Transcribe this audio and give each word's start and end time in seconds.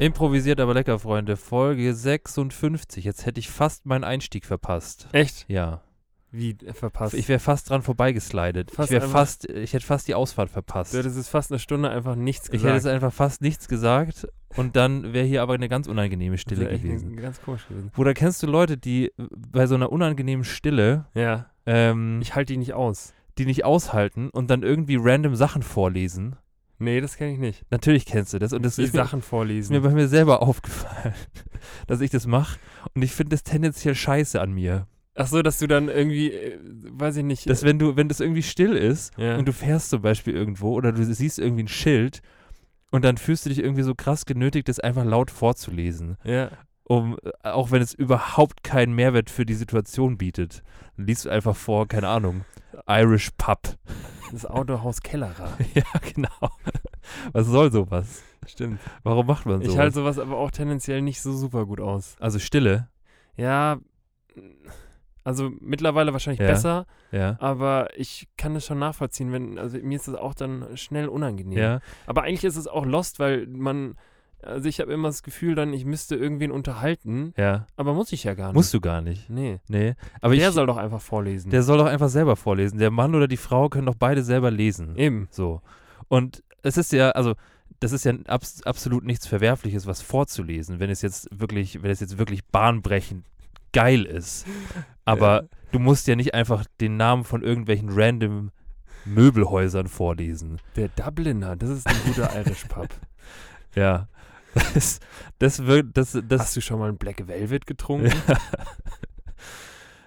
Improvisiert 0.00 0.60
aber 0.60 0.74
lecker, 0.74 0.98
Freunde. 0.98 1.36
Folge 1.36 1.94
56. 1.94 3.04
Jetzt 3.04 3.26
hätte 3.26 3.38
ich 3.40 3.48
fast 3.48 3.86
meinen 3.86 4.04
Einstieg 4.04 4.44
verpasst. 4.44 5.08
Echt? 5.12 5.44
Ja. 5.48 5.82
Wie 6.32 6.50
äh, 6.50 6.72
verpasst? 6.72 7.14
Ich 7.14 7.28
wäre 7.28 7.38
fast 7.38 7.70
dran 7.70 7.82
vorbeigeslidet. 7.82 8.72
Fast 8.72 8.90
ich 8.90 8.98
wäre 8.98 9.08
fast, 9.08 9.48
ich 9.48 9.72
hätte 9.72 9.86
fast 9.86 10.08
die 10.08 10.14
Ausfahrt 10.16 10.50
verpasst. 10.50 10.92
du 10.92 10.98
hättest 10.98 11.16
es 11.16 11.28
fast 11.28 11.52
eine 11.52 11.60
Stunde 11.60 11.90
einfach 11.90 12.16
nichts 12.16 12.46
Ich 12.46 12.52
gesagt. 12.52 12.74
hätte 12.74 12.88
jetzt 12.88 12.92
einfach 12.94 13.12
fast 13.12 13.40
nichts 13.40 13.68
gesagt 13.68 14.26
und 14.56 14.74
dann 14.74 15.12
wäre 15.12 15.26
hier 15.26 15.42
aber 15.42 15.54
eine 15.54 15.68
ganz 15.68 15.86
unangenehme 15.86 16.38
Stille 16.38 16.66
gewesen. 16.68 17.16
Ganz 17.16 17.40
komisch 17.40 17.66
gewesen. 17.68 17.90
Bruder, 17.94 18.14
kennst 18.14 18.42
du 18.42 18.48
Leute, 18.48 18.76
die 18.76 19.12
bei 19.16 19.66
so 19.68 19.76
einer 19.76 19.92
unangenehmen 19.92 20.44
Stille 20.44 21.06
Ja, 21.14 21.46
ähm, 21.66 22.18
ich 22.20 22.34
halte 22.34 22.52
die 22.52 22.58
nicht 22.58 22.74
aus. 22.74 23.14
die 23.38 23.46
nicht 23.46 23.64
aushalten 23.64 24.28
und 24.30 24.50
dann 24.50 24.64
irgendwie 24.64 24.96
random 25.00 25.36
Sachen 25.36 25.62
vorlesen? 25.62 26.34
Nee, 26.78 27.00
das 27.00 27.16
kenne 27.16 27.32
ich 27.32 27.38
nicht. 27.38 27.64
Natürlich 27.70 28.04
kennst 28.06 28.32
du 28.34 28.38
das 28.38 28.52
und 28.52 28.64
das 28.64 28.76
Die 28.76 28.82
ist 28.82 28.92
mir, 28.94 29.00
Sachen 29.00 29.20
ist 29.20 29.26
vorlesen. 29.26 29.72
mir 29.74 29.80
bei 29.80 29.90
mir 29.90 30.08
selber 30.08 30.42
aufgefallen, 30.42 31.14
dass 31.86 32.00
ich 32.00 32.10
das 32.10 32.26
mache 32.26 32.58
und 32.94 33.02
ich 33.02 33.12
finde 33.12 33.30
das 33.30 33.42
tendenziell 33.42 33.94
scheiße 33.94 34.40
an 34.40 34.52
mir. 34.52 34.86
Ach 35.16 35.28
so, 35.28 35.42
dass 35.42 35.58
du 35.58 35.68
dann 35.68 35.88
irgendwie, 35.88 36.32
äh, 36.32 36.58
weiß 36.90 37.16
ich 37.16 37.24
nicht. 37.24 37.48
Dass 37.48 37.62
wenn 37.62 37.78
du, 37.78 37.96
wenn 37.96 38.08
das 38.08 38.20
irgendwie 38.20 38.42
still 38.42 38.72
ist 38.72 39.16
ja. 39.16 39.36
und 39.36 39.46
du 39.46 39.52
fährst 39.52 39.90
zum 39.90 40.02
Beispiel 40.02 40.34
irgendwo 40.34 40.72
oder 40.72 40.92
du 40.92 41.04
siehst 41.04 41.38
irgendwie 41.38 41.62
ein 41.62 41.68
Schild 41.68 42.20
und 42.90 43.04
dann 43.04 43.16
fühlst 43.16 43.44
du 43.44 43.50
dich 43.50 43.60
irgendwie 43.60 43.82
so 43.82 43.94
krass 43.94 44.26
genötigt, 44.26 44.68
das 44.68 44.80
einfach 44.80 45.04
laut 45.04 45.30
vorzulesen, 45.30 46.16
ja. 46.24 46.50
um 46.82 47.16
äh, 47.22 47.48
auch 47.48 47.70
wenn 47.70 47.82
es 47.82 47.94
überhaupt 47.94 48.64
keinen 48.64 48.94
Mehrwert 48.94 49.30
für 49.30 49.46
die 49.46 49.54
Situation 49.54 50.18
bietet. 50.18 50.62
Dann 50.96 51.06
liest 51.06 51.26
du 51.26 51.28
einfach 51.30 51.54
vor, 51.54 51.86
keine 51.86 52.08
Ahnung, 52.08 52.44
Irish 52.88 53.30
Pub. 53.38 53.60
Das 54.34 54.46
Autohaus 54.46 55.00
Kellerer. 55.00 55.56
ja, 55.74 55.82
genau. 56.14 56.50
Was 57.32 57.46
soll 57.46 57.70
sowas? 57.72 58.22
Stimmt. 58.46 58.80
Warum 59.02 59.26
macht 59.26 59.46
man 59.46 59.60
sowas? 59.60 59.72
Ich 59.72 59.78
halte 59.78 59.94
sowas 59.94 60.18
aber 60.18 60.36
auch 60.36 60.50
tendenziell 60.50 61.00
nicht 61.02 61.22
so 61.22 61.32
super 61.32 61.64
gut 61.66 61.80
aus. 61.80 62.16
also 62.20 62.38
Stille, 62.38 62.88
Ja, 63.36 63.78
also 65.22 65.50
mittlerweile 65.60 66.12
wahrscheinlich 66.12 66.40
Ja. 66.40 66.46
besser, 66.48 66.86
ja. 67.10 67.36
aber 67.40 67.88
ich 67.98 68.28
kann 68.36 68.54
es 68.56 68.66
schon 68.66 68.78
nachvollziehen, 68.78 69.32
wenn, 69.32 69.58
also 69.58 69.78
mir 69.78 69.96
ist 69.96 70.06
das 70.08 70.16
auch 70.16 70.34
dann 70.34 70.76
schnell 70.76 71.08
unangenehm. 71.08 71.56
Ja, 71.58 71.80
Aber 72.06 72.22
eigentlich 72.24 72.44
ist 72.44 72.56
es 72.56 72.68
auch 72.68 72.84
lost, 72.84 73.18
weil 73.20 73.46
man, 73.46 73.96
also 74.46 74.68
ich 74.68 74.80
habe 74.80 74.92
immer 74.92 75.08
das 75.08 75.22
Gefühl 75.22 75.54
dann, 75.54 75.72
ich 75.72 75.84
müsste 75.84 76.16
irgendwen 76.16 76.50
unterhalten, 76.50 77.34
ja. 77.36 77.66
aber 77.76 77.94
muss 77.94 78.12
ich 78.12 78.24
ja 78.24 78.34
gar 78.34 78.48
nicht. 78.48 78.54
Musst 78.54 78.74
du 78.74 78.80
gar 78.80 79.00
nicht. 79.00 79.30
Nee. 79.30 79.60
Nee. 79.68 79.94
Aber 80.20 80.36
der 80.36 80.48
ich, 80.48 80.54
soll 80.54 80.66
doch 80.66 80.76
einfach 80.76 81.00
vorlesen. 81.00 81.50
der 81.50 81.62
soll 81.62 81.78
doch 81.78 81.86
einfach 81.86 82.08
selber 82.08 82.36
vorlesen. 82.36 82.78
Der 82.78 82.90
Mann 82.90 83.14
oder 83.14 83.28
die 83.28 83.36
Frau 83.36 83.68
können 83.68 83.86
doch 83.86 83.94
beide 83.94 84.22
selber 84.22 84.50
lesen. 84.50 84.96
Eben. 84.96 85.28
So. 85.30 85.60
Und 86.08 86.42
es 86.62 86.76
ist 86.76 86.92
ja, 86.92 87.10
also, 87.10 87.34
das 87.80 87.92
ist 87.92 88.04
ja 88.04 88.14
abs 88.26 88.62
absolut 88.62 89.04
nichts 89.04 89.26
Verwerfliches, 89.26 89.86
was 89.86 90.00
vorzulesen, 90.00 90.80
wenn 90.80 90.90
es 90.90 91.02
jetzt 91.02 91.28
wirklich, 91.30 91.82
wenn 91.82 91.90
es 91.90 92.00
jetzt 92.00 92.18
wirklich 92.18 92.44
bahnbrechend 92.46 93.26
geil 93.72 94.04
ist. 94.04 94.46
Aber 95.04 95.48
du 95.72 95.78
musst 95.78 96.06
ja 96.06 96.16
nicht 96.16 96.34
einfach 96.34 96.64
den 96.80 96.96
Namen 96.96 97.24
von 97.24 97.42
irgendwelchen 97.42 97.90
random 97.90 98.50
Möbelhäusern 99.04 99.88
vorlesen. 99.88 100.58
Der 100.76 100.88
Dubliner, 100.88 101.56
das 101.56 101.70
ist 101.70 101.86
ein 101.86 101.96
guter 102.06 102.30
Irish 102.40 102.64
Pub. 102.64 102.88
Ja. 103.76 104.06
Das, 104.74 105.00
das 105.38 105.66
wird, 105.66 105.96
das, 105.96 106.18
das, 106.28 106.40
Hast 106.40 106.56
du 106.56 106.60
schon 106.60 106.78
mal 106.78 106.88
ein 106.88 106.96
Black 106.96 107.26
Velvet 107.26 107.66
getrunken? 107.66 108.12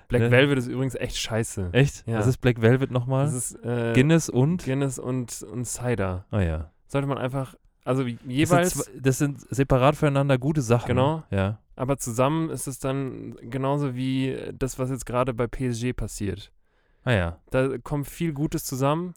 Black 0.08 0.22
Ne? 0.22 0.32
Velvet 0.32 0.58
ist 0.58 0.68
übrigens 0.68 0.96
echt 0.96 1.18
scheiße. 1.18 1.70
echt? 1.74 2.08
Ja. 2.08 2.20
Was 2.20 2.28
ist 2.28 2.38
Black 2.38 2.62
Velvet 2.62 2.92
nochmal? 2.92 3.26
Das 3.26 3.34
ist 3.34 3.56
äh, 3.64 3.92
Guinness 3.94 4.30
und? 4.30 4.64
Guinness 4.64 5.00
und, 5.00 5.44
und 5.44 5.66
Cider. 5.66 6.26
Ah 6.32 6.40
ja. 6.40 6.72
Sollte 6.88 7.08
man 7.08 7.18
einfach, 7.18 7.56
also 7.84 8.04
Das 8.04 8.12
sind, 8.12 8.32
jeweils, 8.32 8.92
das 8.98 9.18
sind 9.18 9.42
separat 9.50 9.98
voneinander 9.98 10.38
gute 10.38 10.62
Sachen. 10.62 10.88
Genau. 10.88 11.24
Ja. 11.30 11.60
aber 11.76 11.98
zusammen 11.98 12.50
ist 12.50 12.68
es 12.68 12.80
dann 12.80 13.36
genauso 13.42 13.96
wie 13.96 14.38
das, 14.54 14.80
was 14.80 14.90
jetzt 14.90 15.06
gerade 15.06 15.34
bei 15.34 15.48
PSG 15.48 15.94
passiert. 15.94 16.54
Ah 17.04 17.12
ja. 17.12 17.40
Da 17.50 17.78
kommt 17.78 18.08
viel 18.08 18.32
Gutes 18.32 18.64
zusammen. 18.64 19.14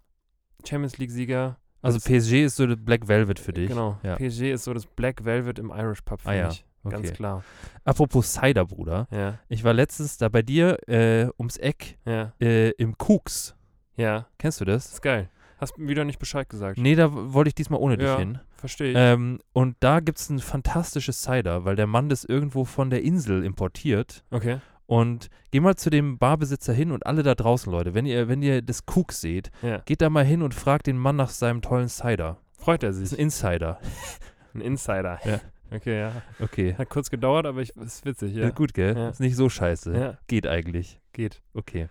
Champions 0.66 0.98
League-Sieger. 0.98 1.56
Also 1.82 1.98
PSG 1.98 2.44
ist 2.44 2.56
so 2.56 2.66
das 2.66 2.76
Black 2.78 3.08
Velvet 3.08 3.38
für 3.38 3.52
dich. 3.52 3.68
Genau. 3.68 3.98
Ja. 4.02 4.16
PSG 4.16 4.52
ist 4.52 4.64
so 4.64 4.74
das 4.74 4.86
Black 4.86 5.24
Velvet 5.24 5.58
im 5.58 5.70
Irish 5.70 6.02
Pub 6.02 6.20
für 6.20 6.28
Ah 6.28 6.34
ja, 6.34 6.48
mich. 6.48 6.64
Ganz 6.88 7.08
Okay. 7.08 7.16
klar. 7.16 7.44
Apropos 7.84 8.32
Cider, 8.32 8.64
Bruder. 8.64 9.06
Ja, 9.10 9.38
Ich 9.48 9.64
war 9.64 9.72
letztens 9.72 10.16
da 10.18 10.28
bei 10.28 10.42
dir 10.42 10.78
äh, 10.88 11.28
ums 11.38 11.56
Eck 11.58 11.98
äh, 12.06 12.70
im 12.72 12.96
Kuks. 12.98 13.54
ja. 13.96 14.26
Kennst 14.38 14.60
du 14.60 14.64
Das 14.64 14.84
das? 14.84 14.92
ist 14.94 15.02
geil. 15.02 15.28
Hast 15.58 15.76
mir 15.76 15.88
wieder 15.88 16.04
nicht 16.06 16.18
Bescheid 16.18 16.48
gesagt. 16.48 16.78
Nee, 16.78 16.94
da 16.94 17.10
wollte 17.12 17.48
ich 17.48 17.54
diesmal 17.54 17.80
ohne 17.80 17.98
dich 17.98 18.10
hin. 18.16 18.38
Verstehe 18.56 18.90
ich. 18.92 18.96
Ähm, 18.96 19.40
und 19.52 19.76
da 19.80 20.00
gibt 20.00 20.18
es 20.18 20.30
ein 20.30 20.38
fantastisches 20.38 21.20
Cider, 21.22 21.66
weil 21.66 21.76
der 21.76 21.86
Mann 21.86 22.08
das 22.08 22.24
irgendwo 22.24 22.64
von 22.64 22.88
der 22.88 23.02
Insel 23.02 23.44
importiert. 23.44 24.24
okay. 24.30 24.60
Und 24.90 25.28
geh 25.52 25.60
mal 25.60 25.76
zu 25.76 25.88
dem 25.88 26.18
Barbesitzer 26.18 26.72
hin 26.72 26.90
und 26.90 27.06
alle 27.06 27.22
da 27.22 27.36
draußen, 27.36 27.70
Leute, 27.70 27.94
wenn 27.94 28.06
ihr, 28.06 28.26
wenn 28.28 28.42
ihr 28.42 28.60
das 28.60 28.86
Kuks 28.86 29.20
seht, 29.20 29.52
Ja. 29.62 29.78
geht 29.84 30.02
da 30.02 30.10
mal 30.10 30.24
hin 30.24 30.42
und 30.42 30.52
fragt 30.52 30.88
den 30.88 30.98
Mann 30.98 31.14
nach 31.14 31.28
seinem 31.28 31.62
tollen 31.62 31.88
Cider. 31.88 32.38
Freut 32.58 32.82
er 32.82 32.88
Das 32.90 32.98
ist 32.98 33.10
sich. 33.10 33.18
ein 33.18 33.22
Insider. 33.22 33.78
Ein 34.52 34.62
Insider. 34.62 35.20
Ja. 35.24 35.40
Okay, 35.70 36.00
ja. 36.00 36.22
Okay. 36.40 36.74
Hat 36.76 36.90
kurz 36.90 37.08
gedauert, 37.08 37.46
aber 37.46 37.60
ich, 37.60 37.70
ist 37.76 38.04
witzig, 38.04 38.34
ja. 38.34 38.46
Ja. 38.46 38.50
Gut, 38.50 38.74
gell? 38.74 38.96
Ja. 38.96 39.10
Ist 39.10 39.20
nicht 39.20 39.36
so 39.36 39.48
scheiße. 39.48 39.96
Ja, 39.96 40.18
Geht 40.26 40.48
eigentlich. 40.48 41.00
geht. 41.12 41.40
Okay. 41.54 41.88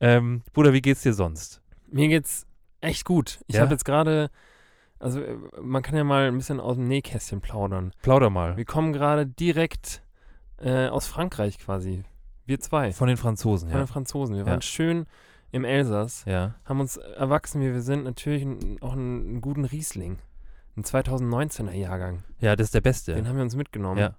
Ähm, 0.00 0.40
Bruder, 0.54 0.72
wie 0.72 0.80
geht's 0.80 1.02
dir 1.02 1.12
sonst? 1.12 1.60
Mir 1.90 2.08
geht's 2.08 2.46
echt 2.80 3.04
gut. 3.04 3.40
Ich 3.46 3.56
Ja? 3.56 3.60
habe 3.60 3.72
jetzt 3.72 3.84
gerade, 3.84 4.30
also 4.98 5.20
äh, 5.20 5.36
man 5.60 5.82
kann 5.82 5.96
ja 5.96 6.04
mal 6.04 6.28
ein 6.28 6.36
bisschen 6.38 6.60
aus 6.60 6.76
dem 6.76 6.88
Nähkästchen 6.88 7.42
plaudern. 7.42 7.92
Plauder 8.00 8.30
mal. 8.30 8.56
Wir 8.56 8.64
kommen 8.64 8.94
gerade 8.94 9.26
direkt 9.26 10.02
äh, 10.58 10.86
aus 10.88 11.06
Frankreich 11.06 11.58
quasi. 11.58 12.04
Wir 12.52 12.60
zwei. 12.60 12.92
Von 12.92 13.08
den 13.08 13.16
Franzosen, 13.16 13.70
Von 13.70 13.78
ja. 13.78 13.84
den 13.84 13.88
Franzosen. 13.88 14.34
Wir 14.36 14.42
Ja. 14.42 14.46
waren 14.50 14.60
schön 14.60 15.06
im 15.52 15.64
Elsass, 15.64 16.24
Ja. 16.26 16.54
haben 16.66 16.80
uns 16.80 16.98
erwachsen, 16.98 17.62
wie 17.62 17.72
wir 17.72 17.80
sind, 17.80 18.04
natürlich 18.04 18.46
auch 18.82 18.92
einen, 18.92 19.20
einen 19.28 19.40
guten 19.40 19.64
Riesling. 19.64 20.18
Ein 20.76 20.84
2019er 20.84 21.72
Jahrgang. 21.72 22.22
Ja, 22.40 22.54
das 22.54 22.66
ist 22.66 22.74
der 22.74 22.82
Beste. 22.82 23.14
Den 23.14 23.26
haben 23.26 23.36
wir 23.36 23.42
uns 23.42 23.56
mitgenommen. 23.56 23.98
Ja. 23.98 24.14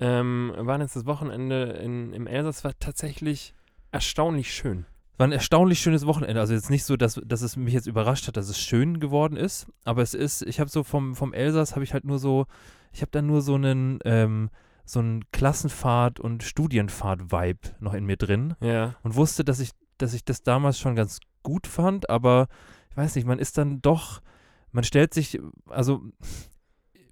Ähm, 0.00 0.52
waren 0.56 0.80
jetzt 0.80 0.96
das 0.96 1.06
Wochenende 1.06 1.62
in, 1.82 2.12
im 2.12 2.26
Elsass, 2.26 2.64
war 2.64 2.72
tatsächlich 2.80 3.54
erstaunlich 3.92 4.52
schön. 4.52 4.84
War 5.16 5.28
ein 5.28 5.32
erstaunlich 5.32 5.78
schönes 5.78 6.06
Wochenende. 6.06 6.40
Also 6.40 6.54
jetzt 6.54 6.70
nicht 6.70 6.84
so, 6.84 6.96
dass, 6.96 7.20
dass 7.24 7.42
es 7.42 7.56
mich 7.56 7.72
jetzt 7.72 7.86
überrascht 7.86 8.26
hat, 8.26 8.36
dass 8.36 8.48
es 8.48 8.58
schön 8.60 8.98
geworden 8.98 9.36
ist. 9.36 9.66
Aber 9.84 10.02
es 10.02 10.12
ist, 10.12 10.42
ich 10.42 10.58
habe 10.58 10.68
so 10.70 10.82
vom, 10.82 11.14
vom 11.14 11.32
Elsass, 11.32 11.76
habe 11.76 11.84
ich 11.84 11.94
halt 11.94 12.04
nur 12.04 12.18
so, 12.18 12.46
ich 12.92 13.00
habe 13.00 13.10
da 13.12 13.22
nur 13.22 13.42
so 13.42 13.54
einen, 13.54 14.00
ähm, 14.04 14.50
so 14.86 15.00
einen 15.00 15.24
Klassenfahrt- 15.32 16.20
und 16.20 16.44
Studienfahrt-Vibe 16.44 17.74
noch 17.80 17.92
in 17.92 18.06
mir 18.06 18.16
drin. 18.16 18.54
Ja. 18.60 18.94
Und 19.02 19.16
wusste, 19.16 19.44
dass 19.44 19.60
ich, 19.60 19.72
dass 19.98 20.14
ich 20.14 20.24
das 20.24 20.42
damals 20.42 20.78
schon 20.78 20.94
ganz 20.94 21.18
gut 21.42 21.66
fand. 21.66 22.08
Aber 22.08 22.46
ich 22.90 22.96
weiß 22.96 23.16
nicht, 23.16 23.26
man 23.26 23.40
ist 23.40 23.58
dann 23.58 23.82
doch, 23.82 24.22
man 24.70 24.84
stellt 24.84 25.12
sich, 25.12 25.40
also 25.68 26.02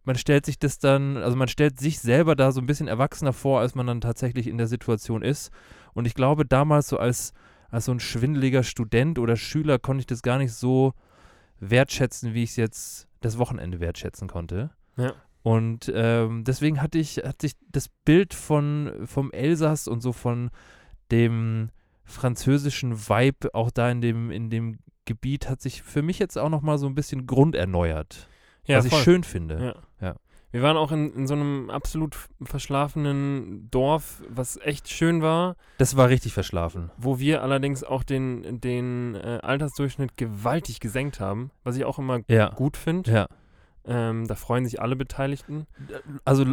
man 0.04 0.16
stellt 0.16 0.46
sich 0.46 0.58
das 0.58 0.78
dann, 0.78 1.16
also 1.16 1.36
man 1.36 1.48
stellt 1.48 1.80
sich 1.80 1.98
selber 1.98 2.36
da 2.36 2.52
so 2.52 2.60
ein 2.60 2.66
bisschen 2.66 2.88
erwachsener 2.88 3.32
vor, 3.32 3.60
als 3.60 3.74
man 3.74 3.86
dann 3.86 4.00
tatsächlich 4.00 4.46
in 4.46 4.58
der 4.58 4.68
Situation 4.68 5.22
ist. 5.22 5.50
Und 5.94 6.06
ich 6.06 6.14
glaube, 6.14 6.46
damals 6.46 6.88
so 6.88 6.98
als, 6.98 7.32
als 7.70 7.86
so 7.86 7.92
ein 7.92 8.00
schwindeliger 8.00 8.62
Student 8.62 9.18
oder 9.18 9.36
Schüler 9.36 9.80
konnte 9.80 10.00
ich 10.00 10.06
das 10.06 10.22
gar 10.22 10.38
nicht 10.38 10.52
so 10.52 10.92
wertschätzen, 11.58 12.34
wie 12.34 12.44
ich 12.44 12.50
es 12.50 12.56
jetzt 12.56 13.08
das 13.20 13.38
Wochenende 13.38 13.80
wertschätzen 13.80 14.28
konnte. 14.28 14.70
Ja. 14.96 15.14
Und 15.44 15.92
ähm, 15.94 16.42
deswegen 16.44 16.80
hatte 16.80 16.98
ich, 16.98 17.18
hatte 17.18 17.46
ich 17.46 17.52
das 17.70 17.88
Bild 18.06 18.32
von, 18.34 18.90
vom 19.04 19.30
Elsass 19.30 19.86
und 19.86 20.00
so 20.00 20.12
von 20.12 20.50
dem 21.12 21.68
französischen 22.04 23.08
Vibe 23.08 23.54
auch 23.54 23.70
da 23.70 23.90
in 23.90 24.00
dem, 24.00 24.30
in 24.30 24.48
dem 24.48 24.78
Gebiet 25.04 25.50
hat 25.50 25.60
sich 25.60 25.82
für 25.82 26.00
mich 26.00 26.18
jetzt 26.18 26.38
auch 26.38 26.48
nochmal 26.48 26.78
so 26.78 26.86
ein 26.86 26.94
bisschen 26.94 27.26
grunderneuert. 27.26 28.26
Ja, 28.64 28.78
was 28.78 28.86
voll. 28.88 28.98
ich 28.98 29.04
schön 29.04 29.22
finde. 29.22 29.74
Ja. 30.00 30.06
Ja. 30.08 30.16
Wir 30.50 30.62
waren 30.62 30.78
auch 30.78 30.92
in, 30.92 31.12
in 31.12 31.26
so 31.26 31.34
einem 31.34 31.68
absolut 31.68 32.16
verschlafenen 32.42 33.68
Dorf, 33.70 34.22
was 34.28 34.56
echt 34.62 34.88
schön 34.88 35.20
war, 35.20 35.56
Das 35.78 35.96
war 35.96 36.08
richtig 36.08 36.32
verschlafen. 36.32 36.90
wo 36.96 37.18
wir 37.18 37.42
allerdings 37.42 37.84
auch 37.84 38.02
den, 38.02 38.60
den 38.60 39.14
äh, 39.16 39.40
Altersdurchschnitt 39.42 40.16
gewaltig 40.16 40.80
gesenkt 40.80 41.20
haben, 41.20 41.50
was 41.64 41.76
ich 41.76 41.84
auch 41.84 41.98
immer 41.98 42.20
Ja. 42.28 42.50
gut 42.50 42.76
finde. 42.76 43.10
Ja. 43.10 43.26
Ähm, 43.86 44.26
da 44.26 44.34
freuen 44.34 44.64
sich 44.64 44.80
alle 44.80 44.96
Beteiligten. 44.96 45.66
Also 46.24 46.44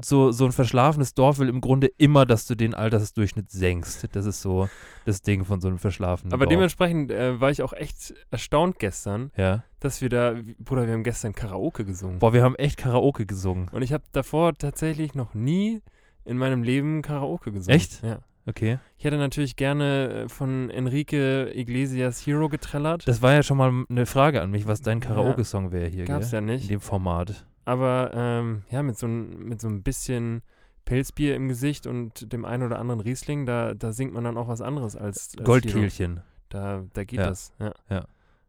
so, 0.00 0.32
so 0.32 0.46
ein 0.46 0.52
verschlafenes 0.52 1.14
Dorf 1.14 1.38
will 1.38 1.48
im 1.48 1.60
Grunde 1.60 1.88
immer, 1.98 2.24
dass 2.24 2.46
du 2.46 2.54
den 2.54 2.74
Altersdurchschnitt 2.74 3.50
senkst. 3.50 4.08
Das 4.12 4.24
ist 4.24 4.40
so 4.40 4.68
das 5.04 5.20
Ding 5.20 5.44
von 5.44 5.60
so 5.60 5.68
einem 5.68 5.78
verschlafenen 5.78 6.32
Aber 6.32 6.46
Dorf. 6.46 6.50
dementsprechend 6.50 7.10
äh, 7.10 7.40
war 7.40 7.50
ich 7.50 7.62
auch 7.62 7.74
echt 7.74 8.14
erstaunt 8.30 8.78
gestern, 8.78 9.30
ja. 9.36 9.64
dass 9.80 10.00
wir 10.00 10.08
da, 10.08 10.34
Bruder, 10.58 10.86
wir 10.86 10.94
haben 10.94 11.04
gestern 11.04 11.34
Karaoke 11.34 11.84
gesungen. 11.84 12.20
Boah, 12.20 12.32
wir 12.32 12.42
haben 12.42 12.56
echt 12.56 12.78
Karaoke 12.78 13.26
gesungen. 13.26 13.68
Und 13.68 13.82
ich 13.82 13.92
habe 13.92 14.04
davor 14.12 14.56
tatsächlich 14.56 15.14
noch 15.14 15.34
nie 15.34 15.82
in 16.24 16.38
meinem 16.38 16.62
Leben 16.62 17.02
Karaoke 17.02 17.52
gesungen. 17.52 17.76
Echt? 17.76 18.02
Ja. 18.02 18.20
Okay. 18.46 18.78
Ich 18.98 19.04
hätte 19.04 19.18
natürlich 19.18 19.56
gerne 19.56 20.24
äh, 20.24 20.28
von 20.28 20.68
Enrique 20.70 21.50
Iglesias 21.54 22.26
Hero 22.26 22.48
getrellert. 22.48 23.06
Das 23.06 23.22
war 23.22 23.32
ja 23.32 23.42
schon 23.42 23.56
mal 23.56 23.84
eine 23.88 24.06
Frage 24.06 24.42
an 24.42 24.50
mich, 24.50 24.66
was 24.66 24.82
dein 24.82 25.00
Karaoke-Song 25.00 25.70
wäre 25.70 25.86
hier, 25.88 26.04
Gab's 26.04 26.30
gell? 26.30 26.40
ja 26.40 26.46
nicht. 26.46 26.64
In 26.64 26.68
dem 26.70 26.80
Format. 26.80 27.46
Aber 27.64 28.10
ähm, 28.14 28.62
ja, 28.70 28.82
mit 28.82 28.98
so, 28.98 29.06
ein, 29.06 29.38
mit 29.44 29.60
so 29.60 29.68
ein 29.68 29.82
bisschen 29.84 30.42
Pilzbier 30.84 31.36
im 31.36 31.48
Gesicht 31.48 31.86
und 31.86 32.32
dem 32.32 32.44
einen 32.44 32.64
oder 32.64 32.80
anderen 32.80 33.00
Riesling, 33.00 33.46
da, 33.46 33.74
da 33.74 33.92
singt 33.92 34.12
man 34.12 34.24
dann 34.24 34.36
auch 34.36 34.48
was 34.48 34.60
anderes 34.60 34.96
als, 34.96 35.36
als. 35.38 35.44
Goldkehlchen. 35.44 36.20
Da, 36.48 36.82
da 36.92 37.04
geht 37.04 37.20
Ja. 37.20 37.28
das. 37.28 37.52
Ja. 37.60 37.72
Ja. 37.88 38.04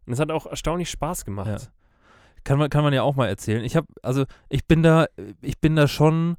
Und 0.06 0.14
es 0.14 0.20
hat 0.20 0.32
auch 0.32 0.48
erstaunlich 0.48 0.90
Spaß 0.90 1.26
gemacht. 1.26 1.48
Ja. 1.48 1.58
Kann 2.44 2.58
man, 2.58 2.70
kann 2.70 2.84
man 2.84 2.92
ja 2.94 3.04
auch 3.04 3.16
mal 3.16 3.28
erzählen. 3.28 3.64
Ich 3.64 3.76
habe, 3.76 3.88
also 4.02 4.26
ich 4.50 4.66
bin 4.66 4.82
da, 4.84 5.06
ich 5.42 5.60
bin 5.60 5.76
da 5.76 5.88
schon, 5.88 6.36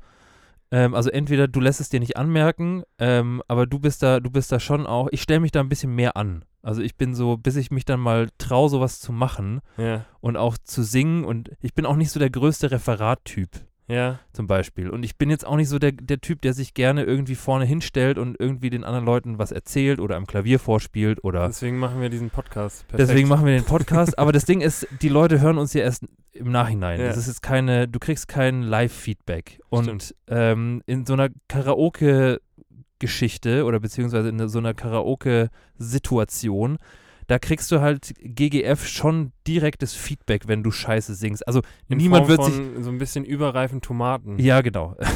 ähm, 0.74 0.92
also 0.94 1.08
entweder 1.10 1.46
du 1.46 1.60
lässt 1.60 1.80
es 1.80 1.88
dir 1.88 2.00
nicht 2.00 2.16
anmerken, 2.16 2.82
ähm, 2.98 3.42
aber 3.46 3.64
du 3.66 3.78
bist 3.78 4.02
da, 4.02 4.18
du 4.18 4.28
bist 4.30 4.50
da 4.50 4.58
schon 4.58 4.86
auch, 4.86 5.06
ich 5.12 5.22
stelle 5.22 5.38
mich 5.40 5.52
da 5.52 5.60
ein 5.60 5.68
bisschen 5.68 5.94
mehr 5.94 6.16
an. 6.16 6.44
Also 6.62 6.82
ich 6.82 6.96
bin 6.96 7.14
so, 7.14 7.36
bis 7.36 7.54
ich 7.56 7.70
mich 7.70 7.84
dann 7.84 8.00
mal 8.00 8.28
traue, 8.38 8.68
sowas 8.70 8.98
zu 8.98 9.12
machen 9.12 9.60
Ja. 9.76 10.04
und 10.20 10.36
auch 10.36 10.56
zu 10.58 10.82
singen 10.82 11.24
und 11.24 11.50
ich 11.60 11.74
bin 11.74 11.86
auch 11.86 11.94
nicht 11.96 12.10
so 12.10 12.18
der 12.18 12.30
größte 12.30 12.70
Referattyp 12.72 13.50
Ja. 13.86 14.20
zum 14.32 14.46
Beispiel. 14.46 14.88
Und 14.88 15.02
ich 15.02 15.18
bin 15.18 15.28
jetzt 15.30 15.46
auch 15.46 15.56
nicht 15.56 15.68
so 15.68 15.78
der, 15.78 15.92
der 15.92 16.18
Typ, 16.20 16.40
der 16.42 16.54
sich 16.54 16.72
gerne 16.74 17.04
irgendwie 17.04 17.34
vorne 17.34 17.64
hinstellt 17.66 18.18
und 18.18 18.38
irgendwie 18.40 18.70
den 18.70 18.84
anderen 18.84 19.04
Leuten 19.04 19.38
was 19.38 19.52
erzählt 19.52 20.00
oder 20.00 20.16
am 20.16 20.26
Klavier 20.26 20.58
vorspielt 20.58 21.22
oder 21.22 21.48
Deswegen 21.48 21.78
machen 21.78 22.00
wir 22.00 22.08
diesen 22.08 22.30
Podcast. 22.30 22.88
Perfekt. 22.88 23.10
Deswegen 23.10 23.28
machen 23.28 23.44
wir 23.44 23.52
den 23.52 23.64
Podcast. 23.64 24.18
Aber 24.18 24.32
das 24.32 24.46
Ding 24.46 24.62
ist, 24.62 24.88
die 25.02 25.10
Leute 25.10 25.40
hören 25.40 25.58
uns 25.58 25.74
ja 25.74 25.82
erst 25.82 26.06
im 26.32 26.50
Nachhinein. 26.50 26.98
Ja. 27.00 27.08
Das 27.08 27.18
ist 27.18 27.26
jetzt 27.26 27.42
keine, 27.42 27.86
du 27.86 27.98
kriegst 27.98 28.26
kein 28.28 28.62
Live-Feedback. 28.62 29.60
Und 29.68 30.14
ähm, 30.28 30.82
in 30.86 31.04
so 31.04 31.12
einer 31.12 31.28
Karaoke-Geschichte 31.48 33.64
oder 33.64 33.80
beziehungsweise 33.80 34.30
in 34.30 34.48
so 34.48 34.58
einer 34.58 34.72
Karaoke-Situation, 34.74 36.78
da 37.26 37.38
kriegst 37.38 37.70
du 37.72 37.80
halt 37.80 38.14
GGF 38.20 38.86
schon 38.86 39.32
direktes 39.46 39.94
Feedback, 39.94 40.46
wenn 40.48 40.62
du 40.62 40.70
Scheiße 40.70 41.14
singst. 41.14 41.46
Also 41.46 41.62
In 41.88 41.98
niemand 41.98 42.26
Form 42.26 42.38
wird 42.38 42.44
sich. 42.52 42.84
so 42.84 42.90
ein 42.90 42.98
bisschen 42.98 43.24
überreifen 43.24 43.80
Tomaten. 43.80 44.38
Ja, 44.38 44.60
genau. 44.60 44.96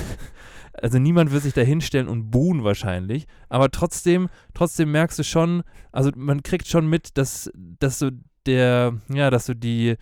Also 0.80 1.00
niemand 1.00 1.32
wird 1.32 1.42
sich 1.42 1.54
da 1.54 1.62
hinstellen 1.62 2.06
und 2.06 2.30
buhen 2.30 2.62
wahrscheinlich, 2.62 3.26
aber 3.48 3.68
trotzdem, 3.70 4.28
trotzdem 4.54 4.92
merkst 4.92 5.18
du 5.18 5.24
schon, 5.24 5.64
also 5.90 6.12
man 6.14 6.44
kriegt 6.44 6.68
schon 6.68 6.88
mit, 6.88 7.18
dass, 7.18 7.50
dass 7.80 7.98
so 7.98 8.10
der, 8.46 8.94
ja, 9.12 9.30
dass 9.30 9.46
so 9.46 9.54
die, 9.54 9.96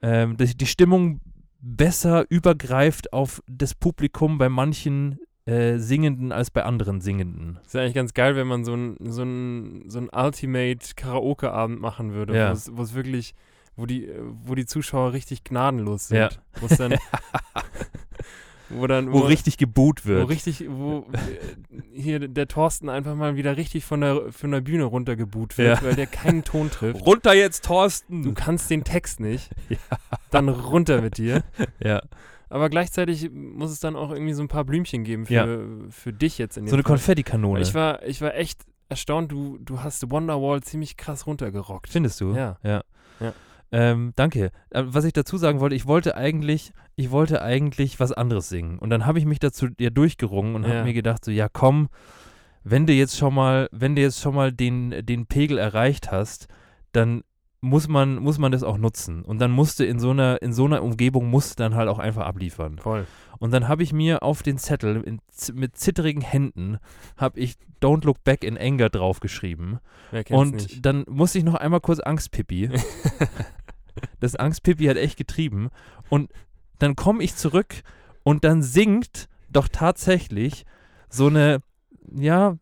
ähm, 0.00 0.36
die, 0.36 0.56
die 0.56 0.66
Stimmung 0.66 1.20
besser 1.60 2.24
übergreift 2.28 3.12
auf 3.12 3.42
das 3.48 3.74
Publikum 3.74 4.38
bei 4.38 4.48
manchen 4.48 5.18
äh, 5.50 5.78
Singenden 5.78 6.32
als 6.32 6.50
bei 6.50 6.62
anderen 6.64 7.00
Singenden. 7.00 7.58
Ist 7.66 7.74
ja 7.74 7.80
eigentlich 7.82 7.94
ganz 7.94 8.14
geil, 8.14 8.36
wenn 8.36 8.46
man 8.46 8.64
so 8.64 8.74
ein, 8.74 8.96
so 9.00 9.22
ein, 9.22 9.84
so 9.88 9.98
ein 9.98 10.08
Ultimate-Karaoke-Abend 10.12 11.80
machen 11.80 12.12
würde, 12.14 12.36
Ja. 12.36 12.50
wo 12.50 12.52
es- 12.52 12.70
wo 12.76 12.94
wirklich, 12.94 13.34
wo 13.76 13.86
die, 13.86 14.08
wo 14.44 14.54
die 14.54 14.66
Zuschauer 14.66 15.12
richtig 15.12 15.44
gnadenlos 15.44 16.08
sind. 16.08 16.18
Ja. 16.18 16.28
Wo 16.60 16.66
es 16.66 16.76
dann, 16.76 16.94
wo 18.72 18.86
dann, 18.86 19.12
Wo 19.12 19.18
richtig 19.20 19.56
geboot 19.58 20.04
wo 20.04 20.08
wird. 20.10 20.28
richtig, 20.28 20.64
wo 20.68 21.06
äh, 21.12 21.80
hier 22.00 22.20
der 22.28 22.46
Thorsten 22.46 22.88
einfach 22.88 23.16
mal 23.16 23.34
wieder 23.36 23.56
richtig 23.56 23.84
von 23.84 24.00
der, 24.00 24.30
von 24.32 24.52
der 24.52 24.60
Bühne 24.60 24.84
runtergebuht 24.84 25.58
wird, 25.58 25.78
Ja. 25.80 25.84
weil 25.84 25.96
der 25.96 26.06
keinen 26.06 26.44
Ton 26.44 26.70
trifft. 26.70 27.04
Runter 27.04 27.34
jetzt, 27.34 27.64
Du 27.64 27.68
Thorsten! 27.68 28.34
kannst 28.34 28.70
den 28.70 28.84
Text 28.84 29.18
nicht. 29.20 29.50
Ja. 29.70 29.76
Dann 30.30 30.48
runter 30.48 31.00
mit 31.02 31.18
dir. 31.18 31.42
Ja. 31.82 32.02
Aber 32.50 32.68
gleichzeitig 32.68 33.30
muss 33.32 33.70
es 33.70 33.80
dann 33.80 33.96
auch 33.96 34.10
irgendwie 34.10 34.32
so 34.34 34.42
ein 34.42 34.48
paar 34.48 34.64
Blümchen 34.64 35.04
geben 35.04 35.24
für, 35.26 35.32
Ja. 35.34 35.46
für 35.90 36.12
dich 36.12 36.36
jetzt 36.36 36.56
in 36.58 36.64
dem 36.64 36.68
So 36.70 36.76
eine. 36.76 36.82
Konfettikanone. 36.82 37.60
Ich 37.60 37.72
war, 37.74 38.02
ich 38.04 38.20
war 38.20 38.34
echt 38.34 38.62
erstaunt, 38.88 39.30
du, 39.32 39.56
du 39.58 39.82
hast 39.82 40.10
Wonderwall 40.10 40.60
ziemlich 40.62 40.96
krass 40.96 41.26
runtergerockt. 41.26 41.88
Findest 41.90 42.20
du? 42.20 42.34
Ja. 42.34 42.58
Ja. 42.62 42.82
Ja. 43.20 43.32
Ähm, 43.72 44.12
danke. 44.16 44.50
Äh, 44.70 44.82
was 44.86 45.04
ich 45.04 45.12
dazu 45.12 45.36
sagen 45.38 45.60
wollte, 45.60 45.76
ich 45.76 45.86
wollte 45.86 46.16
eigentlich, 46.16 46.72
ich 46.96 47.12
wollte 47.12 47.40
eigentlich 47.40 48.00
was 48.00 48.10
anderes 48.10 48.48
singen. 48.48 48.80
Und 48.80 48.90
dann 48.90 49.06
habe 49.06 49.20
ich 49.20 49.26
mich 49.26 49.38
dazu 49.38 49.68
ja 49.78 49.90
durchgerungen 49.90 50.56
und 50.56 50.64
Ja. 50.64 50.70
habe 50.70 50.84
mir 50.84 50.92
gedacht, 50.92 51.24
so, 51.24 51.30
ja 51.30 51.48
komm, 51.48 51.88
wenn 52.64 52.86
du 52.86 52.92
jetzt 52.92 53.16
schon 53.16 53.32
mal, 53.32 53.68
wenn 53.70 53.94
du 53.94 54.02
jetzt 54.02 54.20
schon 54.20 54.34
mal 54.34 54.50
den, 54.52 55.06
den 55.06 55.26
Pegel 55.26 55.56
erreicht 55.56 56.10
hast, 56.10 56.48
dann 56.92 57.22
muss 57.60 57.88
man, 57.88 58.16
muss 58.16 58.38
man 58.38 58.52
das 58.52 58.62
auch 58.62 58.78
nutzen. 58.78 59.22
Und 59.22 59.38
dann 59.38 59.50
musste 59.50 59.84
in 59.84 60.00
so 60.00 60.10
einer, 60.10 60.40
in 60.42 60.52
so 60.52 60.64
einer 60.64 60.82
Umgebung 60.82 61.28
musst 61.28 61.58
du 61.58 61.62
dann 61.62 61.74
halt 61.74 61.88
auch 61.88 61.98
einfach 61.98 62.24
abliefern. 62.24 62.78
Voll. 62.78 63.06
Und 63.38 63.52
dann 63.52 63.68
habe 63.68 63.82
ich 63.82 63.92
mir 63.92 64.22
auf 64.22 64.42
den 64.42 64.58
Zettel 64.58 65.02
in, 65.02 65.20
mit 65.54 65.76
zittrigen 65.76 66.22
Händen 66.22 66.78
habe 67.16 67.40
ich 67.40 67.56
Don't 67.82 68.04
Look 68.04 68.22
Back 68.24 68.44
in 68.44 68.58
Anger 68.58 68.88
draufgeschrieben. 68.90 69.78
Und 70.30 70.54
nicht? 70.54 70.84
dann 70.84 71.04
musste 71.08 71.38
ich 71.38 71.44
noch 71.44 71.54
einmal 71.54 71.80
kurz 71.80 72.00
Angstpipi. 72.00 72.70
das 74.20 74.36
Angstpipi 74.36 74.86
hat 74.86 74.96
echt 74.96 75.16
getrieben. 75.16 75.70
Und 76.08 76.30
dann 76.78 76.96
komme 76.96 77.22
ich 77.22 77.36
zurück 77.36 77.82
und 78.22 78.44
dann 78.44 78.62
singt 78.62 79.28
doch 79.50 79.68
tatsächlich 79.68 80.64
so 81.08 81.26
eine, 81.26 81.60
ja, 82.14 82.56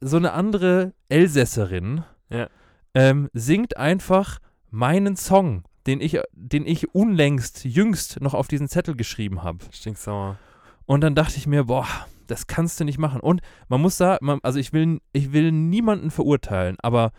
so 0.00 0.16
eine 0.16 0.32
andere 0.32 0.92
Elsässerin, 1.08 2.04
Ja. 2.30 2.48
Ähm, 2.94 3.28
singt 3.32 3.76
einfach 3.76 4.38
meinen 4.70 5.16
Song, 5.16 5.64
den 5.86 6.00
ich, 6.00 6.18
den 6.32 6.66
ich 6.66 6.94
unlängst, 6.94 7.64
jüngst 7.64 8.20
noch 8.20 8.34
auf 8.34 8.48
diesen 8.48 8.68
Zettel 8.68 8.96
geschrieben 8.96 9.42
habe. 9.42 9.58
Stinksauer. 9.72 10.38
Und 10.86 11.00
dann 11.02 11.14
dachte 11.14 11.36
ich 11.36 11.46
mir, 11.46 11.64
boah, 11.64 11.86
das 12.26 12.46
kannst 12.46 12.78
du 12.80 12.84
nicht 12.84 12.98
machen. 12.98 13.20
Und 13.20 13.40
man 13.68 13.80
muss 13.80 13.96
sagen, 13.96 14.24
man, 14.24 14.40
also 14.42 14.58
ich 14.58 14.72
will, 14.72 15.00
ich 15.12 15.32
will 15.32 15.52
niemanden 15.52 16.10
verurteilen, 16.10 16.76
aber 16.82 17.12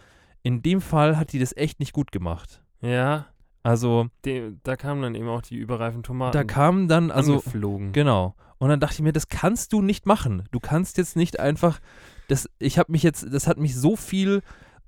in 0.43 0.61
dem 0.61 0.81
Fall 0.81 1.17
hat 1.17 1.33
die 1.33 1.39
das 1.39 1.55
echt 1.55 1.79
nicht 1.79 1.93
gut 1.93 2.11
gemacht. 2.11 2.61
Ja, 2.81 3.27
Also 3.63 4.07
de, 4.25 4.53
da 4.63 4.75
kamen 4.75 5.01
dann 5.03 5.15
eben 5.15 5.27
auch 5.29 5.41
die 5.41 5.57
überreifen 5.57 6.03
Tomaten. 6.03 6.33
da 6.33 6.43
kamen 6.43 6.87
dann, 6.87 7.11
also 7.11 7.33
angeflogen. 7.35 7.91
genau. 7.91 8.35
Und 8.57 8.69
dann 8.69 8.79
dachte 8.79 8.95
ich 8.95 9.01
mir, 9.01 9.11
das 9.13 9.27
kannst 9.27 9.73
du 9.73 9.81
nicht 9.81 10.05
machen. 10.05 10.43
Du 10.51 10.59
kannst 10.59 10.97
jetzt 10.97 11.15
nicht 11.15 11.39
einfach, 11.39 11.79
das, 12.27 12.47
ich 12.59 12.77
habe 12.77 12.91
mich 12.91 13.01
jetzt, 13.03 13.25
das 13.33 13.47
hat 13.47 13.57
mich 13.57 13.75
so 13.75 13.95
viel 13.95 14.41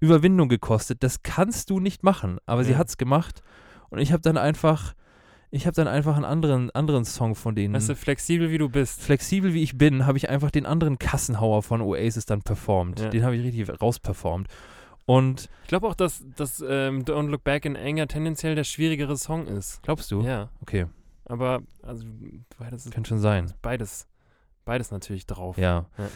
Überwindung 0.04 0.50
gekostet. 0.50 1.02
Das 1.04 1.24
kannst 1.24 1.70
du 1.70 1.80
nicht 1.80 2.04
machen. 2.04 2.38
Aber 2.46 2.64
sie 2.64 2.74
Ja. 2.74 2.78
hat 2.78 2.90
es 2.90 2.98
gemacht. 2.98 3.42
Und 3.90 4.00
ich 4.00 4.12
habe 4.12 4.22
dann 4.22 4.38
einfach, 4.38 4.94
ich 5.52 5.66
habe 5.66 5.76
dann 5.76 5.88
einfach 5.88 6.16
einen 6.16 6.26
anderen, 6.26 6.72
anderen 6.72 7.06
Song 7.06 7.36
von 7.36 7.56
denen. 7.56 7.74
Weißt 7.74 7.90
du, 7.90 7.96
flexibel 7.96 8.50
wie 8.52 8.58
du 8.58 8.70
bist. 8.70 9.02
flexibel 9.02 9.54
wie 9.54 9.64
ich 9.64 9.78
bin, 9.78 10.06
habe 10.06 10.18
ich 10.18 10.30
einfach 10.30 10.52
den 10.52 10.66
anderen 10.66 10.98
Kassenhauer 11.00 11.64
von 11.64 11.82
Oasis 11.82 12.26
dann 12.26 12.42
performt. 12.42 13.00
Ja. 13.00 13.10
Den 13.10 13.24
habe 13.24 13.36
ich 13.36 13.44
richtig 13.44 13.82
rausperformt. 13.82 14.48
Und 15.06 15.50
Ich 15.64 15.68
glaube 15.68 15.88
auch, 15.88 15.96
dass, 15.96 16.24
dass 16.36 16.62
ähm, 16.68 17.04
Don't 17.04 17.28
Look 17.30 17.44
Back 17.44 17.66
in 17.66 17.76
Anger 17.76 18.08
tendenziell 18.08 18.56
der 18.56 18.64
schwierigere 18.64 19.18
Song 19.18 19.48
ist. 19.48 19.82
glaubst 19.84 20.10
du? 20.12 20.22
Ja, 20.22 20.50
Okay, 20.62 20.86
aber 21.26 21.62
also 21.82 22.06
du 22.06 22.64
hättest 22.66 22.90
könnte 22.92 23.10
schon 23.10 23.20
sein. 23.20 23.52
beides, 23.62 24.08
beides 24.66 24.92
natürlich 24.92 25.26
drauf. 25.26 25.58
Ja. 25.58 25.86
Ja. 25.98 26.08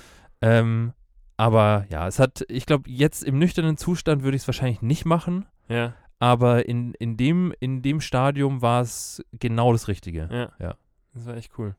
Ähm, 0.42 0.94
aber 1.38 1.86
ja, 1.90 2.08
es 2.08 2.20
hat, 2.20 2.44
ich 2.50 2.66
glaube, 2.66 2.90
jetzt 2.90 3.24
im 3.24 3.38
nüchternen 3.40 3.78
Zustand 3.78 4.24
würde 4.24 4.36
ich 4.36 4.44
es 4.44 4.48
wahrscheinlich 4.48 4.82
nicht 4.82 5.06
machen. 5.06 5.46
Ja, 5.70 5.94
Aber 6.20 6.66
in, 6.68 6.94
in, 6.96 7.16
dem, 7.18 7.54
in 7.60 7.82
dem 7.82 8.02
Stadium 8.02 8.62
war 8.62 8.82
es 8.82 9.24
genau 9.34 9.72
das 9.72 9.88
Richtige. 9.88 10.28
ja. 10.32 10.52
Ja. 10.60 10.76
Das 11.14 11.26
war 11.26 11.36
echt 11.36 11.58
cool. 11.58 11.76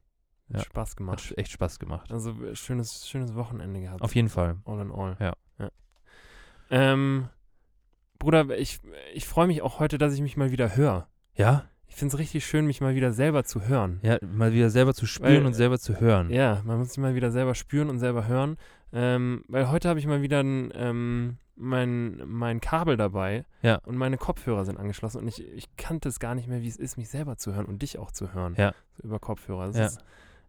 Hat 0.52 0.56
Ja. 0.60 0.64
Spaß 0.64 0.90
Hat 0.90 0.96
gemacht. 0.96 1.34
echt 1.36 1.50
Spaß 1.52 1.78
gemacht. 1.78 2.10
Also 2.12 2.30
äh, 2.42 2.54
schönes, 2.56 3.06
schönes 3.08 3.34
Wochenende 3.34 3.80
gehabt. 3.80 4.00
Auf 4.02 4.14
jeden 4.14 4.28
Fall. 4.28 4.56
All 4.64 4.80
in 4.80 4.90
all. 4.90 5.16
Ja. 5.20 5.34
Ähm, 6.70 7.28
Bruder, 8.18 8.58
ich, 8.58 8.80
ich 9.14 9.26
freue 9.26 9.46
mich 9.46 9.62
auch 9.62 9.78
heute, 9.78 9.96
dass 9.98 10.12
ich 10.14 10.20
mich 10.20 10.36
mal 10.36 10.50
wieder 10.50 10.76
höre. 10.76 11.08
Ja? 11.34 11.64
Ich 11.86 11.94
finde 11.94 12.14
es 12.14 12.18
richtig 12.18 12.44
schön, 12.46 12.66
mich 12.66 12.80
mal 12.80 12.94
wieder 12.94 13.12
selber 13.12 13.44
zu 13.44 13.62
hören. 13.66 14.00
Ja, 14.02 14.18
mal 14.20 14.52
wieder 14.52 14.68
selber 14.70 14.92
zu 14.92 15.06
spüren 15.06 15.36
Weil, 15.36 15.46
und 15.46 15.54
selber 15.54 15.78
zu 15.78 15.98
hören. 16.00 16.30
Ja, 16.30 16.60
man 16.64 16.78
muss 16.78 16.88
sich 16.90 16.98
mal 16.98 17.14
wieder 17.14 17.30
selber 17.30 17.54
spüren 17.54 17.88
und 17.88 17.98
selber 17.98 18.26
hören. 18.26 18.56
Ähm, 18.92 19.44
weil 19.48 19.70
heute 19.70 19.88
habe 19.88 19.98
ich 19.98 20.06
mal 20.06 20.22
wieder 20.22 20.40
ein, 20.42 20.72
ähm, 20.74 21.36
mein, 21.56 22.22
mein 22.26 22.60
Kabel 22.60 22.96
dabei 22.96 23.44
Ja. 23.62 23.76
und 23.84 23.96
meine 23.96 24.16
Kopfhörer 24.16 24.64
sind 24.64 24.78
angeschlossen 24.78 25.18
und 25.18 25.28
ich, 25.28 25.46
ich 25.46 25.76
kannte 25.76 26.08
es 26.08 26.20
gar 26.20 26.34
nicht 26.34 26.48
mehr, 26.48 26.62
wie 26.62 26.68
es 26.68 26.76
ist, 26.76 26.96
mich 26.96 27.08
selber 27.08 27.36
zu 27.36 27.54
hören 27.54 27.66
und 27.66 27.82
dich 27.82 27.98
auch 27.98 28.10
zu 28.12 28.32
hören. 28.32 28.54
Ja. 28.56 28.72
So 28.96 29.02
über 29.04 29.18
Kopfhörer. 29.18 29.66
Das 29.66 29.76
Ja. 29.76 29.86
ist, 29.86 29.98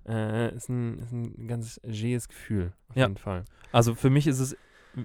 äh, 0.08 0.56
ist, 0.56 0.70
ein, 0.70 1.00
ist 1.00 1.12
ein 1.12 1.48
ganz 1.48 1.80
jähes 1.84 2.28
Gefühl, 2.28 2.74
auf 2.90 2.96
Ja. 2.96 3.08
jeden 3.08 3.18
Fall. 3.18 3.44
Also 3.72 3.96
für 3.96 4.10
mich 4.10 4.28
ist 4.28 4.40
es 4.40 4.56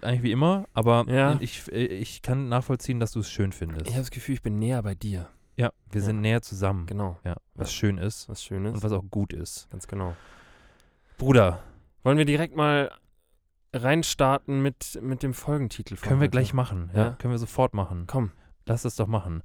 eigentlich 0.03 0.23
wie 0.23 0.33
immer, 0.33 0.67
aber 0.75 1.05
Ja. 1.09 1.37
ich, 1.41 1.67
ich 1.73 2.23
kann 2.23 2.49
nachvollziehen, 2.49 3.00
dass 3.00 3.12
du 3.12 3.21
es 3.21 3.31
schön 3.31 3.53
findest. 3.53 3.87
Ich 3.87 3.93
habe 3.95 4.03
das 4.03 4.11
Gefühl, 4.11 4.35
ich 4.35 4.43
bin 4.43 4.59
näher 4.59 4.83
bei 4.83 4.95
dir. 4.95 5.29
Ja, 5.57 5.71
wir 5.91 6.00
Ja. 6.00 6.05
sind 6.07 6.21
näher 6.21 6.43
zusammen. 6.43 6.87
Genau. 6.87 7.19
Ja, 7.25 7.37
was 7.55 7.73
schön 7.73 7.97
ist 7.99 8.29
Was 8.29 8.43
Schönes. 8.43 8.75
und 8.75 8.83
was 8.83 8.93
auch 8.93 9.05
gut 9.11 9.33
ist. 9.33 9.69
Ganz 9.71 9.87
genau. 9.88 10.14
Bruder, 11.19 11.62
Wollen 12.03 12.19
wir 12.19 12.26
direkt 12.26 12.55
mal 12.55 12.91
reinstarten 13.75 14.62
mit, 14.62 14.99
mit 15.02 15.23
dem 15.23 15.35
Folgentitel 15.35 15.97
können 15.97 16.21
wir 16.21 16.25
heute? 16.25 16.31
gleich 16.31 16.54
machen. 16.54 16.90
Ja? 16.95 17.02
Ja. 17.02 17.11
können 17.19 17.33
wir 17.33 17.38
sofort 17.38 17.75
machen. 17.75 18.04
Komm. 18.07 18.33
Lass 18.66 18.85
es 18.85 18.97
doch 18.97 19.07
machen. 19.07 19.43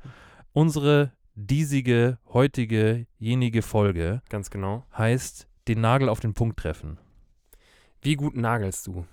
Unsere 0.53 1.12
diesige, 1.36 2.17
heutige, 2.33 3.05
jenige 3.17 3.62
Folge 3.62 4.21
Ganz 4.29 4.50
genau. 4.50 4.86
heißt 4.98 5.48
den 5.67 5.81
Nagel 5.81 6.09
auf 6.09 6.19
den 6.19 6.33
Punkt 6.33 6.59
treffen. 6.59 6.98
Wie 8.01 8.15
gut 8.15 8.36
nagelst 8.36 8.88
du? 8.88 9.05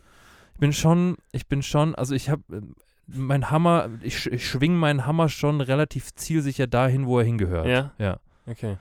Ich 0.54 0.61
bin 0.61 0.73
schon, 0.73 1.16
ich 1.32 1.46
bin 1.49 1.62
schon, 1.62 1.94
also 1.94 2.14
ich 2.14 2.30
habe 2.30 2.42
mein 3.06 3.50
Hammer, 3.50 3.90
ich, 4.02 4.26
ich 4.26 4.49
schwing 4.49 4.75
meinen 4.75 5.06
Hammer 5.06 5.28
schon 5.28 5.61
relativ 5.61 6.14
zielsicher 6.14 6.66
dahin, 6.66 7.06
wo 7.06 7.18
er 7.18 7.25
hingehört. 7.25 7.66
Ja? 7.66 7.92
Ja. 7.99 8.18
Okay. 8.46 8.78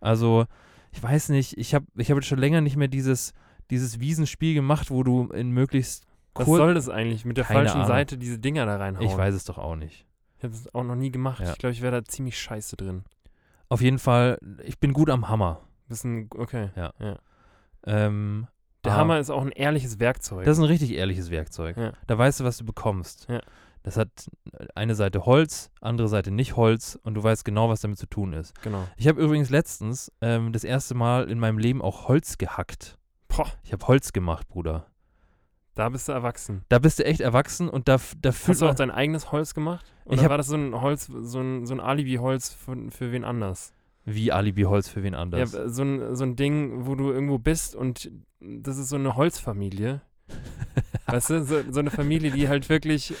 Also, 0.00 0.46
ich 0.92 1.02
weiß 1.02 1.28
nicht, 1.30 1.56
ich 1.58 1.74
habe 1.74 1.86
ich 1.96 2.10
hab 2.10 2.16
jetzt 2.16 2.28
schon 2.28 2.38
länger 2.38 2.60
nicht 2.60 2.76
mehr 2.76 2.88
dieses, 2.88 3.32
dieses 3.70 4.00
Wiesenspiel 4.00 4.54
gemacht, 4.54 4.90
wo 4.90 5.02
du 5.02 5.28
in 5.28 5.50
möglichst 5.50 6.04
Was 6.34 6.46
kurz. 6.46 6.58
soll 6.58 6.74
das 6.74 6.88
eigentlich? 6.88 7.24
Mit 7.24 7.36
der 7.36 7.44
falschen 7.44 7.76
Ahnung. 7.76 7.88
Seite 7.88 8.18
diese 8.18 8.38
Dinger 8.38 8.66
da 8.66 8.76
reinhauen? 8.76 9.06
Ich 9.06 9.16
weiß 9.16 9.34
es 9.34 9.44
doch 9.44 9.58
auch 9.58 9.76
nicht. 9.76 10.06
Ich 10.38 10.44
habe 10.44 10.54
es 10.54 10.72
auch 10.74 10.84
noch 10.84 10.94
nie 10.94 11.10
gemacht. 11.10 11.40
Ja. 11.40 11.52
Ich 11.52 11.58
glaube, 11.58 11.72
ich 11.72 11.82
wäre 11.82 12.00
da 12.00 12.04
ziemlich 12.04 12.38
scheiße 12.38 12.76
drin. 12.76 13.04
Auf 13.68 13.80
jeden 13.80 13.98
Fall, 13.98 14.38
ich 14.64 14.78
bin 14.78 14.92
gut 14.92 15.10
am 15.10 15.28
Hammer. 15.28 15.60
Das 15.88 15.98
ist 15.98 16.04
ein, 16.04 16.28
okay. 16.36 16.70
Ähm, 17.86 18.46
Der 18.84 18.92
ah, 18.92 18.96
Hammer 18.96 19.18
ist 19.18 19.30
auch 19.30 19.42
ein 19.42 19.52
ehrliches 19.52 19.98
Werkzeug. 19.98 20.44
Das 20.44 20.58
ist 20.58 20.62
ein 20.62 20.68
richtig 20.68 20.92
ehrliches 20.92 21.30
Werkzeug. 21.30 21.76
Ja. 21.76 21.92
Da 22.06 22.18
weißt 22.18 22.40
du, 22.40 22.44
was 22.44 22.58
du 22.58 22.64
bekommst. 22.64 23.26
Ja. 23.28 23.40
Das 23.82 23.96
hat 23.96 24.08
eine 24.74 24.94
Seite 24.94 25.24
Holz, 25.24 25.70
andere 25.80 26.08
Seite 26.08 26.30
nicht 26.30 26.56
Holz 26.56 26.98
und 27.02 27.14
du 27.14 27.22
weißt 27.22 27.44
genau, 27.44 27.68
was 27.68 27.80
damit 27.80 27.98
zu 27.98 28.06
tun 28.06 28.32
ist. 28.32 28.60
genau. 28.62 28.86
Ich 28.96 29.08
habe 29.08 29.20
übrigens 29.20 29.50
letztens 29.50 30.12
ähm, 30.20 30.52
das 30.52 30.64
erste 30.64 30.94
Mal 30.94 31.30
in 31.30 31.38
meinem 31.38 31.58
Leben 31.58 31.80
auch 31.80 32.08
Holz 32.08 32.38
gehackt. 32.38 32.97
Ich 33.64 33.72
habe 33.72 33.86
Holz 33.86 34.12
gemacht, 34.12 34.48
Bruder. 34.48 34.86
da 35.74 35.88
bist 35.88 36.08
du 36.08 36.12
erwachsen. 36.12 36.64
Da 36.68 36.78
bist 36.78 36.98
du 36.98 37.04
echt 37.04 37.20
erwachsen 37.20 37.68
und 37.68 37.88
da, 37.88 37.98
da 38.20 38.32
fühlt 38.32 38.48
Hast 38.56 38.62
du 38.62 38.66
auch 38.68 38.74
dein 38.74 38.90
eigenes 38.90 39.30
Holz 39.32 39.54
gemacht? 39.54 39.84
Ich 40.06 40.12
Oder 40.12 40.22
hab- 40.24 40.30
war 40.30 40.38
das 40.38 40.46
so 40.48 40.56
ein 40.56 40.80
Holz, 40.80 41.06
so 41.06 41.40
ein, 41.40 41.66
so 41.66 41.74
ein 41.74 41.80
Alibi-Holz 41.80 42.50
für, 42.54 42.76
für 42.90 43.12
wen 43.12 43.24
anders? 43.24 43.72
wie 44.04 44.32
Alibi-Holz 44.32 44.88
für 44.88 45.02
wen 45.02 45.14
anders. 45.14 45.52
Ja, 45.52 45.68
so 45.68 45.82
ein, 45.82 46.16
so 46.16 46.24
ein 46.24 46.34
Ding, 46.34 46.86
wo 46.86 46.94
du 46.94 47.10
irgendwo 47.12 47.36
bist 47.38 47.76
und 47.76 48.10
das 48.40 48.78
ist 48.78 48.88
so 48.88 48.96
eine 48.96 49.16
Holzfamilie. 49.16 50.00
weißt 51.06 51.28
du, 51.30 51.44
so, 51.44 51.56
so 51.70 51.80
eine 51.80 51.90
Familie, 51.90 52.30
die 52.30 52.48
halt 52.48 52.70
wirklich, 52.70 53.12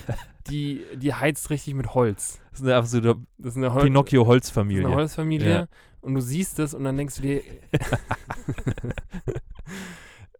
die, 0.48 0.84
die 0.94 1.12
heizt 1.14 1.50
richtig 1.50 1.74
mit 1.74 1.94
Holz. 1.94 2.38
das 2.52 2.60
ist 2.60 2.66
eine 2.66 2.76
absolute 2.76 3.16
Das 3.38 3.52
ist 3.54 3.56
eine, 3.56 3.66
Hol 3.70 3.74
das 3.74 3.82
ist 3.82 3.86
Pinocchio-Holzfamilie. 3.88 4.86
eine 4.86 4.94
Holzfamilie 4.94 5.50
Ja. 5.50 5.66
und 6.00 6.14
du 6.14 6.20
siehst 6.20 6.60
es 6.60 6.74
und 6.74 6.84
dann 6.84 6.96
denkst 6.96 7.16
du 7.16 7.22
dir, 7.22 7.42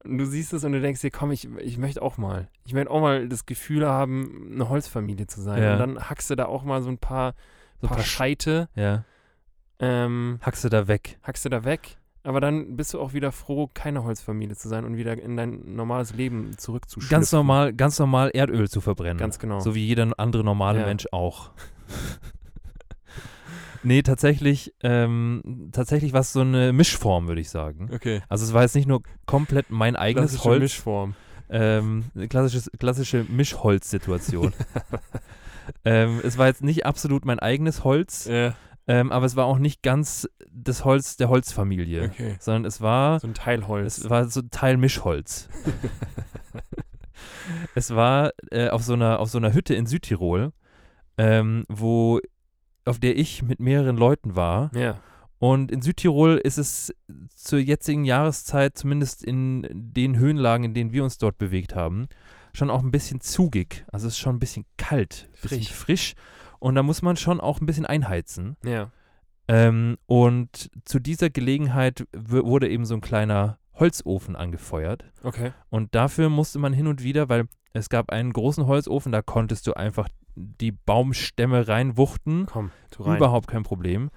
und 0.04 0.18
du 0.18 0.26
siehst 0.26 0.52
es 0.52 0.64
und 0.64 0.72
du 0.72 0.80
denkst 0.80 1.00
dir, 1.00 1.10
komm, 1.10 1.30
ich, 1.32 1.48
ich 1.58 1.78
möchte 1.78 2.02
auch 2.02 2.16
mal. 2.18 2.48
Ich 2.64 2.72
möchte 2.74 2.90
auch 2.90 3.00
mal 3.00 3.28
das 3.28 3.46
Gefühl 3.46 3.86
haben, 3.86 4.50
eine 4.52 4.68
Holzfamilie 4.68 5.26
zu 5.26 5.40
sein. 5.40 5.62
Ja. 5.62 5.72
Und 5.72 5.78
dann 5.78 6.08
hackst 6.08 6.30
du 6.30 6.34
da 6.36 6.46
auch 6.46 6.62
mal 6.64 6.82
so 6.82 6.88
ein 6.90 6.98
paar, 6.98 7.34
so 7.80 7.86
ein 7.86 7.88
paar 7.88 7.96
paar 7.98 8.04
Sch 8.04 8.10
Scheite, 8.10 8.68
ja, 8.74 9.04
ähm, 9.78 10.38
hackst 10.42 10.64
du 10.64 10.68
da 10.68 10.88
weg. 10.88 11.18
hackst 11.22 11.44
du 11.44 11.48
da 11.48 11.64
weg. 11.64 11.96
Aber 12.22 12.40
dann 12.40 12.76
bist 12.76 12.92
du 12.92 13.00
auch 13.00 13.12
wieder 13.12 13.30
froh, 13.30 13.70
keine 13.72 14.02
Holzfamilie 14.02 14.56
zu 14.56 14.68
sein 14.68 14.84
und 14.84 14.96
wieder 14.96 15.12
in 15.16 15.36
dein 15.36 15.76
normales 15.76 16.12
Leben 16.12 16.58
zurückzuschlüpfen. 16.58 17.08
Ganz 17.14 17.30
normal, 17.30 17.72
ganz 17.72 18.00
normal 18.00 18.30
Erdöl 18.34 18.68
zu 18.68 18.80
verbrennen. 18.80 19.16
Ganz 19.18 19.38
genau. 19.38 19.60
So 19.60 19.76
wie 19.76 19.86
jeder 19.86 20.10
andere 20.18 20.42
normale 20.42 20.80
Ja. 20.80 20.86
Mensch 20.86 21.06
auch. 21.12 21.50
nee, 23.86 24.02
tatsächlich, 24.02 24.74
ähm, 24.82 25.70
tatsächlich 25.72 26.12
war 26.12 26.20
es 26.20 26.32
so 26.32 26.40
eine 26.40 26.72
Mischform, 26.72 27.28
würde 27.28 27.40
ich 27.40 27.50
sagen. 27.50 27.88
okay. 27.92 28.22
Also 28.28 28.44
es 28.44 28.52
war 28.52 28.62
jetzt 28.62 28.74
nicht 28.74 28.88
nur 28.88 29.02
komplett 29.24 29.70
mein 29.70 29.96
eigenes 29.96 30.32
Klassische 30.32 30.48
Holz, 30.48 30.60
Mischform. 30.60 31.14
ähm, 31.48 32.04
klassisches, 32.28 32.70
klassische 32.78 33.24
Mischholz-Situation. 33.28 34.52
ähm, 35.84 36.20
es 36.24 36.36
war 36.36 36.48
jetzt 36.48 36.62
nicht 36.62 36.84
absolut 36.84 37.24
mein 37.24 37.38
eigenes 37.38 37.84
Holz, 37.84 38.26
Ja, 38.26 38.54
ähm, 38.88 39.10
aber 39.10 39.26
es 39.26 39.34
war 39.36 39.46
auch 39.46 39.58
nicht 39.58 39.82
ganz 39.82 40.28
das 40.50 40.84
Holz 40.84 41.16
der 41.16 41.28
Holzfamilie, 41.28 42.04
okay. 42.04 42.36
sondern 42.38 42.64
es 42.64 42.80
war, 42.80 43.20
So 43.20 43.26
ein 43.26 43.34
Teilholz. 43.34 43.98
es 43.98 44.10
war 44.10 44.28
so 44.28 44.40
ein 44.40 44.50
Teil 44.50 44.76
Mischholz. 44.76 45.48
es 47.74 47.94
war 47.94 48.32
äh, 48.50 48.68
auf, 48.68 48.82
so 48.82 48.94
einer, 48.94 49.20
auf 49.20 49.30
so 49.30 49.38
einer 49.38 49.52
Hütte 49.52 49.74
in 49.74 49.86
Südtirol, 49.86 50.52
ähm, 51.18 51.64
wo, 51.68 52.20
auf 52.86 52.98
der 52.98 53.18
ich 53.18 53.42
mit 53.42 53.60
mehreren 53.60 53.96
Leuten 53.96 54.36
war. 54.36 54.70
ja. 54.74 55.00
Und 55.38 55.70
in 55.70 55.82
Südtirol 55.82 56.38
ist 56.38 56.56
es 56.56 56.94
zur 57.34 57.58
jetzigen 57.58 58.04
Jahreszeit, 58.04 58.78
zumindest 58.78 59.22
in 59.22 59.66
den 59.70 60.16
Höhenlagen, 60.18 60.64
in 60.64 60.74
denen 60.74 60.92
wir 60.92 61.04
uns 61.04 61.18
dort 61.18 61.36
bewegt 61.36 61.74
haben, 61.74 62.08
schon 62.54 62.70
auch 62.70 62.82
ein 62.82 62.90
bisschen 62.90 63.20
zugig. 63.20 63.84
Also 63.92 64.06
es 64.06 64.14
ist 64.14 64.18
schon 64.18 64.36
ein 64.36 64.40
bisschen 64.40 64.64
kalt, 64.78 65.28
ein 65.30 65.40
bisschen 65.42 65.62
Frisch. 65.62 66.14
Und 66.58 66.74
da 66.74 66.82
muss 66.82 67.02
man 67.02 67.16
schon 67.16 67.40
auch 67.40 67.60
ein 67.60 67.66
bisschen 67.66 67.84
einheizen. 67.84 68.56
Ja. 68.64 68.90
Ähm, 69.46 69.98
und 70.06 70.70
zu 70.84 70.98
dieser 70.98 71.28
Gelegenheit 71.28 72.06
wurde 72.16 72.68
eben 72.68 72.86
so 72.86 72.94
ein 72.94 73.02
kleiner 73.02 73.58
Holzofen 73.74 74.36
angefeuert. 74.36 75.04
Okay. 75.22 75.52
Und 75.68 75.94
dafür 75.94 76.30
musste 76.30 76.58
man 76.58 76.72
hin 76.72 76.86
und 76.86 77.02
wieder, 77.02 77.28
weil 77.28 77.46
es 77.76 77.88
gab 77.88 78.10
einen 78.10 78.32
großen 78.32 78.66
Holzofen, 78.66 79.12
da 79.12 79.22
konntest 79.22 79.66
du 79.66 79.74
einfach 79.74 80.08
die 80.34 80.72
Baumstämme 80.72 81.68
reinwuchten. 81.68 82.46
Komm, 82.46 82.70
tu 82.90 83.02
rein. 83.02 83.16
Überhaupt 83.16 83.48
kein 83.48 83.62
Problem. 83.62 84.10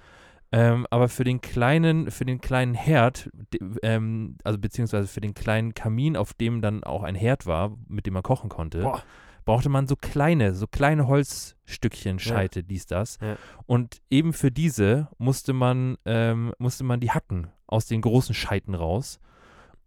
Ähm, 0.52 0.88
aber 0.90 1.10
für 1.10 1.24
den 1.24 1.42
kleinen, 1.42 2.10
für 2.10 2.26
den 2.26 2.42
kleinen 2.42 2.74
Herd, 2.74 3.30
de, 3.54 3.62
ähm, 3.84 4.36
also 4.44 4.58
beziehungsweise 4.58 5.08
für 5.08 5.22
den 5.22 5.36
kleinen 5.36 5.76
Kamin, 5.76 6.18
auf 6.18 6.34
dem 6.34 6.62
dann 6.62 6.84
auch 6.84 7.04
ein 7.04 7.16
Herd 7.16 7.46
war, 7.46 7.78
mit 7.88 8.08
dem 8.08 8.14
man 8.14 8.24
kochen 8.24 8.50
konnte, 8.50 8.82
Boah. 8.82 9.04
brauchte 9.46 9.70
man 9.70 9.88
so 9.88 9.96
kleine, 9.96 10.56
so 10.56 10.66
kleine 10.66 11.08
Holzstückchen, 11.08 12.18
Scheite, 12.18 12.64
dies, 12.64 12.88
das. 12.88 13.20
Ja. 13.22 13.38
Und 13.68 14.02
eben 14.10 14.34
für 14.34 14.52
diese 14.52 15.10
musste 15.20 15.54
man, 15.54 15.98
ähm, 16.06 16.52
musste 16.58 16.84
man 16.84 17.00
die 17.00 17.12
hacken 17.12 17.52
aus 17.68 17.86
den 17.86 18.02
großen 18.02 18.34
Scheiten 18.34 18.74
raus. 18.74 19.20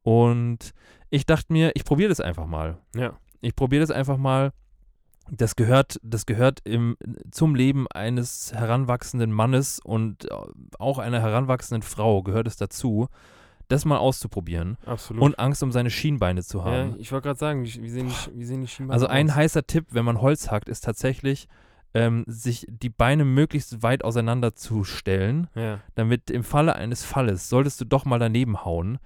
Und 0.03 0.73
ich 1.11 1.27
dachte 1.27 1.53
mir, 1.53 1.73
ich 1.75 1.85
probiere 1.85 2.09
das 2.09 2.21
einfach 2.21 2.47
mal. 2.47 2.79
Ja. 2.95 3.19
Ich 3.43 3.55
probiere 3.55 3.81
das 3.83 3.91
einfach 3.91 4.17
mal. 4.17 4.53
Das 5.31 5.55
gehört, 5.55 6.01
das 6.03 6.27
gehört 6.27 6.61
im, 6.65 6.97
zum 7.31 7.55
Leben 7.55 7.87
eines 7.89 8.53
heranwachsenden 8.55 9.31
Mannes 9.31 9.79
und 9.79 10.25
äh, 10.25 10.35
auch 10.81 10.99
einer 10.99 11.21
heranwachsenden 11.21 11.83
Frau 11.83 12.23
gehört 12.23 12.49
es 12.49 12.57
dazu, 12.57 13.09
das 13.69 13.85
mal 13.85 13.99
auszuprobieren 13.99 14.77
Absolut. 14.85 15.23
und 15.23 15.39
Angst 15.39 15.63
um 15.63 15.71
seine 15.71 15.91
Schienbeine 15.91 16.43
zu 16.43 16.59
ja, 16.59 16.65
haben. 16.65 16.97
ich 16.99 17.13
wollte 17.13 17.29
gerade 17.29 17.39
sagen, 17.39 17.65
wie, 17.65 17.83
wie, 17.83 17.89
sehen 17.89 18.09
die, 18.09 18.39
wie 18.41 18.45
sehen 18.45 18.63
die 18.63 18.67
Schienbeine 18.67 18.95
Also 18.95 19.07
ein 19.07 19.31
aus? 19.31 19.37
heißer 19.37 19.65
Tipp, 19.67 19.87
wenn 19.91 20.05
man 20.05 20.21
Holz 20.21 20.51
hackt, 20.51 20.69
ist 20.69 20.83
tatsächlich, 20.83 21.47
ähm, 21.95 22.25
sich 22.27 22.67
die 22.69 22.91
Beine 22.91 23.25
möglichst 23.25 23.83
weit 23.85 24.03
auseinander 24.03 24.55
zu 24.57 24.83
stellen, 24.83 25.47
Ja. 25.55 25.79
damit 25.95 26.31
im 26.31 26.43
Falle 26.43 26.75
eines 26.75 27.05
Falles, 27.05 27.49
solltest 27.49 27.81
du 27.81 27.85
doch 27.85 28.05
mal 28.05 28.19
daneben 28.19 28.65
hauen, 28.65 28.99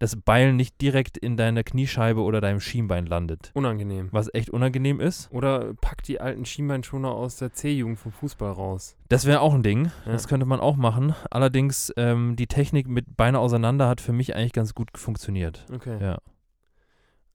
das 0.00 0.16
Beil 0.16 0.54
nicht 0.54 0.80
direkt 0.80 1.18
in 1.18 1.36
deiner 1.36 1.62
Kniescheibe 1.62 2.22
oder 2.22 2.40
deinem 2.40 2.58
Schienbein 2.58 3.04
landet. 3.04 3.52
Unangenehm. 3.54 4.08
Was 4.12 4.32
echt 4.32 4.48
unangenehm 4.48 4.98
ist. 4.98 5.30
Oder 5.30 5.74
pack 5.74 6.02
die 6.02 6.20
alten 6.20 6.46
Schienbeinschoner 6.46 7.10
aus 7.10 7.36
der 7.36 7.52
C-Jugend 7.52 7.98
vom 7.98 8.10
Fußball 8.10 8.50
raus. 8.50 8.96
Das 9.10 9.26
wäre 9.26 9.42
auch 9.42 9.52
ein 9.52 9.62
Ding. 9.62 9.92
Ja. 10.06 10.12
Das 10.12 10.26
könnte 10.26 10.46
man 10.46 10.58
auch 10.58 10.76
machen. 10.76 11.14
Allerdings, 11.30 11.92
ähm, 11.98 12.34
die 12.34 12.46
Technik 12.46 12.88
mit 12.88 13.16
Beine 13.18 13.38
auseinander 13.38 13.88
hat 13.88 14.00
für 14.00 14.14
mich 14.14 14.34
eigentlich 14.34 14.54
ganz 14.54 14.74
gut 14.74 14.88
funktioniert. 14.96 15.66
Okay. 15.70 16.02
Ja. 16.02 16.18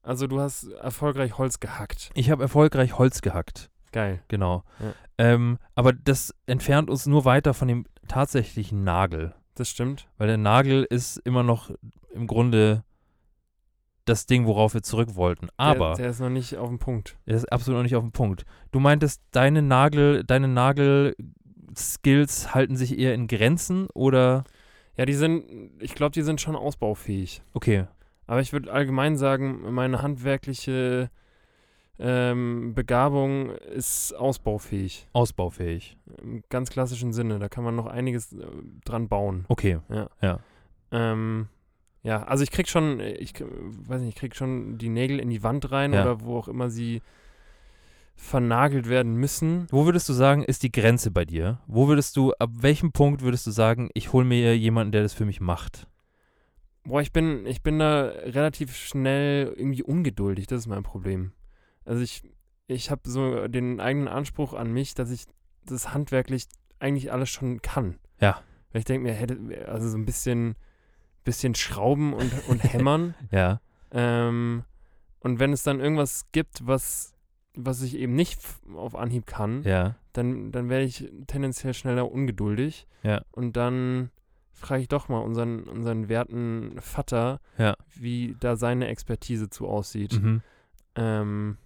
Also 0.02 0.26
du 0.26 0.40
hast 0.40 0.64
erfolgreich 0.72 1.38
Holz 1.38 1.60
gehackt. 1.60 2.10
Ich 2.14 2.30
habe 2.30 2.42
erfolgreich 2.42 2.98
Holz 2.98 3.22
gehackt. 3.22 3.70
Geil. 3.92 4.22
Genau. 4.26 4.64
Ja. 4.80 4.92
Ähm, 5.18 5.58
aber 5.76 5.92
das 5.92 6.34
entfernt 6.46 6.90
uns 6.90 7.06
nur 7.06 7.24
weiter 7.24 7.54
von 7.54 7.68
dem 7.68 7.86
tatsächlichen 8.08 8.82
Nagel. 8.82 9.34
Das 9.54 9.68
stimmt. 9.68 10.08
Weil 10.18 10.26
der 10.26 10.36
Nagel 10.36 10.84
ist 10.84 11.18
immer 11.18 11.44
noch 11.44 11.70
im 12.16 12.26
Grunde 12.26 12.82
das 14.04 14.26
Ding, 14.26 14.46
worauf 14.46 14.74
wir 14.74 14.82
zurück 14.82 15.14
wollten. 15.16 15.48
Aber 15.56 15.90
Der, 15.94 16.04
der 16.04 16.10
ist 16.10 16.20
noch 16.20 16.30
nicht 16.30 16.56
auf 16.56 16.68
dem 16.68 16.78
Punkt. 16.78 17.16
er 17.26 17.36
ist 17.36 17.50
absolut 17.52 17.78
noch 17.78 17.82
nicht 17.82 17.96
auf 17.96 18.04
dem 18.04 18.12
Punkt. 18.12 18.44
Du 18.70 18.78
meintest, 18.80 19.20
deine 19.32 19.62
Nagel, 19.62 20.22
deine 20.24 20.48
Nagel-Skills 20.48 22.54
halten 22.54 22.76
sich 22.76 22.98
eher 22.98 23.14
in 23.14 23.26
Grenzen 23.26 23.88
oder 23.94 24.44
Ja, 24.96 25.06
die 25.06 25.14
sind, 25.14 25.44
ich 25.80 25.94
glaube, 25.94 26.12
die 26.12 26.22
sind 26.22 26.40
schon 26.40 26.56
ausbaufähig. 26.56 27.42
okay. 27.54 27.86
Aber 28.28 28.40
ich 28.40 28.52
würde 28.52 28.72
allgemein 28.72 29.16
sagen, 29.16 29.72
meine 29.72 30.02
handwerkliche 30.02 31.10
ähm, 31.96 32.74
Begabung 32.74 33.50
ist 33.50 34.12
ausbaufähig. 34.14 35.06
Ausbaufähig. 35.12 35.96
Im 36.20 36.42
ganz 36.50 36.70
klassischen 36.70 37.12
Sinne. 37.12 37.38
Da 37.38 37.48
kann 37.48 37.62
man 37.62 37.76
noch 37.76 37.86
einiges 37.86 38.32
äh, 38.32 38.44
dran 38.84 39.06
bauen. 39.06 39.44
Okay. 39.46 39.78
Ähm, 40.90 41.46
ja, 42.06 42.22
also 42.22 42.42
ich 42.44 42.50
krieg 42.52 42.68
schon, 42.68 43.00
ich 43.00 43.34
k- 43.34 43.44
weiß 43.50 44.00
nicht, 44.00 44.10
ich 44.10 44.14
krieg 44.14 44.36
schon 44.36 44.78
die 44.78 44.88
Nägel 44.88 45.18
in 45.18 45.28
die 45.28 45.42
Wand 45.42 45.70
rein 45.72 45.92
Ja. 45.92 46.02
oder 46.02 46.20
wo 46.20 46.38
auch 46.38 46.46
immer 46.48 46.70
sie 46.70 47.02
vernagelt 48.14 48.88
werden 48.88 49.14
müssen. 49.16 49.66
Wo 49.70 49.84
würdest 49.84 50.08
du 50.08 50.12
sagen, 50.12 50.42
ist 50.42 50.62
die 50.62 50.72
Grenze 50.72 51.10
bei 51.10 51.24
dir? 51.24 51.60
Wo 51.66 51.86
würdest 51.88 52.16
du, 52.16 52.32
ab 52.38 52.50
welchem 52.54 52.92
Punkt 52.92 53.22
würdest 53.22 53.46
du 53.46 53.50
sagen, 53.50 53.90
ich 53.94 54.12
hole 54.12 54.24
mir 54.24 54.56
jemanden, 54.56 54.92
der 54.92 55.02
das 55.02 55.12
für 55.12 55.24
mich 55.26 55.40
macht? 55.40 55.86
Boah, 56.84 57.00
ich 57.02 57.12
bin, 57.12 57.44
ich 57.46 57.62
bin 57.62 57.78
da 57.78 58.04
relativ 58.04 58.74
schnell 58.76 59.52
irgendwie 59.56 59.82
ungeduldig, 59.82 60.46
das 60.46 60.60
ist 60.60 60.66
mein 60.68 60.82
Problem. 60.84 61.32
Also 61.84 62.00
ich, 62.02 62.22
ich 62.68 62.90
habe 62.90 63.02
so 63.10 63.48
den 63.48 63.80
eigenen 63.80 64.08
Anspruch 64.08 64.54
an 64.54 64.72
mich, 64.72 64.94
dass 64.94 65.10
ich 65.10 65.24
das 65.66 65.92
handwerklich 65.92 66.46
eigentlich 66.78 67.12
alles 67.12 67.28
schon 67.28 67.60
kann. 67.60 67.96
Ja. 68.20 68.40
Weil 68.72 68.78
ich 68.80 68.84
denke 68.84 69.02
mir, 69.08 69.12
hätte, 69.14 69.66
also 69.68 69.88
so 69.88 69.98
ein 69.98 70.06
bisschen, 70.06 70.54
bisschen 71.26 71.54
Schrauben 71.54 72.14
und, 72.14 72.32
und 72.48 72.64
Hämmern. 72.64 73.14
Ja. 73.30 73.60
ähm, 73.90 74.64
und 75.20 75.38
wenn 75.40 75.52
es 75.52 75.62
dann 75.64 75.80
irgendwas 75.80 76.26
gibt, 76.32 76.66
was, 76.66 77.12
was 77.54 77.82
ich 77.82 77.96
eben 77.98 78.14
nicht 78.14 78.38
auf 78.74 78.94
Anhieb 78.94 79.26
kann, 79.26 79.62
Ja. 79.64 79.96
dann, 80.14 80.52
dann 80.52 80.68
werde 80.70 80.84
ich 80.84 81.10
tendenziell 81.26 81.74
schneller 81.74 82.10
ungeduldig. 82.10 82.86
Ja. 83.02 83.22
Und 83.32 83.56
dann 83.56 84.10
frage 84.52 84.82
ich 84.82 84.88
doch 84.88 85.08
mal 85.08 85.18
unseren, 85.18 85.64
unseren 85.64 86.08
werten 86.08 86.80
Vater, 86.80 87.40
Ja. 87.58 87.76
wie 87.94 88.36
da 88.40 88.56
seine 88.56 88.86
Expertise 88.88 89.50
zu 89.50 89.66
aussieht. 89.68 90.22
Mhm. 90.22 90.42
Ähm, 90.94 91.58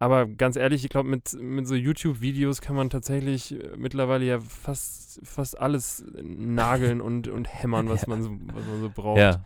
aber 0.00 0.26
ganz 0.26 0.56
ehrlich, 0.56 0.82
ich 0.82 0.90
glaube, 0.90 1.08
mit, 1.08 1.32
mit 1.34 1.68
so 1.68 1.76
YouTube-Videos 1.76 2.60
kann 2.60 2.74
man 2.74 2.90
tatsächlich 2.90 3.52
äh, 3.52 3.76
mittlerweile 3.76 4.24
ja 4.24 4.40
fast, 4.40 5.20
fast 5.22 5.60
alles 5.60 6.04
nageln 6.20 7.00
und, 7.06 7.28
und 7.28 7.44
hämmern, 7.44 7.88
was, 7.88 8.02
Ja. 8.02 8.08
man 8.08 8.22
so, 8.22 8.30
was 8.52 8.66
man 8.66 8.80
so 8.80 8.90
braucht. 8.90 9.18
Ja. 9.20 9.44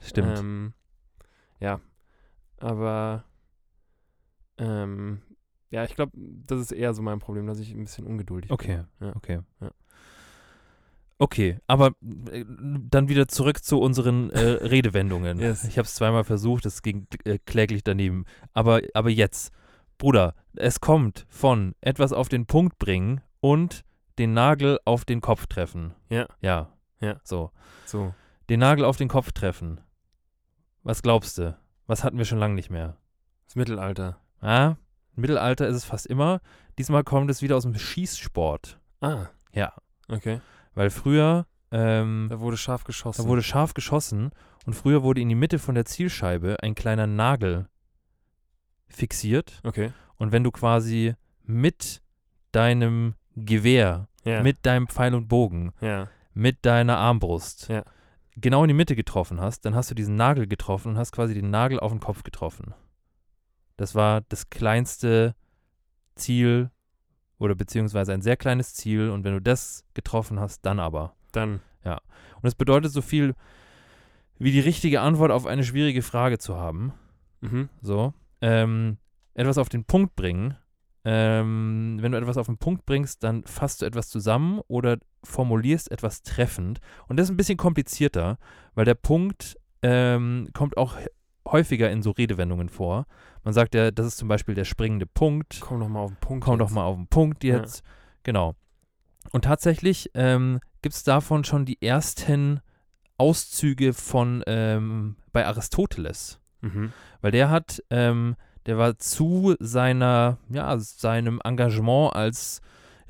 Stimmt. 0.00 0.38
Ähm, 0.38 0.72
ja, 1.60 1.80
aber 2.58 3.24
ähm, 4.58 5.20
ja, 5.70 5.84
ich 5.84 5.94
glaube, 5.94 6.12
das 6.14 6.60
ist 6.60 6.72
eher 6.72 6.94
so 6.94 7.02
mein 7.02 7.18
Problem, 7.18 7.46
dass 7.46 7.58
ich 7.58 7.72
ein 7.74 7.84
bisschen 7.84 8.06
ungeduldig 8.06 8.50
Okay, 8.50 8.84
bin. 8.98 9.08
Ja. 9.08 9.16
okay. 9.16 9.40
Ja. 9.60 9.70
Okay, 11.18 11.58
aber 11.66 11.94
äh, 12.30 12.44
dann 12.46 13.08
wieder 13.08 13.26
zurück 13.26 13.64
zu 13.64 13.80
unseren 13.80 14.30
äh, 14.30 14.38
Redewendungen. 14.66 15.38
Yes. 15.40 15.64
Ich 15.64 15.78
habe 15.78 15.86
es 15.86 15.94
zweimal 15.94 16.24
versucht, 16.24 16.66
es 16.66 16.82
ging 16.82 17.06
äh, 17.24 17.38
kläglich 17.46 17.82
daneben. 17.82 18.26
Aber, 18.52 18.82
aber 18.92 19.08
jetzt, 19.08 19.50
Bruder, 19.98 20.34
es 20.54 20.80
kommt 20.80 21.26
von 21.28 21.74
etwas 21.80 22.12
auf 22.12 22.28
den 22.28 22.46
Punkt 22.46 22.78
bringen 22.78 23.20
und 23.40 23.82
den 24.18 24.32
Nagel 24.34 24.78
auf 24.84 25.04
den 25.04 25.20
Kopf 25.20 25.46
treffen. 25.46 25.94
Ja. 26.08 26.26
Ja. 26.40 26.70
Ja. 27.00 27.20
So. 27.24 27.50
So. 27.84 28.14
Den 28.48 28.60
Nagel 28.60 28.84
auf 28.84 28.96
den 28.96 29.08
Kopf 29.08 29.32
treffen. 29.32 29.80
Was 30.82 31.02
glaubst 31.02 31.38
du? 31.38 31.56
Was 31.86 32.04
hatten 32.04 32.18
wir 32.18 32.24
schon 32.24 32.38
lange 32.38 32.54
nicht 32.54 32.70
mehr? 32.70 32.96
Das 33.46 33.56
Mittelalter. 33.56 34.18
Ah, 34.40 34.74
Mittelalter 35.14 35.66
ist 35.66 35.76
es 35.76 35.84
fast 35.84 36.06
immer. 36.06 36.40
Diesmal 36.78 37.04
kommt 37.04 37.30
es 37.30 37.42
wieder 37.42 37.56
aus 37.56 37.62
dem 37.62 37.74
Schießsport. 37.74 38.78
Ah. 39.00 39.26
Ja. 39.52 39.72
Okay. 40.08 40.40
Weil 40.74 40.90
früher, 40.90 41.46
ähm, 41.70 42.26
Da 42.30 42.40
wurde 42.40 42.56
scharf 42.56 42.84
geschossen. 42.84 43.22
da 43.22 43.28
wurde 43.28 43.42
scharf 43.42 43.72
geschossen 43.74 44.30
und 44.66 44.74
früher 44.74 45.02
wurde 45.02 45.20
in 45.22 45.28
die 45.28 45.34
Mitte 45.34 45.58
von 45.58 45.74
der 45.74 45.86
Zielscheibe 45.86 46.62
ein 46.62 46.74
kleiner 46.74 47.06
Nagel 47.06 47.66
fixiert. 48.88 49.60
okay. 49.64 49.92
Und 50.18 50.32
wenn 50.32 50.42
du 50.44 50.50
quasi 50.50 51.14
mit 51.44 52.00
deinem 52.52 53.14
Gewehr, 53.36 54.08
Ja. 54.24 54.42
mit 54.42 54.64
deinem 54.64 54.88
Pfeil 54.88 55.14
und 55.14 55.28
Bogen, 55.28 55.72
ja. 55.80 56.08
mit 56.32 56.64
deiner 56.64 56.96
Armbrust 56.96 57.68
Ja. 57.68 57.84
genau 58.36 58.64
in 58.64 58.68
die 58.68 58.74
Mitte 58.74 58.96
getroffen 58.96 59.40
hast, 59.40 59.64
dann 59.66 59.74
hast 59.74 59.90
du 59.90 59.94
diesen 59.94 60.16
Nagel 60.16 60.46
getroffen 60.46 60.92
und 60.92 60.98
hast 60.98 61.12
quasi 61.12 61.34
den 61.34 61.50
Nagel 61.50 61.78
auf 61.80 61.92
den 61.92 62.00
Kopf 62.00 62.22
getroffen. 62.22 62.74
Das 63.76 63.94
war 63.94 64.22
das 64.30 64.48
kleinste 64.48 65.34
Ziel 66.14 66.70
oder 67.38 67.54
beziehungsweise 67.54 68.14
ein 68.14 68.22
sehr 68.22 68.38
kleines 68.38 68.72
Ziel 68.74 69.10
und 69.10 69.22
wenn 69.24 69.34
du 69.34 69.40
das 69.42 69.84
getroffen 69.94 70.40
hast, 70.40 70.64
dann 70.64 70.80
aber. 70.80 71.14
Dann. 71.32 71.60
Und 71.84 72.44
das 72.44 72.54
bedeutet 72.54 72.90
so 72.92 73.00
viel 73.02 73.34
wie 74.38 74.50
die 74.52 74.60
richtige 74.60 75.00
Antwort 75.00 75.30
auf 75.30 75.46
eine 75.46 75.62
schwierige 75.64 76.02
Frage 76.02 76.38
zu 76.38 76.56
haben. 76.56 76.92
Mhm. 77.40 77.68
So. 77.82 78.12
Ähm, 78.40 78.98
etwas 79.34 79.58
auf 79.58 79.68
den 79.68 79.84
Punkt 79.84 80.16
bringen. 80.16 80.56
Ähm, 81.04 81.98
wenn 82.00 82.12
du 82.12 82.18
etwas 82.18 82.36
auf 82.36 82.46
den 82.46 82.58
Punkt 82.58 82.84
bringst, 82.84 83.22
dann 83.22 83.44
fasst 83.44 83.80
du 83.80 83.86
etwas 83.86 84.08
zusammen 84.08 84.60
oder 84.66 84.98
formulierst 85.22 85.90
etwas 85.92 86.22
treffend. 86.22 86.80
Und 87.06 87.16
das 87.16 87.28
ist 87.28 87.30
ein 87.30 87.36
bisschen 87.36 87.56
komplizierter, 87.58 88.38
weil 88.74 88.84
der 88.84 88.94
Punkt 88.94 89.56
ähm, 89.82 90.48
kommt 90.52 90.76
auch 90.76 90.96
häufiger 91.46 91.90
in 91.90 92.02
so 92.02 92.10
Redewendungen 92.10 92.68
vor. 92.68 93.06
Man 93.44 93.54
sagt 93.54 93.74
ja, 93.76 93.92
das 93.92 94.06
ist 94.06 94.16
zum 94.16 94.26
Beispiel 94.26 94.56
der 94.56 94.64
springende 94.64 95.06
Punkt. 95.06 95.58
Komm 95.60 95.78
doch 95.78 95.88
mal 95.88 96.00
auf 96.00 96.10
den 96.10 96.16
Punkt. 96.20 96.44
Komm 96.44 96.58
doch 96.58 96.66
jetzt. 96.66 96.74
mal 96.74 96.84
auf 96.84 96.96
den 96.96 97.06
Punkt 97.06 97.44
Ja. 97.44 97.58
jetzt. 97.58 97.84
Genau. 98.24 98.56
Und 99.30 99.44
tatsächlich 99.44 100.10
ähm, 100.14 100.58
gibt 100.82 100.94
es 100.94 101.04
davon 101.04 101.44
schon 101.44 101.64
die 101.64 101.80
ersten 101.80 102.60
Auszüge 103.18 103.92
von 103.92 104.42
ähm, 104.46 105.16
bei 105.32 105.46
Aristoteles. 105.46 106.40
Mhm. 106.74 106.92
Weil 107.20 107.30
der 107.32 107.50
hat, 107.50 107.82
ähm, 107.90 108.36
der 108.66 108.78
war 108.78 108.98
zu 108.98 109.54
seiner, 109.60 110.38
ja, 110.48 110.76
seinem 110.78 111.40
Engagement 111.44 112.14
als 112.14 112.60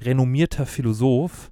renommierter 0.00 0.66
Philosoph, 0.66 1.50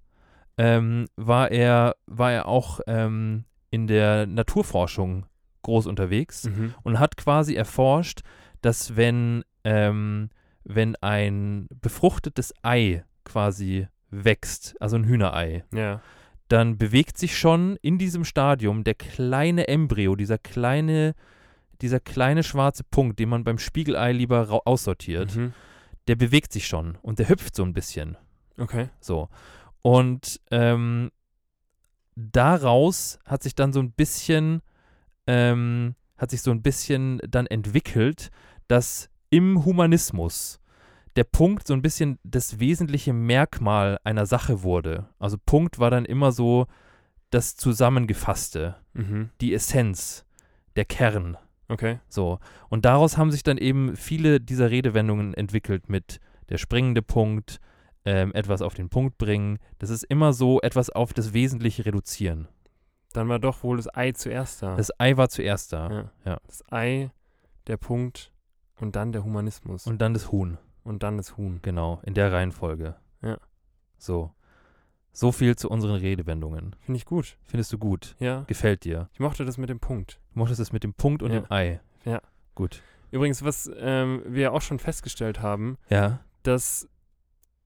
ähm, 0.58 1.06
war 1.16 1.50
er, 1.50 1.96
war 2.06 2.32
er 2.32 2.46
auch 2.46 2.80
ähm, 2.86 3.44
in 3.70 3.86
der 3.86 4.26
Naturforschung 4.26 5.26
groß 5.62 5.86
unterwegs 5.86 6.44
Mhm. 6.44 6.74
und 6.82 6.98
hat 6.98 7.16
quasi 7.16 7.54
erforscht, 7.54 8.20
dass 8.60 8.96
wenn, 8.96 9.42
ähm, 9.64 10.28
wenn 10.64 10.94
ein 10.96 11.66
befruchtetes 11.80 12.52
Ei 12.62 13.04
quasi 13.24 13.88
wächst, 14.10 14.76
also 14.80 14.96
ein 14.96 15.04
Hühnerei, 15.04 15.64
Ja. 15.72 16.00
dann 16.48 16.76
bewegt 16.78 17.16
sich 17.18 17.36
schon 17.36 17.76
in 17.82 17.98
diesem 17.98 18.24
Stadium 18.24 18.84
der 18.84 18.94
kleine 18.94 19.66
Embryo, 19.68 20.14
dieser 20.14 20.38
kleine, 20.38 21.14
dieser 21.80 22.00
kleine 22.00 22.42
schwarze 22.42 22.84
Punkt, 22.84 23.18
den 23.18 23.28
man 23.28 23.44
beim 23.44 23.58
Spiegelei 23.58 24.12
lieber 24.12 24.62
aussortiert, 24.66 25.34
Mhm. 25.36 25.52
der 26.08 26.16
bewegt 26.16 26.52
sich 26.52 26.66
schon 26.66 26.96
und 27.02 27.18
der 27.18 27.28
hüpft 27.28 27.54
so 27.56 27.64
ein 27.64 27.72
bisschen. 27.74 28.16
Okay. 28.58 28.88
So. 29.00 29.28
Und 29.82 30.40
ähm, 30.50 31.10
daraus 32.16 33.18
hat 33.24 33.42
sich 33.42 33.54
dann 33.54 33.72
so 33.72 33.80
ein 33.80 33.92
bisschen, 33.92 34.62
ähm, 35.26 35.94
hat 36.16 36.30
sich 36.30 36.42
so 36.42 36.50
ein 36.50 36.62
bisschen 36.62 37.20
dann 37.28 37.46
entwickelt, 37.46 38.30
dass 38.68 39.08
im 39.30 39.64
Humanismus 39.64 40.60
der 41.16 41.24
Punkt 41.24 41.66
so 41.66 41.74
ein 41.74 41.82
bisschen 41.82 42.18
das 42.24 42.58
wesentliche 42.58 43.12
Merkmal 43.12 43.98
einer 44.04 44.26
Sache 44.26 44.62
wurde. 44.62 45.08
Also 45.18 45.36
Punkt 45.44 45.78
war 45.78 45.90
dann 45.90 46.04
immer 46.04 46.32
so 46.32 46.66
das 47.30 47.56
Zusammengefasste, 47.56 48.76
Mhm. 48.94 49.30
die 49.40 49.54
Essenz, 49.54 50.24
der 50.76 50.84
Kern. 50.84 51.36
Okay. 51.68 51.98
So. 52.08 52.38
Und 52.68 52.84
daraus 52.84 53.16
haben 53.16 53.30
sich 53.30 53.42
dann 53.42 53.58
eben 53.58 53.96
viele 53.96 54.40
dieser 54.40 54.70
Redewendungen 54.70 55.34
entwickelt 55.34 55.88
mit 55.88 56.20
der 56.48 56.58
springende 56.58 57.02
Punkt, 57.02 57.60
ähm, 58.04 58.32
etwas 58.34 58.60
auf 58.60 58.74
den 58.74 58.90
Punkt 58.90 59.16
bringen. 59.16 59.58
Das 59.78 59.90
ist 59.90 60.04
immer 60.04 60.32
so 60.32 60.60
etwas 60.60 60.90
auf 60.90 61.14
das 61.14 61.32
Wesentliche 61.32 61.86
reduzieren. 61.86 62.48
Dann 63.14 63.28
war 63.28 63.38
doch 63.38 63.62
wohl 63.62 63.76
das 63.76 63.94
Ei 63.94 64.12
zuerst 64.12 64.62
da. 64.62 64.76
Das 64.76 64.90
Ei 64.98 65.16
war 65.16 65.28
zuerst 65.28 65.72
da 65.72 65.90
ja. 65.90 66.10
ja. 66.24 66.38
Das 66.46 66.64
Ei, 66.70 67.10
der 67.66 67.76
Punkt 67.76 68.32
und 68.80 68.96
dann 68.96 69.12
der 69.12 69.24
Humanismus. 69.24 69.86
und 69.86 70.02
dann 70.02 70.12
das 70.14 70.32
Huhn. 70.32 70.58
und 70.82 71.02
dann 71.02 71.16
das 71.16 71.36
Huhn. 71.36 71.60
Genau, 71.62 72.00
in 72.04 72.14
der 72.14 72.32
Reihenfolge. 72.32 72.96
Ja. 73.22 73.38
So. 73.96 74.32
So 75.16 75.30
viel 75.32 75.54
zu 75.56 75.70
unseren 75.70 75.94
Redewendungen. 75.94 76.74
Finde 76.80 76.96
ich 76.98 77.04
gut. 77.06 77.38
Findest 77.44 77.72
du 77.72 77.78
gut? 77.78 78.16
Ja. 78.18 78.42
Gefällt 78.48 78.84
dir? 78.84 79.08
Ich 79.12 79.20
mochte 79.20 79.44
das 79.44 79.56
mit 79.58 79.70
dem 79.70 79.78
Punkt. 79.80 80.20
Du 80.32 80.40
mochtest 80.40 80.60
es 80.60 80.72
mit 80.72 80.82
dem 80.82 80.92
Punkt 80.92 81.22
und 81.22 81.30
Ja. 81.32 81.40
dem 81.40 81.50
Ei. 81.52 81.80
Ja. 82.04 82.20
Gut. 82.56 82.82
Übrigens, 83.12 83.44
was 83.44 83.70
ähm, 83.76 84.22
wir 84.26 84.52
auch 84.52 84.60
schon 84.60 84.80
festgestellt 84.80 85.40
haben, 85.40 85.78
Ja. 85.88 86.18
dass 86.42 86.88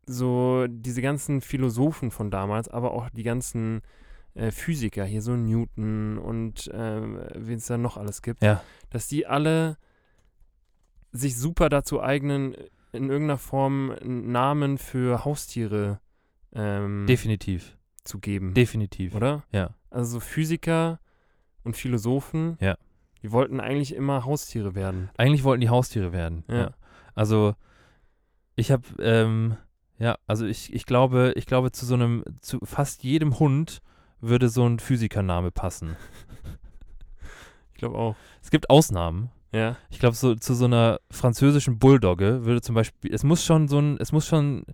so 0.07 0.67
diese 0.69 1.01
ganzen 1.03 1.41
Philosophen 1.41 2.11
von 2.11 2.31
damals, 2.31 2.69
aber 2.69 2.93
auch 2.93 3.09
die 3.11 3.23
ganzen 3.25 3.81
äh, 4.35 4.51
Physiker, 4.51 5.05
hier 5.05 5.23
so 5.23 5.35
Newton 5.35 6.19
und 6.19 6.71
ähm, 6.73 7.19
wen 7.35 7.57
es 7.57 7.67
da 7.67 7.79
noch 7.79 7.97
alles 7.97 8.21
gibt, 8.23 8.43
Ja. 8.43 8.63
dass 8.91 9.09
die 9.09 9.27
alle 9.27 9.79
sich 11.13 11.37
super 11.39 11.69
dazu 11.71 12.03
eignen, 12.03 12.55
in 12.93 13.09
irgendeiner 13.11 13.39
Form 13.39 13.91
einen 13.91 14.31
Namen 14.31 14.79
für 14.79 15.25
Haustiere 15.25 16.01
ähm, 16.59 17.07
Definitiv. 17.07 17.77
zu 18.05 18.18
geben. 18.18 18.53
Definitiv. 18.55 19.14
oder? 19.14 19.44
Ja. 19.53 19.71
Also 19.90 20.12
so 20.12 20.21
Physiker 20.21 21.01
und 21.64 21.77
Philosophen, 21.77 22.57
Ja. 22.61 22.77
die 23.23 23.33
wollten 23.33 23.61
eigentlich 23.61 23.94
immer 23.94 24.25
Haustiere 24.25 24.75
werden. 24.75 25.11
Eigentlich 25.16 25.44
wollten 25.44 25.61
die 25.61 25.68
Haustiere 25.71 26.12
werden. 26.12 26.44
Ja. 26.49 26.73
Also 27.14 27.55
ich 28.57 28.71
habe, 28.71 28.83
ähm, 29.01 29.57
ja, 29.99 30.16
also 30.27 30.47
ich, 30.47 30.73
ich 30.73 30.85
glaube, 30.87 31.33
ich 31.37 31.47
glaube 31.47 31.73
zu 31.73 31.87
so 31.87 31.94
einem, 31.94 32.25
zu 32.40 32.59
fast 32.64 33.03
jedem 33.05 33.38
Hund 33.38 33.81
würde 34.21 34.49
so 34.49 34.66
ein 34.68 34.79
Physikername 34.79 35.51
passen. 35.51 35.97
Ich 37.73 37.81
glaube 37.81 37.97
auch. 37.97 38.16
Es 38.42 38.51
gibt 38.51 38.71
Ausnahmen. 38.71 39.31
Ja. 39.53 39.77
Ich 39.88 40.01
glaube, 40.01 40.16
so 40.16 40.35
zu 40.35 40.55
so 40.55 40.64
einer 40.64 40.99
französischen 41.12 41.79
Bulldogge 41.79 42.44
würde 42.44 42.61
zum 42.61 42.75
Beispiel, 42.75 43.14
es 43.14 43.23
muss 43.23 43.44
schon 43.44 43.68
so 43.68 43.79
ein, 43.79 43.97
es 43.99 44.11
muss 44.11 44.27
schon, 44.27 44.64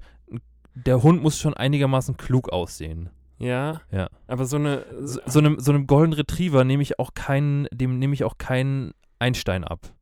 der 0.74 1.02
Hund 1.02 1.22
muss 1.22 1.38
schon 1.38 1.54
einigermaßen 1.54 2.16
klug 2.16 2.50
aussehen. 2.50 3.10
Ja. 3.38 3.80
Ja. 3.90 4.08
Aber 4.26 4.46
so 4.46 4.56
eine. 4.56 4.84
So, 5.00 5.20
so 5.26 5.38
einem, 5.38 5.58
so 5.60 5.72
einem 5.72 5.86
Golden 5.86 6.12
Retriever 6.12 6.64
nehme 6.64 6.82
ich 6.82 6.98
auch 6.98 7.14
keinen, 7.14 7.66
dem 7.72 7.98
nehme 7.98 8.14
ich 8.14 8.24
auch 8.24 8.38
keinen 8.38 8.92
Einstein 9.18 9.64
ab. 9.64 9.92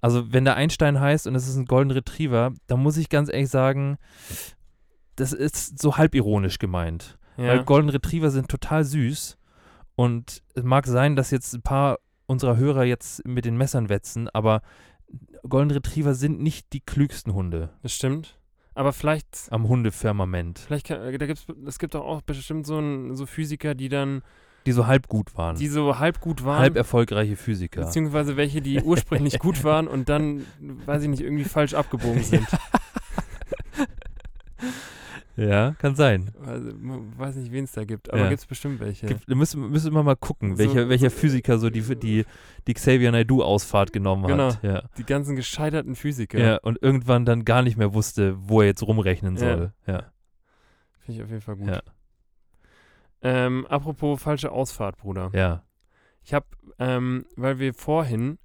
Also 0.00 0.32
wenn 0.32 0.44
der 0.44 0.56
Einstein 0.56 1.00
heißt 1.00 1.26
und 1.26 1.34
es 1.34 1.48
ist 1.48 1.56
ein 1.56 1.64
Golden 1.64 1.90
Retriever, 1.90 2.52
dann 2.66 2.82
muss 2.82 2.98
ich 2.98 3.08
ganz 3.08 3.30
ehrlich 3.32 3.48
sagen, 3.48 3.96
das 5.16 5.32
ist 5.32 5.80
so 5.80 5.96
halbironisch 5.96 6.58
gemeint. 6.58 7.18
ja. 7.38 7.48
Weil 7.48 7.64
Golden 7.64 7.88
Retriever 7.88 8.30
sind 8.30 8.48
total 8.48 8.84
süß 8.84 9.38
und 9.96 10.42
es 10.54 10.62
mag 10.62 10.86
sein, 10.86 11.16
dass 11.16 11.30
jetzt 11.30 11.54
ein 11.54 11.62
paar 11.62 12.00
unserer 12.26 12.58
Hörer 12.58 12.84
jetzt 12.84 13.26
mit 13.26 13.46
den 13.46 13.56
Messern 13.56 13.88
wetzen, 13.88 14.28
aber 14.28 14.60
Golden 15.48 15.70
Retriever 15.70 16.14
sind 16.14 16.40
nicht 16.40 16.72
die 16.74 16.80
klügsten 16.80 17.32
Hunde 17.32 17.70
das 17.82 17.94
stimmt. 17.94 18.38
Aber 18.74 18.92
vielleicht. 18.92 19.46
am 19.50 19.68
Hundefirmament, 19.68 20.58
Vielleicht 20.58 20.86
kann, 20.86 21.00
da 21.18 21.26
gibt's, 21.26 21.46
es 21.66 21.78
gibt 21.78 21.94
auch 21.94 22.22
bestimmt 22.22 22.66
so, 22.66 22.78
ein, 22.78 23.14
so 23.14 23.24
Physiker, 23.26 23.74
die 23.74 23.88
dann, 23.88 24.22
die 24.66 24.72
so 24.72 24.86
halb 24.86 25.08
gut 25.08 25.36
waren. 25.36 25.56
die 25.56 25.68
so 25.68 25.98
halb 25.98 26.20
gut 26.20 26.44
waren. 26.44 26.58
halb 26.58 26.76
erfolgreiche 26.76 27.36
Physiker. 27.36 27.82
Beziehungsweise 27.84 28.36
welche, 28.36 28.60
die 28.62 28.80
ursprünglich 28.82 29.38
gut 29.38 29.62
waren 29.64 29.86
und 29.86 30.08
dann, 30.08 30.44
weiß 30.60 31.02
ich 31.02 31.08
nicht, 31.08 31.20
irgendwie 31.22 31.44
falsch 31.44 31.74
abgebogen 31.74 32.22
sind. 32.22 32.46
Ja, 35.36 35.72
kann 35.78 35.96
sein. 35.96 36.30
Also, 36.46 36.70
man 36.78 37.18
weiß 37.18 37.34
nicht, 37.36 37.50
wen 37.50 37.64
es 37.64 37.72
da 37.72 37.84
gibt, 37.84 38.08
aber 38.10 38.22
Ja. 38.22 38.28
gibt 38.28 38.40
es 38.40 38.46
bestimmt 38.46 38.78
welche. 38.80 39.06
Gibt, 39.06 39.28
müssen, 39.28 39.68
müssen 39.70 39.92
wir 39.92 40.02
mal 40.04 40.14
gucken, 40.14 40.52
So- 40.52 40.58
welcher, 40.58 40.88
welcher 40.88 41.10
Physiker 41.10 41.58
so 41.58 41.70
die, 41.70 41.80
die, 41.96 42.24
die 42.68 42.74
Xavier 42.74 43.10
Naidoo-Ausfahrt 43.10 43.92
genommen 43.92 44.26
Genau. 44.28 44.48
hat. 44.52 44.62
Ja. 44.62 44.82
Die 44.96 45.04
ganzen 45.04 45.34
gescheiterten 45.36 45.96
Physiker. 45.96 46.38
Ja. 46.38 46.56
und 46.58 46.80
irgendwann 46.82 47.24
dann 47.24 47.44
gar 47.44 47.62
nicht 47.62 47.76
mehr 47.76 47.94
wusste, 47.94 48.36
wo 48.38 48.60
er 48.60 48.68
jetzt 48.68 48.82
rumrechnen 48.82 49.34
Ja. 49.36 49.40
soll. 49.40 49.72
Ja. 49.86 50.04
Finde 51.00 51.18
ich 51.18 51.22
auf 51.22 51.28
jeden 51.30 51.40
Fall 51.42 51.56
gut. 51.56 51.68
Ja. 51.68 51.80
Ähm, 53.22 53.66
apropos 53.68 54.22
falsche 54.22 54.52
Ausfahrt, 54.52 54.98
Bruder. 54.98 55.30
Ja. 55.32 55.62
Ich 56.22 56.34
habe, 56.34 56.46
ähm, 56.78 57.26
weil 57.36 57.58
wir 57.58 57.74
vorhin 57.74 58.38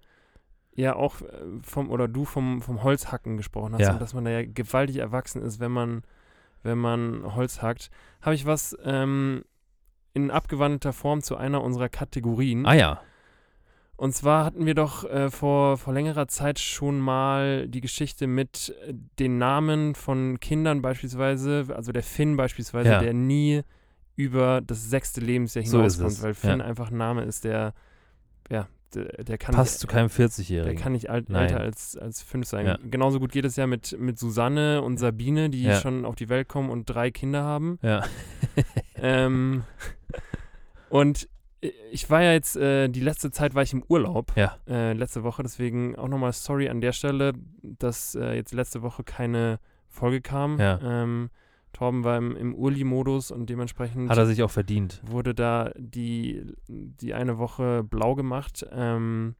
ja 0.73 0.95
auch 0.95 1.21
äh, 1.21 1.25
vom, 1.61 1.89
oder 1.89 2.07
du 2.07 2.25
vom, 2.25 2.61
vom 2.61 2.83
Holzhacken 2.83 3.37
gesprochen 3.37 3.73
hast 3.73 3.81
Ja. 3.81 3.93
und 3.93 4.01
dass 4.01 4.13
man 4.13 4.25
da 4.25 4.31
ja 4.31 4.43
gewaltig 4.45 4.97
erwachsen 4.97 5.41
ist, 5.41 5.59
wenn 5.59 5.71
man, 5.71 6.03
wenn 6.63 6.77
man 6.77 7.35
Holz 7.35 7.61
hackt, 7.61 7.89
habe 8.21 8.35
ich 8.35 8.45
was 8.45 8.77
ähm, 8.83 9.43
in 10.13 10.31
abgewandelter 10.31 10.93
Form 10.93 11.21
zu 11.21 11.37
einer 11.37 11.61
unserer 11.63 11.89
Kategorien. 11.89 12.65
Ah 12.65 12.73
ja. 12.73 13.01
Und 13.95 14.13
zwar 14.13 14.45
hatten 14.45 14.65
wir 14.65 14.75
doch 14.75 15.03
äh, 15.03 15.29
vor, 15.29 15.77
vor 15.77 15.93
längerer 15.93 16.29
Zeit 16.29 16.57
schon 16.57 16.99
mal 16.99 17.67
die 17.67 17.81
Geschichte 17.81 18.27
mit 18.27 18.73
äh, 18.87 18.93
den 19.19 19.37
Namen 19.37 19.93
von 19.93 20.39
Kindern 20.39 20.81
beispielsweise, 20.81 21.65
also 21.75 21.91
der 21.91 22.03
Finn 22.03 22.37
beispielsweise, 22.37 22.89
Ja. 22.91 22.99
der 23.01 23.13
nie 23.13 23.61
über 24.15 24.61
das 24.61 24.89
sechste 24.89 25.19
Lebensjahr 25.21 25.65
So 25.65 25.77
hinauskommt, 25.77 26.11
es, 26.11 26.23
weil 26.23 26.33
Finn 26.33 26.59
ja. 26.59 26.65
einfach 26.65 26.91
ein 26.91 26.97
Name 26.97 27.23
ist, 27.23 27.43
der, 27.43 27.73
ja, 28.49 28.67
der, 28.95 29.23
der 29.23 29.37
kann 29.37 29.55
Passt 29.55 29.73
nicht, 29.73 29.79
zu 29.81 29.87
keinem 29.87 30.09
der 30.15 30.27
40-Jährigen. 30.29 30.81
kann 30.81 30.91
nicht 30.93 31.09
alt, 31.09 31.29
älter 31.29 31.59
als, 31.59 31.97
als 31.97 32.21
fünf 32.21 32.47
sein. 32.47 32.65
Ja. 32.65 32.77
Genauso 32.83 33.19
gut 33.19 33.31
geht 33.31 33.45
es 33.45 33.55
ja 33.55 33.67
mit, 33.67 33.97
mit 33.99 34.17
Susanne 34.19 34.81
und 34.81 34.97
Sabine, 34.97 35.49
die 35.49 35.63
Ja. 35.63 35.75
schon 35.79 36.05
auf 36.05 36.15
die 36.15 36.29
Welt 36.29 36.47
kommen 36.47 36.69
und 36.69 36.85
drei 36.85 37.11
Kinder 37.11 37.43
haben. 37.43 37.79
Ja. 37.81 38.03
ähm, 38.95 39.63
und 40.89 41.27
ich 41.91 42.09
war 42.09 42.23
ja 42.23 42.31
jetzt, 42.31 42.55
äh, 42.55 42.87
die 42.87 43.01
letzte 43.01 43.31
Zeit 43.31 43.53
war 43.53 43.63
ich 43.63 43.73
im 43.73 43.83
Urlaub, 43.87 44.31
Ja. 44.35 44.57
äh, 44.67 44.93
letzte 44.93 45.23
Woche, 45.23 45.43
deswegen 45.43 45.95
auch 45.97 46.07
nochmal 46.07 46.31
sorry 46.33 46.69
an 46.69 46.79
der 46.81 46.93
Stelle, 46.93 47.33
dass 47.61 48.15
äh, 48.15 48.33
jetzt 48.35 48.53
letzte 48.53 48.81
Woche 48.81 49.03
keine 49.03 49.59
Folge 49.87 50.21
kam. 50.21 50.57
Ja. 50.59 50.79
Ähm, 50.81 51.29
Torben 51.79 52.03
war 52.03 52.17
im, 52.17 52.35
im 52.35 52.53
Urli-Modus 52.53 53.31
und 53.31 53.49
dementsprechend 53.49 54.09
Hat 54.09 54.17
er 54.17 54.25
sich 54.25 54.43
auch 54.43 54.51
verdient. 54.51 55.01
wurde 55.05 55.33
da 55.33 55.71
die, 55.77 56.45
die 56.67 57.13
eine 57.13 57.37
Woche 57.37 57.83
blau 57.85 58.15
gemacht. 58.15 58.65
Ähm, 58.69 59.35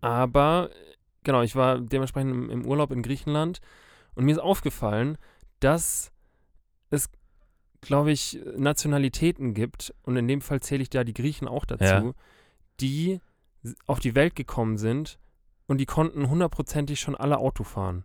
aber 0.00 0.70
genau, 1.24 1.42
ich 1.42 1.54
war 1.54 1.80
dementsprechend 1.80 2.32
im, 2.32 2.50
im 2.50 2.66
Urlaub 2.66 2.90
in 2.92 3.02
Griechenland 3.02 3.60
und 4.14 4.24
mir 4.24 4.32
ist 4.32 4.38
aufgefallen, 4.38 5.18
dass 5.60 6.12
es, 6.88 7.10
glaube 7.82 8.10
ich, 8.10 8.40
Nationalitäten 8.56 9.52
gibt, 9.52 9.92
und 10.04 10.16
in 10.16 10.28
dem 10.28 10.40
Fall 10.40 10.60
zähle 10.60 10.82
ich 10.82 10.88
da 10.90 11.04
die 11.04 11.12
Griechen 11.14 11.46
auch 11.46 11.66
dazu, 11.66 11.84
Ja. 11.84 12.12
die 12.80 13.20
auf 13.86 14.00
die 14.00 14.14
Welt 14.14 14.34
gekommen 14.34 14.78
sind 14.78 15.18
und 15.66 15.76
die 15.78 15.86
konnten 15.86 16.30
hundertprozentig 16.30 17.00
schon 17.00 17.14
alle 17.16 17.36
Auto 17.38 17.64
fahren. 17.64 18.04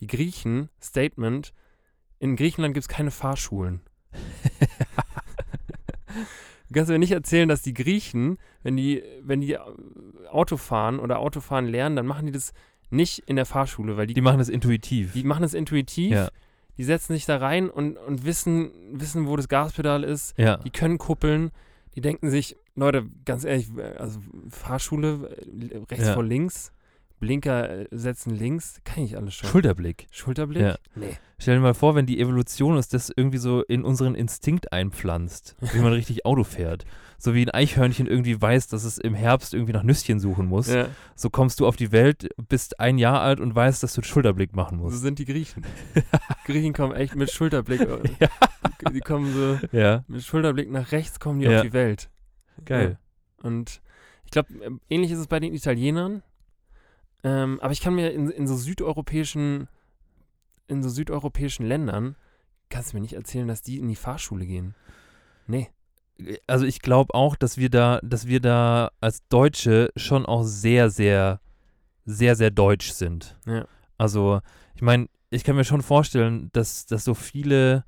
Die 0.00 0.06
Griechen, 0.06 0.70
Statement, 0.80 1.52
in 2.20 2.36
Griechenland 2.36 2.74
gibt 2.74 2.84
es 2.84 2.88
keine 2.88 3.10
Fahrschulen. 3.10 3.80
Du 6.68 6.74
kannst 6.74 6.88
mir 6.90 7.00
nicht 7.00 7.10
erzählen, 7.10 7.48
dass 7.48 7.62
die 7.62 7.74
Griechen, 7.74 8.38
wenn 8.62 8.76
die, 8.76 9.02
wenn 9.22 9.40
die 9.40 9.58
Auto 10.30 10.56
fahren 10.56 11.00
oder 11.00 11.18
Autofahren 11.18 11.66
lernen, 11.66 11.96
dann 11.96 12.06
machen 12.06 12.26
die 12.26 12.32
das 12.32 12.52
nicht 12.90 13.24
in 13.26 13.34
der 13.34 13.44
Fahrschule, 13.46 13.96
weil 13.96 14.06
die, 14.06 14.14
Die 14.14 14.20
machen 14.20 14.38
das 14.38 14.48
intuitiv. 14.48 15.12
die 15.14 15.24
machen 15.24 15.42
das 15.42 15.52
intuitiv, 15.52 16.12
Ja. 16.12 16.28
die 16.78 16.84
setzen 16.84 17.12
sich 17.14 17.26
da 17.26 17.38
rein 17.38 17.68
und, 17.70 17.96
und 17.96 18.24
wissen, 18.24 18.70
wissen, 18.92 19.26
wo 19.26 19.34
das 19.36 19.48
Gaspedal 19.48 20.04
ist, 20.04 20.38
ja. 20.38 20.58
die 20.58 20.70
können 20.70 20.98
kuppeln, 20.98 21.50
die 21.96 22.00
denken 22.02 22.30
sich, 22.30 22.56
Leute, 22.76 23.04
ganz 23.24 23.42
ehrlich, 23.44 23.68
also 23.98 24.20
Fahrschule, 24.48 25.28
äh, 25.72 25.76
rechts 25.90 26.06
Ja. 26.06 26.14
vor 26.14 26.22
links, 26.24 26.72
Blinker 27.18 27.80
äh, 27.80 27.88
setzen 27.90 28.30
links, 28.30 28.80
kann 28.84 29.02
ich 29.02 29.16
alles 29.16 29.34
schon. 29.34 29.50
Schulterblick. 29.50 30.06
Schulterblick? 30.12 30.62
Ja. 30.62 30.78
Nee. 30.94 31.16
Stell 31.40 31.54
dir 31.56 31.60
mal 31.62 31.74
vor, 31.74 31.94
wenn 31.94 32.06
die 32.06 32.20
Evolution 32.20 32.76
uns 32.76 32.88
das 32.88 33.10
irgendwie 33.14 33.38
so 33.38 33.62
in 33.62 33.82
unseren 33.82 34.14
Instinkt 34.14 34.72
einpflanzt, 34.72 35.56
wie 35.72 35.78
man 35.78 35.92
richtig 35.94 36.26
Auto 36.26 36.44
fährt. 36.44 36.84
So 37.18 37.34
wie 37.34 37.42
ein 37.44 37.50
Eichhörnchen 37.50 38.06
irgendwie 38.06 38.40
weiß, 38.40 38.68
dass 38.68 38.84
es 38.84 38.96
im 38.98 39.14
Herbst 39.14 39.52
irgendwie 39.54 39.72
nach 39.72 39.82
Nüsschen 39.82 40.20
suchen 40.20 40.46
muss. 40.46 40.68
Ja, 40.68 40.86
So 41.14 41.28
kommst 41.30 41.60
du 41.60 41.66
auf 41.66 41.76
die 41.76 41.92
Welt, 41.92 42.28
bist 42.48 42.78
ein 42.80 42.96
Jahr 42.98 43.20
alt 43.20 43.40
und 43.40 43.54
weißt, 43.54 43.82
dass 43.82 43.94
du 43.94 44.00
einen 44.00 44.04
Schulterblick 44.06 44.54
machen 44.54 44.78
so 44.78 44.84
musst. 44.84 45.00
sind 45.02 45.18
die 45.18 45.24
Griechen. 45.26 45.64
Griechen 46.46 46.72
kommen 46.72 46.94
echt 46.94 47.16
mit 47.16 47.30
Schulterblick. 47.30 47.80
äh, 47.80 47.98
Ja. 48.20 48.28
die, 48.88 48.92
die 48.94 49.00
kommen 49.00 49.32
so 49.34 49.58
Ja, 49.76 50.04
mit 50.08 50.22
Schulterblick 50.22 50.70
nach 50.70 50.92
rechts, 50.92 51.20
kommen 51.20 51.40
die 51.40 51.48
auf 51.48 51.62
die 51.62 51.72
Welt. 51.72 52.08
geil. 52.64 52.98
Und 53.42 53.80
ich 54.24 54.30
glaube, 54.30 54.48
ähnlich 54.88 55.10
ist 55.10 55.18
es 55.18 55.26
bei 55.26 55.40
den 55.40 55.52
Italienern. 55.54 56.22
Ähm, 57.24 57.58
aber 57.60 57.72
ich 57.72 57.80
kann 57.80 57.94
mir 57.94 58.12
in, 58.12 58.30
in 58.30 58.46
so 58.46 58.56
südeuropäischen, 58.56 59.68
in 60.70 60.82
so 60.82 60.88
südeuropäischen 60.88 61.66
Ländern, 61.66 62.16
kannst 62.68 62.92
du 62.92 62.96
mir 62.96 63.02
nicht 63.02 63.14
erzählen, 63.14 63.48
dass 63.48 63.62
die 63.62 63.78
in 63.78 63.88
die 63.88 63.96
Fahrschule 63.96 64.46
gehen. 64.46 64.74
Nee. 65.46 65.68
Also 66.46 66.66
ich 66.66 66.80
glaube 66.80 67.14
auch, 67.14 67.34
dass 67.34 67.56
wir 67.56 67.70
da, 67.70 67.98
dass 68.02 68.26
wir 68.26 68.40
da 68.40 68.90
als 69.00 69.26
Deutsche 69.28 69.90
schon 69.96 70.26
auch 70.26 70.42
sehr, 70.42 70.90
sehr, 70.90 71.40
sehr, 72.04 72.36
sehr 72.36 72.50
deutsch 72.50 72.92
sind. 72.92 73.36
Ja. 73.46 73.66
Also, 73.96 74.40
ich 74.74 74.82
meine, 74.82 75.08
ich 75.30 75.44
kann 75.44 75.56
mir 75.56 75.64
schon 75.64 75.82
vorstellen, 75.82 76.50
dass, 76.52 76.86
dass 76.86 77.04
so 77.04 77.14
viele, 77.14 77.84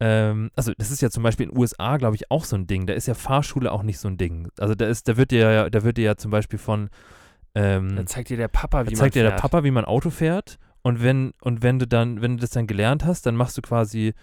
ähm, 0.00 0.50
also 0.54 0.72
das 0.78 0.90
ist 0.90 1.02
ja 1.02 1.10
zum 1.10 1.22
Beispiel 1.22 1.46
in 1.46 1.52
den 1.52 1.58
USA, 1.58 1.96
glaube 1.96 2.16
ich, 2.16 2.30
auch 2.30 2.44
so 2.44 2.56
ein 2.56 2.66
Ding. 2.66 2.86
Da 2.86 2.94
ist 2.94 3.06
ja 3.06 3.14
Fahrschule 3.14 3.72
auch 3.72 3.82
nicht 3.82 3.98
so 3.98 4.08
ein 4.08 4.16
Ding. 4.16 4.48
Also 4.58 4.74
da 4.74 4.86
ist, 4.86 5.08
da 5.08 5.16
wird 5.16 5.30
dir 5.30 5.50
ja, 5.50 5.70
da 5.70 5.82
wird 5.82 5.96
dir 5.96 6.04
ja 6.04 6.16
zum 6.16 6.30
Beispiel 6.30 6.58
von 6.58 6.90
ähm, 7.54 7.96
Da 7.96 8.06
zeigt 8.06 8.28
dir 8.28 8.36
der 8.36 8.48
Papa, 8.48 8.84
wie 8.84 8.90
man 8.90 8.96
zeigt 8.96 9.14
dir 9.14 9.22
der. 9.22 9.30
Papa, 9.32 9.64
wie 9.64 9.70
man 9.70 9.84
Auto 9.84 10.10
fährt. 10.10 10.58
Und 10.86 11.02
wenn, 11.02 11.32
und 11.40 11.64
wenn 11.64 11.80
du 11.80 11.88
dann, 11.88 12.22
wenn 12.22 12.36
du 12.36 12.42
das 12.42 12.50
dann 12.50 12.68
gelernt 12.68 13.04
hast, 13.04 13.26
dann 13.26 13.34
machst 13.34 13.58
du 13.58 13.60
quasi, 13.60 14.14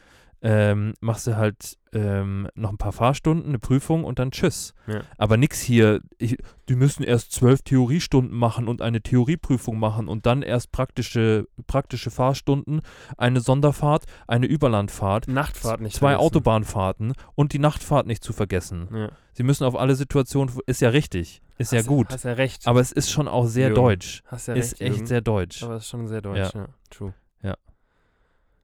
ähm, 0.41 0.93
machst 1.01 1.27
du 1.27 1.35
halt 1.35 1.77
ähm, 1.91 2.47
noch 2.55 2.69
ein 2.69 2.77
paar 2.77 2.93
Fahrstunden, 2.93 3.49
eine 3.49 3.59
Prüfung 3.59 4.05
und 4.05 4.17
dann 4.17 4.31
tschüss. 4.31 4.73
Ja. 4.87 5.01
Aber 5.17 5.35
nix 5.35 5.59
hier, 5.59 5.99
ich, 6.19 6.37
die 6.69 6.75
müssen 6.75 7.03
erst 7.03 7.33
zwölf 7.33 7.63
Theoriestunden 7.63 8.37
machen 8.37 8.69
und 8.69 8.81
eine 8.81 9.01
Theorieprüfung 9.01 9.77
machen 9.77 10.07
und 10.07 10.25
dann 10.25 10.41
erst 10.41 10.71
praktische, 10.71 11.49
praktische 11.67 12.11
Fahrstunden, 12.11 12.79
eine 13.17 13.41
Sonderfahrt, 13.41 14.05
eine 14.25 14.45
Überlandfahrt, 14.45 15.27
Nachtfahrt 15.27 15.81
nicht 15.81 15.97
zwei 15.97 16.11
vergessen. 16.11 16.25
Autobahnfahrten 16.25 17.11
und 17.35 17.51
die 17.51 17.59
Nachtfahrt 17.59 18.07
nicht 18.07 18.23
zu 18.23 18.31
vergessen. 18.31 18.87
Ja. 18.93 19.09
Sie 19.33 19.43
müssen 19.43 19.65
auf 19.65 19.75
alle 19.75 19.95
Situationen, 19.95 20.55
ist 20.65 20.79
ja 20.79 20.87
richtig, 20.87 21.41
ist 21.57 21.71
ja 21.71 21.79
Hast- 21.79 21.87
gut. 21.87 22.09
Hast 22.11 22.23
ja 22.25 22.33
recht. 22.33 22.67
Aber 22.67 22.79
es 22.79 22.91
ist 22.91 23.09
schon 23.11 23.27
auch 23.27 23.45
sehr 23.45 23.67
Jürgen. 23.69 23.81
deutsch. 23.81 24.23
hast 24.27 24.47
ja 24.47 24.53
ist 24.55 24.73
recht, 24.73 24.81
echt 24.81 24.91
Jürgen. 24.95 25.07
sehr 25.07 25.21
deutsch. 25.21 25.63
Aber 25.63 25.75
es 25.75 25.83
ist 25.83 25.89
schon 25.89 26.07
sehr 26.07 26.21
deutsch, 26.21 26.53
ja. 26.55 26.67
True. 26.89 27.13
Ja. 27.41 27.55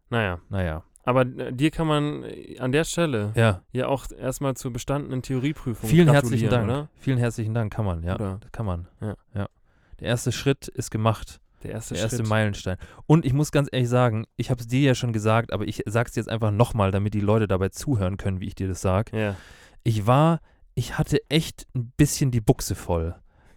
Naja, 0.09 0.39
Naja, 0.49 0.83
aber 1.03 1.21
äh, 1.21 1.53
dir 1.53 1.69
kann 1.71 1.87
man 1.87 2.23
äh, 2.23 2.57
an 2.59 2.71
der 2.71 2.83
Stelle 2.83 3.31
ja. 3.35 3.61
ja 3.71 3.87
auch 3.87 4.05
erstmal 4.11 4.55
zur 4.55 4.71
bestandenen 4.73 5.21
Theorieprüfung 5.21 5.89
Vielen 5.89 6.09
herzlichen 6.09 6.49
Dank. 6.49 6.65
oder? 6.69 6.89
Vielen 6.97 7.17
herzlichen 7.19 7.53
Dank, 7.53 7.71
kann 7.73 7.85
man, 7.85 8.03
ja. 8.03 8.15
Oder? 8.15 8.39
Kann 8.51 8.65
man. 8.65 8.87
Ja. 9.01 9.15
Der 9.99 10.07
erste 10.07 10.31
Schritt 10.31 10.67
ist 10.67 10.91
gemacht. 10.91 11.39
Der 11.63 11.71
erste 11.71 11.93
Der 11.93 12.03
erste 12.03 12.17
Schritt. 12.19 12.27
Meilenstein. 12.29 12.77
Und 13.05 13.25
ich 13.25 13.33
muss 13.33 13.51
ganz 13.51 13.67
ehrlich 13.71 13.89
sagen, 13.89 14.25
ich 14.37 14.49
habe 14.49 14.61
es 14.61 14.67
dir 14.67 14.79
ja 14.79 14.95
schon 14.95 15.11
gesagt, 15.11 15.51
aber 15.51 15.67
ich 15.67 15.83
sage 15.85 16.09
es 16.09 16.15
jetzt 16.15 16.29
einfach 16.29 16.51
nochmal, 16.51 16.91
damit 16.91 17.13
die 17.13 17.19
Leute 17.19 17.47
dabei 17.47 17.67
zuhören 17.69 18.15
können, 18.17 18.39
wie 18.39 18.47
ich 18.47 18.55
dir 18.55 18.67
das 18.69 18.79
sage. 18.81 19.17
Ja. 19.19 19.35
Ich 19.83 20.07
war, 20.07 20.39
ich 20.79 20.97
hatte 20.97 21.21
echt 21.27 21.67
ein 21.75 21.91
bisschen 21.97 22.31
die 22.31 22.39
Buchse 22.39 22.73
voll. 22.73 23.13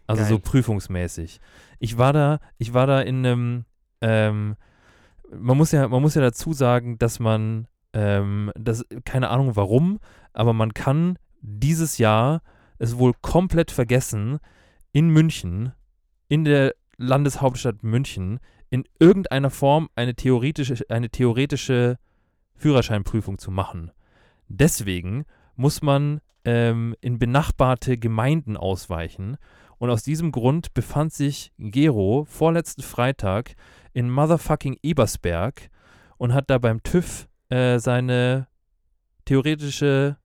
Also 0.09 0.25
so 0.25 0.39
Geil. 0.41 0.43
prüfungsmäßig. 0.51 1.41
Ich 1.79 1.97
war 1.97 2.13
da, 2.13 2.41
ich 2.59 2.75
war 2.75 2.89
da 2.89 3.01
in 3.01 3.25
einem, 3.25 3.65
ähm, 4.01 4.57
man 5.33 5.57
muss 5.57 5.71
ja, 5.71 5.87
man 5.87 6.03
muss 6.03 6.17
ja 6.17 6.21
dazu 6.21 6.53
sagen, 6.53 6.99
dass 6.99 7.21
man, 7.21 7.69
ähm, 7.93 8.51
das, 8.57 8.85
keine 9.05 9.31
Ahnung 9.31 9.55
warum, 9.55 10.01
aber 10.33 10.53
man 10.53 10.75
kann 10.75 11.17
dieses 11.41 11.99
Jahr 11.99 12.43
es 12.79 12.99
wohl 12.99 13.13
komplett 13.23 13.71
vergessen, 13.71 14.41
in 14.91 15.09
München, 15.09 15.73
in 16.27 16.45
der 16.45 16.75
Landeshauptstadt 16.97 17.85
München, 17.85 18.41
in 18.69 18.83
irgendeiner 18.99 19.51
Form 19.51 19.89
eine 19.95 20.17
theoretische, 20.17 20.85
eine 20.89 21.09
theoretische 21.09 21.99
Führerscheinprüfung 22.57 23.39
zu 23.39 23.53
machen. 23.53 23.93
Deswegen 24.49 25.25
muss 25.55 25.83
man 25.83 26.21
ähm, 26.45 26.95
in 27.01 27.19
benachbarte 27.19 27.99
Gemeinden 27.99 28.57
ausweichen. 28.57 29.37
Und 29.79 29.91
aus 29.91 30.03
diesem 30.03 30.31
Grund 30.31 30.75
befand 30.75 31.13
sich 31.13 31.53
Gero 31.59 32.25
vorletzten 32.29 32.83
Freitag 32.83 33.55
in 33.93 34.11
motherfucking 34.11 34.77
Ebersberg 34.83 35.71
und 36.19 36.33
hat 36.35 36.51
da 36.51 36.59
beim 36.59 36.83
TÜV 36.83 37.27
äh, 37.49 37.79
seine 37.79 38.47
theoretische 39.25 40.17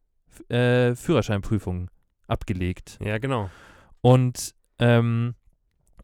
äh, 0.50 0.96
Führerscheinprüfung 0.96 1.90
abgelegt. 2.28 3.00
Ja, 3.04 3.18
genau. 3.18 3.50
Und 4.02 4.54
ähm, 4.80 5.36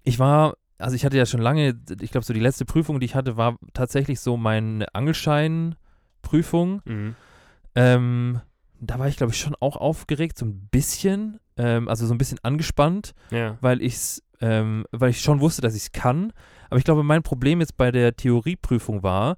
ich 0.03 0.19
war, 0.19 0.55
also 0.77 0.95
ich 0.95 1.05
hatte 1.05 1.17
ja 1.17 1.25
schon 1.25 1.41
lange, 1.41 1.79
ich 2.01 2.11
glaube, 2.11 2.25
so 2.25 2.33
die 2.33 2.39
letzte 2.39 2.65
Prüfung, 2.65 2.99
die 2.99 3.05
ich 3.05 3.15
hatte, 3.15 3.37
war 3.37 3.57
tatsächlich 3.73 4.19
so 4.19 4.35
meine 4.35 4.93
Angelscheinprüfung. 4.93 6.81
Mhm. 6.85 7.15
Ähm, 7.75 8.41
da 8.89 8.99
war 8.99 9.07
ich, 9.07 9.17
glaube 9.17 9.33
ich, 9.33 9.39
schon 9.39 9.55
auch 9.59 9.77
aufgeregt, 9.77 10.37
so 10.37 10.45
ein 10.45 10.67
bisschen, 10.71 11.39
ähm, 11.57 11.87
also 11.87 12.05
so 12.05 12.13
ein 12.13 12.17
bisschen 12.17 12.39
angespannt, 12.43 13.13
Ja. 13.31 13.57
weil 13.61 13.81
ich's, 13.81 14.21
ähm, 14.41 14.85
weil 14.91 15.09
ich 15.11 15.21
schon 15.21 15.39
wusste, 15.39 15.61
dass 15.61 15.75
ich 15.75 15.83
es 15.83 15.91
kann. 15.91 16.33
Aber 16.69 16.77
ich 16.77 16.83
glaube, 16.85 17.03
mein 17.03 17.23
Problem 17.23 17.59
jetzt 17.59 17.77
bei 17.77 17.91
der 17.91 18.15
Theorieprüfung 18.15 19.03
war, 19.03 19.37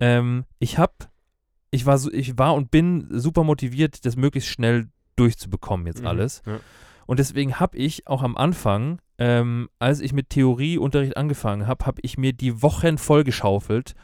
ähm, 0.00 0.44
ich 0.58 0.78
habe, 0.78 0.92
ich 1.70 1.86
war, 1.86 1.98
so, 1.98 2.10
ich 2.12 2.38
war 2.38 2.54
und 2.54 2.70
bin 2.70 3.06
super 3.10 3.44
motiviert, 3.44 4.04
das 4.06 4.16
möglichst 4.16 4.48
schnell 4.50 4.88
durchzubekommen 5.16 5.86
jetzt 5.86 6.00
Mhm. 6.00 6.06
alles. 6.08 6.42
Ja. 6.46 6.58
Und 7.06 7.18
deswegen 7.18 7.58
habe 7.60 7.76
ich 7.76 8.06
auch 8.06 8.22
am 8.22 8.36
Anfang, 8.36 9.00
ähm, 9.18 9.68
als 9.78 10.00
ich 10.00 10.12
mit 10.12 10.30
Theorieunterricht 10.30 11.16
angefangen 11.16 11.66
habe, 11.66 11.84
habe 11.84 12.00
ich 12.02 12.16
mir 12.16 12.32
die 12.32 12.62
Wochen 12.62 12.96
vollgeschaufelt 12.98 13.94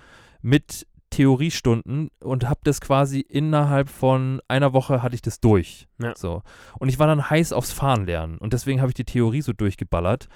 mit 0.42 0.86
Theoriestunden 1.10 2.10
und 2.20 2.48
habe 2.48 2.60
das 2.64 2.80
quasi 2.80 3.20
innerhalb 3.20 3.88
von 3.88 4.40
einer 4.48 4.72
Woche 4.72 5.02
hatte 5.02 5.14
ich 5.14 5.22
das 5.22 5.40
durch. 5.40 5.88
Ja. 5.98 6.14
So. 6.16 6.42
Und 6.78 6.88
ich 6.88 6.98
war 6.98 7.06
dann 7.06 7.30
heiß 7.30 7.52
aufs 7.52 7.72
Fahren 7.72 8.06
lernen 8.06 8.38
und 8.38 8.52
deswegen 8.52 8.80
habe 8.80 8.90
ich 8.90 8.94
die 8.94 9.04
Theorie 9.04 9.42
so 9.42 9.52
durchgeballert. 9.52 10.28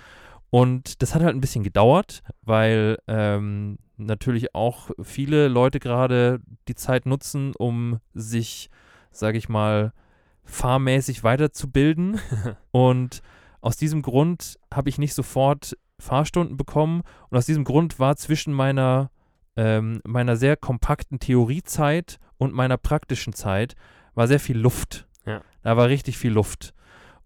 Und 0.50 1.00
das 1.02 1.14
hat 1.14 1.22
halt 1.22 1.35
ein 1.35 1.40
bisschen 1.40 1.62
gedauert, 1.62 2.22
weil 2.42 2.98
ähm, 3.06 3.78
natürlich 3.96 4.54
auch 4.54 4.90
viele 5.00 5.48
Leute 5.48 5.78
gerade 5.78 6.40
die 6.66 6.74
Zeit 6.74 7.06
nutzen, 7.06 7.52
um 7.56 8.00
sich, 8.14 8.68
sage 9.12 9.38
ich 9.38 9.48
mal, 9.48 9.92
fahrmäßig 10.44 11.22
weiterzubilden. 11.22 12.20
und 12.72 13.22
aus 13.61 13.76
diesem 13.76 14.02
Grund 14.02 14.59
habe 14.72 14.88
ich 14.88 14.98
nicht 14.98 15.14
sofort 15.14 15.76
Fahrstunden 16.00 16.56
bekommen. 16.56 17.02
Und 17.28 17.38
aus 17.38 17.46
diesem 17.46 17.64
Grund 17.64 17.98
war 17.98 18.16
zwischen 18.16 18.52
meiner, 18.52 19.11
ähm, 19.56 20.00
meiner 20.04 20.36
sehr 20.36 20.56
kompakten 20.56 21.18
Theoriezeit 21.18 22.18
und 22.38 22.54
meiner 22.54 22.76
praktischen 22.76 23.32
Zeit 23.32 23.74
war 24.14 24.26
sehr 24.28 24.40
viel 24.40 24.58
Luft. 24.58 25.06
Ja. 25.26 25.42
Da 25.62 25.76
war 25.76 25.88
richtig 25.88 26.18
viel 26.18 26.32
Luft. 26.32 26.72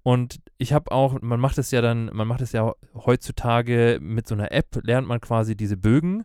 Und 0.02 0.40
ich 0.58 0.72
habe 0.72 0.92
auch, 0.92 1.20
man 1.22 1.40
macht 1.40 1.56
es 1.58 1.70
ja 1.70 1.80
dann, 1.80 2.10
man 2.12 2.28
macht 2.28 2.40
es 2.42 2.52
ja 2.52 2.72
heutzutage 2.94 3.98
mit 4.02 4.26
so 4.26 4.34
einer 4.34 4.52
App, 4.52 4.78
lernt 4.82 5.08
man 5.08 5.20
quasi 5.20 5.56
diese 5.56 5.76
Bögen. 5.76 6.24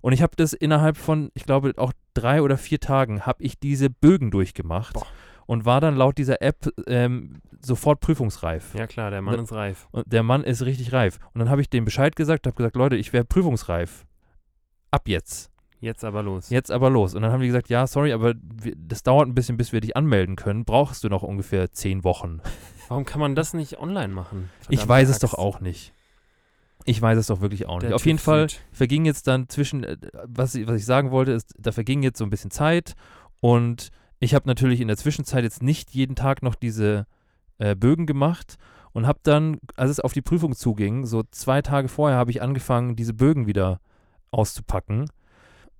Und 0.00 0.12
ich 0.12 0.22
habe 0.22 0.36
das 0.36 0.52
innerhalb 0.52 0.96
von, 0.96 1.30
ich 1.34 1.44
glaube, 1.44 1.72
auch 1.76 1.92
drei 2.14 2.40
oder 2.42 2.56
vier 2.56 2.78
Tagen 2.78 3.22
habe 3.22 3.42
ich 3.42 3.58
diese 3.58 3.90
Bögen 3.90 4.30
durchgemacht 4.30 4.94
Boah. 4.94 5.06
und 5.46 5.64
war 5.64 5.80
dann 5.80 5.96
laut 5.96 6.18
dieser 6.18 6.40
App 6.40 6.68
ähm, 6.86 7.40
sofort 7.60 7.98
prüfungsreif. 8.00 8.74
ja, 8.74 8.86
klar, 8.86 9.10
der 9.10 9.22
Mann 9.22 9.34
Ne- 9.36 9.42
ist 9.42 9.52
reif. 9.52 9.88
Und 9.90 10.12
der 10.12 10.22
Mann 10.22 10.44
ist 10.44 10.64
richtig 10.64 10.92
reif. 10.92 11.18
Und 11.34 11.40
dann 11.40 11.50
habe 11.50 11.60
ich 11.60 11.68
dem 11.70 11.84
Bescheid 11.84 12.14
gesagt, 12.14 12.46
habe 12.46 12.56
gesagt, 12.56 12.76
Leute, 12.76 12.94
ich 12.94 13.12
wäre 13.12 13.24
prüfungsreif. 13.24 14.05
Ab 14.90 15.08
jetzt. 15.08 15.50
Jetzt 15.80 16.04
aber 16.04 16.22
los. 16.22 16.50
Jetzt 16.50 16.70
aber 16.70 16.90
los. 16.90 17.14
Und 17.14 17.22
dann 17.22 17.32
haben 17.32 17.40
die 17.40 17.46
gesagt, 17.48 17.68
ja, 17.68 17.86
sorry, 17.86 18.12
aber 18.12 18.34
wir, 18.42 18.74
das 18.76 19.02
dauert 19.02 19.28
ein 19.28 19.34
bisschen, 19.34 19.56
bis 19.56 19.72
wir 19.72 19.80
dich 19.80 19.96
anmelden 19.96 20.36
können. 20.36 20.64
Brauchst 20.64 21.04
du 21.04 21.08
noch 21.08 21.22
ungefähr 21.22 21.70
zehn 21.70 22.02
Wochen. 22.02 22.40
Warum 22.88 23.04
kann 23.04 23.20
man 23.20 23.34
das 23.34 23.52
nicht 23.52 23.78
online 23.78 24.12
machen? 24.12 24.50
ich 24.68 24.80
Verdammte 24.80 24.88
weiß 24.88 25.08
es 25.08 25.14
Axt. 25.16 25.24
doch 25.24 25.34
auch 25.34 25.60
nicht. 25.60 25.92
Ich 26.84 27.02
weiß 27.02 27.18
es 27.18 27.26
doch 27.26 27.40
wirklich 27.40 27.66
auch 27.66 27.80
nicht. 27.80 27.88
Der 27.88 27.96
Auf 27.96 28.06
jeden 28.06 28.18
Fall 28.18 28.46
verging 28.72 29.04
jetzt 29.04 29.26
dann 29.26 29.48
zwischen, 29.48 29.84
äh, 29.84 29.96
was 30.24 30.54
ich, 30.54 30.66
was 30.66 30.76
ich 30.76 30.86
sagen 30.86 31.10
wollte, 31.10 31.32
ist, 31.32 31.52
da 31.58 31.72
verging 31.72 32.02
jetzt 32.02 32.18
so 32.18 32.24
ein 32.24 32.30
bisschen 32.30 32.50
Zeit 32.50 32.94
und 33.40 33.90
ich 34.20 34.34
habe 34.34 34.48
natürlich 34.48 34.80
in 34.80 34.88
der 34.88 34.96
Zwischenzeit 34.96 35.42
jetzt 35.44 35.62
nicht 35.62 35.90
jeden 35.90 36.14
Tag 36.14 36.42
noch 36.42 36.54
diese 36.54 37.06
äh, 37.58 37.74
Bögen 37.74 38.06
gemacht 38.06 38.56
und 38.92 39.06
habe 39.06 39.18
dann, 39.24 39.58
als 39.74 39.90
es 39.90 40.00
auf 40.00 40.12
die 40.12 40.22
Prüfung 40.22 40.54
zuging, 40.54 41.06
so 41.06 41.22
zwei 41.30 41.60
Tage 41.60 41.88
vorher 41.88 42.16
habe 42.16 42.30
ich 42.30 42.40
angefangen, 42.40 42.96
diese 42.96 43.14
Bögen 43.14 43.46
wieder 43.46 43.80
auszupacken 44.36 45.10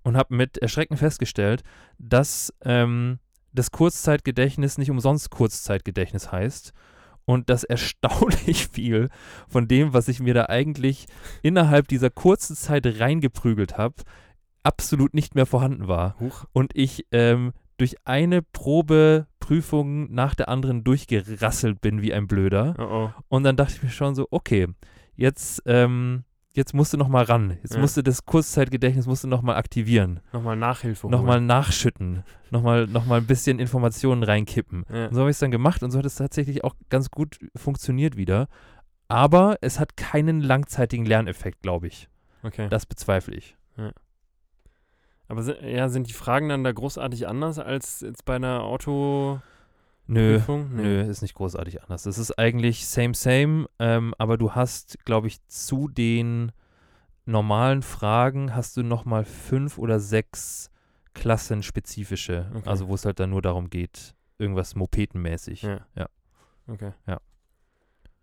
und 0.02 0.16
habe 0.16 0.34
mit 0.34 0.58
Erschrecken 0.58 0.96
festgestellt, 0.96 1.62
dass 1.98 2.52
ähm, 2.64 3.18
das 3.52 3.70
Kurzzeitgedächtnis 3.70 4.78
nicht 4.78 4.90
umsonst 4.90 5.30
Kurzzeitgedächtnis 5.30 6.30
heißt 6.30 6.72
und 7.24 7.50
dass 7.50 7.64
erstaunlich 7.64 8.68
viel 8.72 9.08
von 9.48 9.68
dem, 9.68 9.92
was 9.92 10.08
ich 10.08 10.20
mir 10.20 10.34
da 10.34 10.46
eigentlich 10.46 11.06
innerhalb 11.42 11.88
dieser 11.88 12.10
kurzen 12.10 12.56
Zeit 12.56 12.86
reingeprügelt 12.86 13.76
habe, 13.76 13.94
absolut 14.62 15.14
nicht 15.14 15.34
mehr 15.34 15.46
vorhanden 15.46 15.88
war. 15.88 16.18
Huch. 16.20 16.44
Und 16.52 16.72
ich 16.74 17.06
ähm, 17.12 17.52
durch 17.76 17.96
eine 18.04 18.42
Probeprüfung 18.42 20.12
nach 20.12 20.34
der 20.34 20.48
anderen 20.48 20.82
durchgerasselt 20.84 21.80
bin 21.80 22.02
wie 22.02 22.14
ein 22.14 22.26
Blöder. 22.26 22.74
Oh 22.78 22.82
oh. 22.82 23.10
Und 23.28 23.44
dann 23.44 23.56
dachte 23.56 23.74
ich 23.74 23.82
mir 23.82 23.90
schon 23.90 24.14
so, 24.14 24.26
okay, 24.30 24.68
jetzt, 25.14 25.62
ähm, 25.66 26.24
jetzt 26.56 26.74
musst 26.74 26.92
du 26.92 26.96
noch 26.96 27.08
mal 27.08 27.24
ran. 27.24 27.56
Jetzt 27.62 27.74
Ja. 27.74 27.80
musst 27.80 27.96
du 27.96 28.02
das 28.02 28.24
Kurzzeitgedächtnis 28.26 29.06
musst 29.06 29.24
du 29.24 29.28
noch 29.28 29.42
mal 29.42 29.56
aktivieren. 29.56 30.20
Nochmal 30.32 30.56
Nachhilfe. 30.56 31.08
Nochmal 31.08 31.36
holen. 31.36 31.46
nachschütten. 31.46 32.24
Nochmal 32.50 32.86
noch 32.86 33.06
mal 33.06 33.18
ein 33.20 33.26
bisschen 33.26 33.58
Informationen 33.58 34.22
reinkippen. 34.22 34.84
Ja. 34.92 35.06
Und 35.06 35.14
so 35.14 35.20
habe 35.20 35.30
ich 35.30 35.34
es 35.36 35.40
dann 35.40 35.50
gemacht 35.50 35.82
und 35.82 35.90
so 35.90 35.98
hat 35.98 36.06
es 36.06 36.14
tatsächlich 36.16 36.64
auch 36.64 36.74
ganz 36.90 37.10
gut 37.10 37.38
funktioniert 37.54 38.16
wieder. 38.16 38.48
Aber 39.08 39.56
es 39.60 39.78
hat 39.78 39.96
keinen 39.96 40.40
langzeitigen 40.40 41.04
Lerneffekt, 41.06 41.62
glaube 41.62 41.86
ich. 41.86 42.08
Okay. 42.42 42.68
Das 42.68 42.86
bezweifle 42.86 43.34
ich. 43.36 43.56
Aber 45.28 45.42
si- 45.42 45.54
ja, 45.62 45.88
sind 45.88 46.08
die 46.08 46.12
Fragen 46.12 46.48
dann 46.48 46.62
da 46.64 46.70
großartig 46.72 47.26
anders 47.26 47.58
als 47.58 48.00
jetzt 48.00 48.24
bei 48.24 48.36
einer 48.36 48.62
Autoprüfung? 48.62 49.42
Nö, 50.08 50.40
Nee. 50.48 50.64
nö, 50.82 51.00
ist 51.02 51.22
nicht 51.22 51.34
großartig 51.34 51.82
anders. 51.82 52.06
Es 52.06 52.18
ist 52.18 52.38
eigentlich 52.38 52.86
same, 52.86 53.14
same, 53.14 53.68
ähm, 53.78 54.14
aber 54.18 54.38
du 54.38 54.52
hast, 54.52 55.04
glaube 55.04 55.26
ich, 55.26 55.44
zu 55.48 55.88
den 55.88 56.52
normalen 57.24 57.82
Fragen 57.82 58.54
hast 58.54 58.76
du 58.76 58.82
nochmal 58.84 59.24
fünf 59.24 59.78
oder 59.78 59.98
sechs 59.98 60.70
klassenspezifische. 61.14 62.50
Okay. 62.54 62.68
Also 62.68 62.88
wo 62.88 62.94
es 62.94 63.04
halt 63.04 63.18
dann 63.20 63.30
nur 63.30 63.42
darum 63.42 63.68
geht, 63.70 64.14
irgendwas 64.38 64.74
Mopetenmäßig. 64.74 65.62
Ja. 65.62 65.80
Ja. 65.94 66.08
Okay. 66.68 66.92
Ja. 67.06 67.20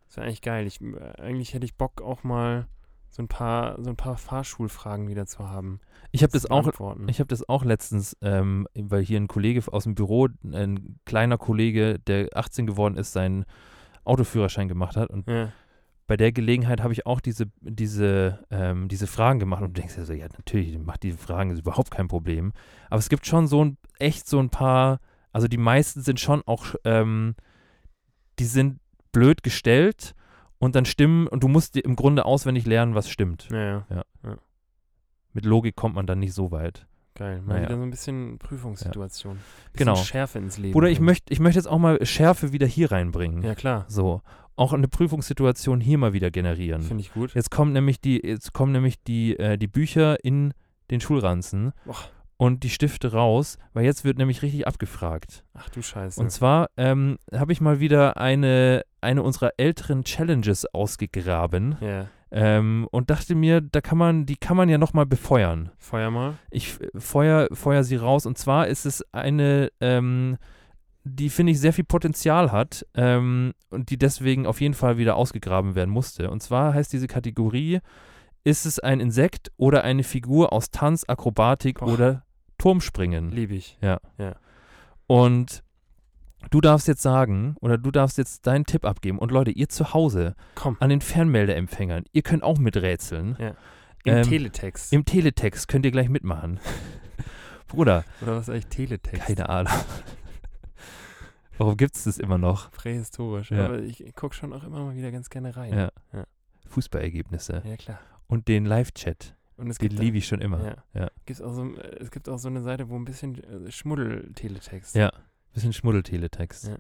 Das 0.07 0.17
wäre 0.17 0.27
eigentlich 0.27 0.41
geil. 0.41 0.67
Ich, 0.67 0.79
äh, 0.81 1.21
eigentlich 1.21 1.53
hätte 1.53 1.65
ich 1.65 1.75
Bock 1.75 2.01
auch 2.01 2.23
mal 2.23 2.67
so 3.13 3.21
ein 3.21 3.27
paar, 3.27 3.79
so 3.79 3.91
ein 3.91 3.95
paar 3.95 4.17
Fahrschulfragen 4.17 5.07
wieder 5.07 5.27
zu 5.27 5.47
haben. 5.47 5.79
Ich 6.11 6.23
habe 6.23 6.33
das 6.33 6.49
auch 6.49 6.63
beantworten. 6.63 7.07
Ich 7.07 7.19
habe 7.19 7.27
das 7.27 7.47
auch 7.47 7.63
letztens, 7.63 8.17
ähm, 8.21 8.67
weil 8.73 9.03
hier 9.03 9.19
ein 9.19 9.27
Kollege 9.27 9.61
aus 9.71 9.83
dem 9.83 9.93
Büro, 9.93 10.29
ein 10.43 10.99
kleiner 11.05 11.37
Kollege, 11.37 11.99
der 11.99 12.29
18 12.33 12.65
geworden 12.65 12.97
ist, 12.97 13.13
seinen 13.13 13.45
Autoführerschein 14.03 14.67
gemacht 14.67 14.97
hat. 14.97 15.11
Und 15.11 15.29
ja. 15.29 15.51
bei 16.07 16.17
der 16.17 16.31
Gelegenheit 16.31 16.81
habe 16.81 16.91
ich 16.91 17.05
auch 17.05 17.21
diese, 17.21 17.51
diese, 17.61 18.43
ähm, 18.49 18.87
diese 18.87 19.05
Fragen 19.05 19.37
gemacht. 19.37 19.61
Und 19.61 19.77
du 19.77 19.81
denkst 19.81 19.93
dir 19.93 20.05
so, 20.05 20.13
ja, 20.13 20.25
natürlich, 20.35 20.75
macht 20.79 21.03
diese 21.03 21.19
Fragen, 21.19 21.51
ist 21.51 21.59
überhaupt 21.59 21.91
kein 21.91 22.07
Problem. 22.07 22.51
Aber 22.89 22.97
es 22.97 23.09
gibt 23.09 23.27
schon 23.27 23.45
so 23.45 23.63
ein, 23.63 23.77
echt 23.99 24.27
so 24.27 24.39
ein 24.39 24.49
paar, 24.49 24.99
also 25.31 25.47
die 25.47 25.57
meisten 25.57 26.01
sind 26.01 26.19
schon 26.19 26.41
auch, 26.47 26.65
ähm, 26.83 27.35
die 28.39 28.45
sind 28.45 28.79
blöd 29.11 29.43
gestellt 29.43 30.15
und 30.63 30.75
dann 30.75 30.85
stimmen 30.85 31.27
und 31.27 31.43
du 31.43 31.47
musst 31.47 31.75
dir 31.75 31.83
im 31.85 31.95
Grunde 31.95 32.25
auswendig 32.25 32.65
lernen, 32.65 32.95
was 32.95 33.09
stimmt. 33.09 33.47
Ja, 33.51 33.85
ja. 33.89 34.03
Mit 35.33 35.45
Logik 35.45 35.75
kommt 35.75 35.95
man 35.95 36.05
dann 36.05 36.19
nicht 36.19 36.33
so 36.33 36.51
weit. 36.51 36.85
Geil. 37.15 37.41
Mal 37.41 37.55
Naja. 37.55 37.65
wieder 37.69 37.77
so 37.77 37.83
ein 37.83 37.89
bisschen 37.91 38.37
Prüfungssituation. 38.39 39.37
Bisschen 39.71 39.85
Genau. 39.87 39.95
Schärfe 39.95 40.39
ins 40.39 40.57
Leben. 40.57 40.75
Oder 40.75 40.89
ich 40.89 40.99
möchte 40.99 41.31
ich 41.33 41.39
möchte 41.39 41.59
jetzt 41.59 41.67
auch 41.67 41.77
mal 41.79 42.03
Schärfe 42.05 42.51
wieder 42.51 42.67
hier 42.67 42.91
reinbringen. 42.91 43.43
Ja, 43.43 43.55
klar. 43.55 43.85
So. 43.87 44.21
Auch 44.55 44.73
eine 44.73 44.87
Prüfungssituation 44.87 45.79
hier 45.81 45.97
mal 45.97 46.13
wieder 46.13 46.29
generieren. 46.29 46.83
Finde 46.83 47.01
ich 47.01 47.13
gut. 47.13 47.33
Jetzt 47.33 47.49
kommen 47.49 47.73
nämlich 47.73 47.99
die, 47.99 48.21
jetzt 48.23 48.53
kommen 48.53 48.71
nämlich 48.71 49.01
die, 49.03 49.37
äh, 49.39 49.57
die 49.57 49.67
Bücher 49.67 50.23
in 50.23 50.53
den 50.91 51.01
Schulranzen 51.01 51.73
Boah. 51.85 51.95
und 52.37 52.63
die 52.63 52.69
Stifte 52.69 53.11
raus, 53.13 53.57
weil 53.73 53.85
jetzt 53.85 54.03
wird 54.05 54.19
nämlich 54.19 54.43
richtig 54.43 54.67
abgefragt. 54.67 55.43
Ach 55.55 55.69
du 55.69 55.81
Scheiße. 55.81 56.19
Und 56.21 56.29
zwar 56.31 56.69
ähm, 56.77 57.17
habe 57.33 57.51
ich 57.51 57.61
mal 57.61 57.79
wieder 57.79 58.17
eine, 58.17 58.83
eine 59.03 59.21
unserer 59.23 59.51
älteren 59.57 60.03
Challenges 60.03 60.65
ausgegraben 60.73 61.77
Ja. 61.81 62.07
ähm, 62.31 62.87
und 62.91 63.09
dachte 63.09 63.35
mir, 63.35 63.61
da 63.61 63.81
kann 63.81 63.97
man, 63.97 64.25
die 64.25 64.35
kann 64.37 64.57
man 64.57 64.69
ja 64.69 64.77
nochmal 64.77 65.05
befeuern. 65.05 65.71
Feuer 65.77 66.09
mal. 66.11 66.33
Ich 66.49 66.79
äh, 66.81 66.89
feuer, 66.99 67.47
feuer 67.53 67.83
sie 67.83 67.97
raus 67.97 68.25
und 68.25 68.37
zwar 68.37 68.67
ist 68.67 68.85
es 68.85 69.03
eine, 69.13 69.71
ähm, 69.81 70.37
die 71.03 71.29
finde 71.29 71.51
ich 71.51 71.59
sehr 71.59 71.73
viel 71.73 71.83
Potenzial 71.83 72.51
hat 72.51 72.85
ähm, 72.95 73.53
und 73.69 73.89
die 73.89 73.97
deswegen 73.97 74.45
auf 74.47 74.61
jeden 74.61 74.73
Fall 74.73 74.97
wieder 74.97 75.15
ausgegraben 75.15 75.75
werden 75.75 75.89
musste. 75.89 76.29
Und 76.29 76.41
zwar 76.41 76.73
heißt 76.73 76.93
diese 76.93 77.07
Kategorie, 77.07 77.79
ist 78.45 78.65
es 78.65 78.79
ein 78.79 78.99
Insekt 78.99 79.51
oder 79.57 79.83
eine 79.83 80.03
Figur 80.03 80.51
aus 80.53 80.69
Tanz, 80.71 81.05
Akrobatik 81.07 81.79
Boah. 81.79 81.87
oder 81.93 82.25
Turmspringen? 82.57 83.31
Liebe 83.31 83.55
ich. 83.55 83.77
Und 85.07 85.62
du 86.51 86.61
darfst 86.61 86.87
jetzt 86.87 87.01
sagen, 87.01 87.55
oder 87.61 87.77
du 87.77 87.91
darfst 87.91 88.17
jetzt 88.17 88.45
deinen 88.47 88.65
Tipp 88.65 88.85
abgeben. 88.85 89.19
Und 89.19 89.31
Leute, 89.31 89.51
ihr 89.51 89.69
zu 89.69 89.93
Hause 89.93 90.35
Komm. 90.55 90.77
an 90.79 90.89
den 90.89 91.01
Fernmeldeempfängern, 91.01 92.03
ihr 92.11 92.21
könnt 92.21 92.43
auch 92.43 92.57
miträtseln. 92.57 93.35
Im 94.05 94.15
Ähm, 94.17 94.23
Teletext. 94.23 94.91
Im 94.93 95.05
Teletext 95.05 95.67
könnt 95.67 95.85
ihr 95.85 95.91
gleich 95.91 96.09
mitmachen. 96.09 96.59
Bruder, 97.67 98.03
Oder 98.21 98.35
was 98.35 98.43
ist 98.43 98.49
eigentlich 98.49 98.67
Teletext? 98.67 99.25
keine 99.27 99.49
Ahnung. 99.49 99.73
Warum 101.57 101.77
gibt 101.77 101.95
es 101.95 102.03
das 102.05 102.17
immer 102.17 102.37
noch? 102.37 102.71
Prähistorisch. 102.71 103.51
Ja. 103.51 103.65
Aber 103.65 103.79
ich, 103.79 104.03
gucke 104.15 104.35
schon 104.35 104.53
auch 104.53 104.63
immer 104.63 104.83
mal 104.83 104.95
wieder 104.95 105.11
ganz 105.11 105.29
gerne 105.29 105.55
rein. 105.55 105.73
Ja. 105.73 105.91
Ja. 106.11 106.23
Fußballergebnisse. 106.67 107.61
Ja, 107.65 107.77
klar. 107.77 107.99
Und 108.27 108.47
den 108.47 108.65
Live-Chat. 108.65 109.35
Und 109.57 109.69
es 109.69 109.77
Den 109.77 109.89
gibt, 109.89 110.01
liebe 110.01 110.17
ich 110.17 110.27
schon 110.27 110.41
immer. 110.41 110.63
ja. 110.65 110.75
Ja. 111.01 111.11
Gibt's 111.25 111.41
auch 111.41 111.53
so, 111.53 111.63
äh, 111.75 111.97
es 111.99 112.09
gibt 112.09 112.27
auch 112.27 112.39
so 112.39 112.47
eine 112.47 112.61
Seite, 112.63 112.89
wo 112.89 112.95
ein 112.95 113.05
bisschen 113.05 113.35
äh, 113.43 113.71
Schmuddel-Teletext. 113.71 114.95
Ja. 114.95 115.11
Bisschen 115.53 115.73
Schmuddelteletext. 115.73 116.67
Ja. 116.67 116.77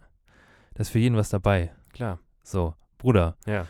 Da 0.73 0.81
ist 0.81 0.89
für 0.89 0.99
jeden 0.99 1.15
was 1.15 1.29
dabei. 1.29 1.73
Klar. 1.93 2.19
So, 2.43 2.73
Bruder, 2.97 3.37
Ja. 3.45 3.67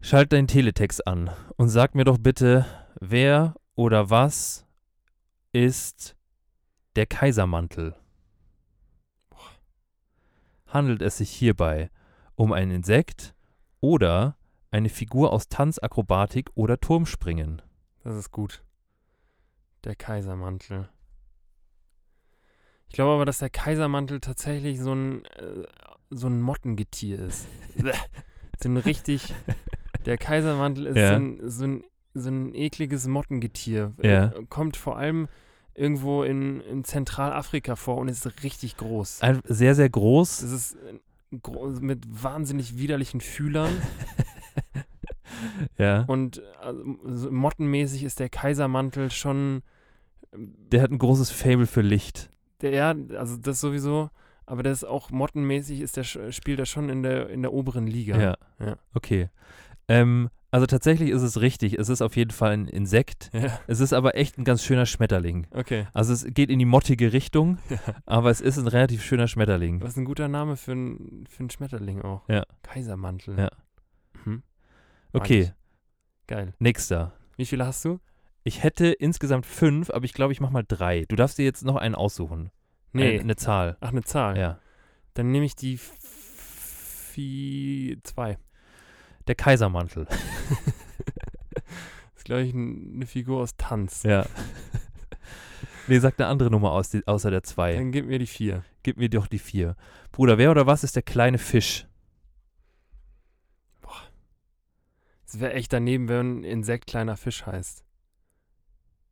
schalt 0.00 0.32
deinen 0.32 0.46
Teletext 0.48 1.06
an 1.06 1.30
und 1.56 1.68
sag 1.68 1.94
mir 1.94 2.04
doch 2.04 2.18
bitte, 2.18 2.66
wer 3.00 3.54
oder 3.74 4.10
was 4.10 4.66
ist 5.52 6.16
der 6.96 7.06
Kaisermantel? 7.06 7.96
Handelt 10.66 11.02
es 11.02 11.16
sich 11.18 11.30
hierbei 11.30 11.90
um 12.36 12.52
ein 12.52 12.70
Insekt 12.70 13.34
oder 13.80 14.36
eine 14.70 14.88
Figur 14.88 15.32
aus 15.32 15.48
Tanz, 15.48 15.78
Akrobatik 15.82 16.50
oder 16.54 16.78
Turmspringen? 16.78 17.60
Das 18.04 18.14
ist 18.16 18.30
gut. 18.30 18.62
Der 19.84 19.96
Kaisermantel. 19.96 20.88
Ich 22.90 22.94
glaube 22.94 23.12
aber, 23.12 23.24
dass 23.24 23.38
der 23.38 23.50
Kaisermantel 23.50 24.18
tatsächlich 24.20 24.80
so 24.80 24.92
ein, 24.92 25.24
äh, 25.26 25.62
so 26.10 26.26
ein 26.26 26.40
Mottengetier 26.42 27.20
ist. 27.20 27.46
so 28.60 28.68
ein 28.68 28.76
richtig. 28.76 29.32
Der 30.06 30.18
Kaisermantel 30.18 30.86
ist 30.86 30.96
Ja. 30.96 31.10
so, 31.10 31.14
ein, 31.14 31.40
so, 31.48 31.64
ein, 31.64 31.84
so 32.14 32.28
ein 32.30 32.52
ekliges 32.54 33.06
Mottengetier. 33.06 33.92
Ja. 34.02 34.26
Äh, 34.32 34.44
kommt 34.48 34.76
vor 34.76 34.96
allem 34.98 35.28
irgendwo 35.74 36.24
in, 36.24 36.60
in 36.62 36.82
Zentralafrika 36.82 37.76
vor 37.76 37.96
und 37.98 38.08
ist 38.08 38.26
richtig 38.42 38.76
groß. 38.76 39.22
Ein, 39.22 39.40
sehr, 39.44 39.76
sehr 39.76 39.88
groß. 39.88 40.42
Es 40.42 40.50
ist 40.50 40.74
äh, 40.74 41.38
gro 41.40 41.68
mit 41.80 42.02
wahnsinnig 42.08 42.76
widerlichen 42.76 43.20
Fühlern 43.20 43.70
Ja. 45.78 46.02
und 46.08 46.42
also, 46.60 46.82
so 47.04 47.30
mottenmäßig 47.30 48.02
ist 48.02 48.18
der 48.18 48.28
Kaisermantel 48.28 49.10
schon 49.12 49.62
Der 50.34 50.82
hat 50.82 50.90
ein 50.90 50.98
großes 50.98 51.30
Fable 51.30 51.66
für 51.66 51.82
Licht. 51.82 52.29
Der, 52.62 52.70
ja, 52.72 52.94
also 53.16 53.36
das 53.36 53.60
sowieso, 53.60 54.10
aber 54.46 54.62
das 54.62 54.78
ist 54.78 54.84
auch 54.84 55.10
mottenmäßig 55.10 55.80
ist 55.80 55.96
der, 55.96 56.04
spielt 56.04 56.58
er 56.58 56.66
schon 56.66 56.88
in 56.88 57.02
der, 57.02 57.28
in 57.30 57.42
der 57.42 57.52
oberen 57.52 57.86
Liga. 57.86 58.18
Ja. 58.20 58.34
Ja. 58.58 58.76
Okay. 58.94 59.28
Ähm, 59.88 60.28
also 60.52 60.66
tatsächlich 60.66 61.10
ist 61.10 61.22
es 61.22 61.40
richtig. 61.40 61.78
Es 61.78 61.88
ist 61.88 62.02
auf 62.02 62.16
jeden 62.16 62.32
Fall 62.32 62.52
ein 62.52 62.66
Insekt. 62.66 63.30
Ja, 63.32 63.60
Es 63.68 63.78
ist 63.80 63.92
aber 63.92 64.16
echt 64.16 64.36
ein 64.36 64.44
ganz 64.44 64.64
schöner 64.64 64.84
Schmetterling. 64.86 65.46
okay. 65.52 65.86
Also 65.92 66.12
es 66.12 66.24
geht 66.26 66.50
in 66.50 66.58
die 66.58 66.64
mottige 66.64 67.12
Richtung, 67.12 67.58
Ja. 67.70 67.78
aber 68.06 68.30
es 68.30 68.40
ist 68.40 68.58
ein 68.58 68.66
relativ 68.66 69.02
schöner 69.04 69.28
Schmetterling. 69.28 69.80
Was 69.80 69.96
ein 69.96 70.04
guter 70.04 70.26
Name 70.28 70.56
für 70.56 70.72
einen 70.72 71.24
für 71.28 71.40
einen 71.40 71.50
Schmetterling 71.50 72.02
auch. 72.02 72.28
Ja. 72.28 72.42
Kaisermantel. 72.62 73.38
Ja. 73.38 73.50
Mag 74.24 74.42
Okay. 75.12 75.52
Geil. 76.26 76.54
nächster. 76.58 77.12
Wie 77.36 77.46
viele 77.46 77.66
hast 77.66 77.84
du? 77.84 77.98
Ich 78.42 78.62
hätte 78.62 78.86
insgesamt 78.86 79.46
fünf, 79.46 79.90
aber 79.90 80.04
ich 80.04 80.14
glaube, 80.14 80.32
ich 80.32 80.40
mache 80.40 80.52
mal 80.52 80.64
drei. 80.66 81.04
Du 81.08 81.16
darfst 81.16 81.38
dir 81.38 81.44
jetzt 81.44 81.64
noch 81.64 81.76
einen 81.76 81.94
aussuchen. 81.94 82.50
Nee. 82.92 83.14
Eine, 83.14 83.20
eine 83.20 83.36
Zahl. 83.36 83.76
Ach, 83.80 83.90
eine 83.90 84.02
Zahl. 84.02 84.38
Ja. 84.38 84.58
Dann 85.14 85.30
nehme 85.30 85.44
ich 85.44 85.54
die 85.54 85.78
Vi 87.14 87.98
zwei. 88.02 88.38
Der 89.26 89.34
Kaisermantel. 89.34 90.06
Das 90.06 90.18
ist, 92.16 92.24
glaube 92.24 92.42
ich, 92.42 92.54
eine 92.54 93.06
Figur 93.06 93.42
aus 93.42 93.56
Tanz. 93.56 94.02
Ja. 94.04 94.24
nee, 95.86 95.98
sag 95.98 96.18
eine 96.18 96.28
andere 96.28 96.50
Nummer 96.50 96.72
aus, 96.72 96.90
die, 96.90 97.06
außer 97.06 97.30
der 97.30 97.42
zwei. 97.42 97.74
Dann 97.74 97.92
gib 97.92 98.06
mir 98.06 98.18
die 98.18 98.26
vier. 98.26 98.64
Gib 98.82 98.96
mir 98.96 99.10
doch 99.10 99.26
die 99.26 99.38
vier. 99.38 99.76
Bruder, 100.12 100.38
wer 100.38 100.50
oder 100.50 100.66
was 100.66 100.82
ist 100.82 100.96
der 100.96 101.02
kleine 101.02 101.38
Fisch? 101.38 101.86
Es 105.32 105.38
wäre 105.38 105.52
echt 105.52 105.72
daneben, 105.72 106.08
wenn 106.08 106.40
ein 106.40 106.44
Insekt 106.44 106.88
kleiner 106.88 107.16
Fisch 107.16 107.46
heißt. 107.46 107.84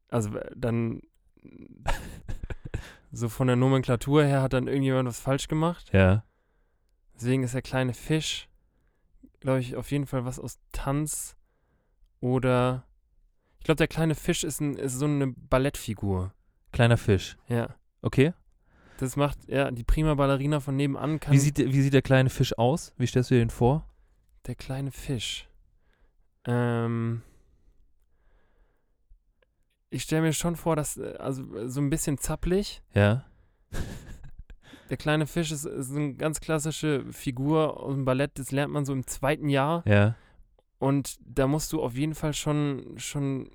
Also 0.09 0.31
dann 0.57 1.03
so 3.13 3.29
von 3.29 3.47
der 3.47 3.57
Nomenklatur 3.57 4.25
her 4.25 4.43
hat 4.43 4.53
dann 4.53 4.69
irgendjemand 4.69 5.09
was 5.09 5.21
falsch 5.21 5.49
gemacht. 5.49 5.91
Ja. 5.93 6.25
Deswegen 7.15 7.43
ist 7.43 7.55
der 7.55 7.63
kleine 7.63 7.95
Fisch, 7.95 8.49
glaube 9.41 9.61
ich, 9.61 9.77
auf 9.77 9.91
jeden 9.91 10.07
Fall 10.07 10.25
was 10.25 10.39
aus 10.39 10.59
Tanz 10.73 11.37
oder 12.21 12.85
ich 13.59 13.65
glaube, 13.65 13.77
der 13.77 13.89
kleine 13.89 14.15
Fisch 14.15 14.45
ist, 14.45 14.61
ein, 14.61 14.77
ist 14.77 14.95
so 14.99 15.07
eine 15.07 15.29
Ballettfigur. 15.29 16.33
Kleiner 16.73 16.97
Fisch. 16.97 17.37
Ja. 17.49 17.75
Okay. 18.03 18.33
Das 18.99 19.17
macht, 19.17 19.39
ja, 19.49 19.71
die 19.71 19.85
prima 19.85 20.15
Ballerina 20.15 20.61
von 20.61 20.77
nebenan 20.77 21.19
kann. 21.21 21.33
Wie 21.35 21.39
sieht, 21.39 21.59
der- 21.59 21.67
wie 21.73 21.81
sieht 21.83 21.93
der 21.95 22.03
kleine 22.03 22.31
Fisch 22.31 22.57
aus? 22.59 22.93
Wie 22.99 23.07
stellst 23.07 23.31
du 23.31 23.35
dir 23.35 23.41
den 23.41 23.51
vor? 23.51 23.85
der 24.47 24.55
kleine 24.55 24.91
Fisch? 24.93 25.47
Ähm. 26.47 27.21
Ich 29.91 30.03
stelle 30.03 30.23
mir 30.23 30.33
schon 30.33 30.57
vor, 30.57 30.77
dass, 30.77 30.97
äh, 30.97 31.15
also 31.19 31.43
äh, 31.57 31.69
so 31.69 31.81
ein 31.81 31.91
bisschen 31.91 32.19
zappelig. 32.19 32.83
Ja. 32.95 33.25
Der 34.91 34.97
kleine 34.97 35.27
Fisch 35.27 35.51
ist, 35.53 35.65
ist 35.67 35.91
eine 35.91 36.15
ganz 36.15 36.41
klassische 36.41 37.05
Figur 37.13 37.79
aus 37.81 37.95
dem 37.95 38.05
Ballett, 38.05 38.39
das 38.39 38.51
lernt 38.53 38.73
man 38.73 38.85
so 38.87 38.93
im 38.93 39.07
zweiten 39.07 39.49
Jahr. 39.51 39.83
Ja. 39.87 40.15
Und 40.79 41.19
da 41.25 41.47
musst 41.47 41.73
du 41.73 41.83
auf 41.83 41.95
jeden 41.95 42.15
Fall 42.15 42.33
schon, 42.33 42.95
schon 42.97 43.51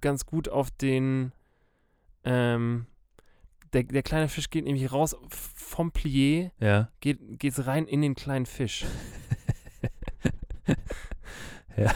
ganz 0.00 0.24
gut 0.26 0.48
auf 0.48 0.70
den. 0.70 1.32
Ähm, 2.24 2.86
der, 3.72 3.82
der 3.84 4.02
kleine 4.02 4.28
Fisch 4.28 4.50
geht 4.50 4.64
nämlich 4.64 4.92
raus 4.92 5.16
vom 5.30 5.90
Plié, 5.90 6.50
Ja. 6.60 6.90
geht, 7.00 7.38
geht's 7.38 7.66
rein 7.66 7.86
in 7.86 8.02
den 8.02 8.14
kleinen 8.14 8.46
Fisch. 8.46 8.84
Ja. 11.76 11.90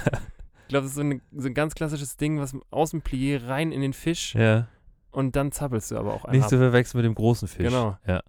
Ich 0.67 0.69
glaube, 0.71 0.83
das 0.83 0.91
ist 0.91 0.95
so, 0.97 1.01
eine, 1.03 1.21
so 1.37 1.47
ein 1.49 1.55
ganz 1.55 1.75
klassisches 1.75 2.17
Ding, 2.17 2.39
was 2.41 2.57
aus 2.71 2.91
dem 2.91 3.01
Plié 3.03 3.47
rein 3.47 3.73
in 3.73 3.81
den 3.81 3.93
Fisch 3.93 4.35
Ja. 4.35 4.67
und 5.13 5.37
dann 5.37 5.53
zappelst 5.53 5.91
du 5.93 5.97
aber 5.97 6.13
auch 6.15 6.25
einen 6.25 6.37
Nicht 6.37 6.45
ab. 6.45 6.51
zu 6.51 6.59
verwechseln 6.59 6.99
mit 6.99 7.07
dem 7.07 7.15
großen 7.15 7.47
Fisch. 7.49 7.67
Genau. 7.67 7.97
Ja. 8.07 8.23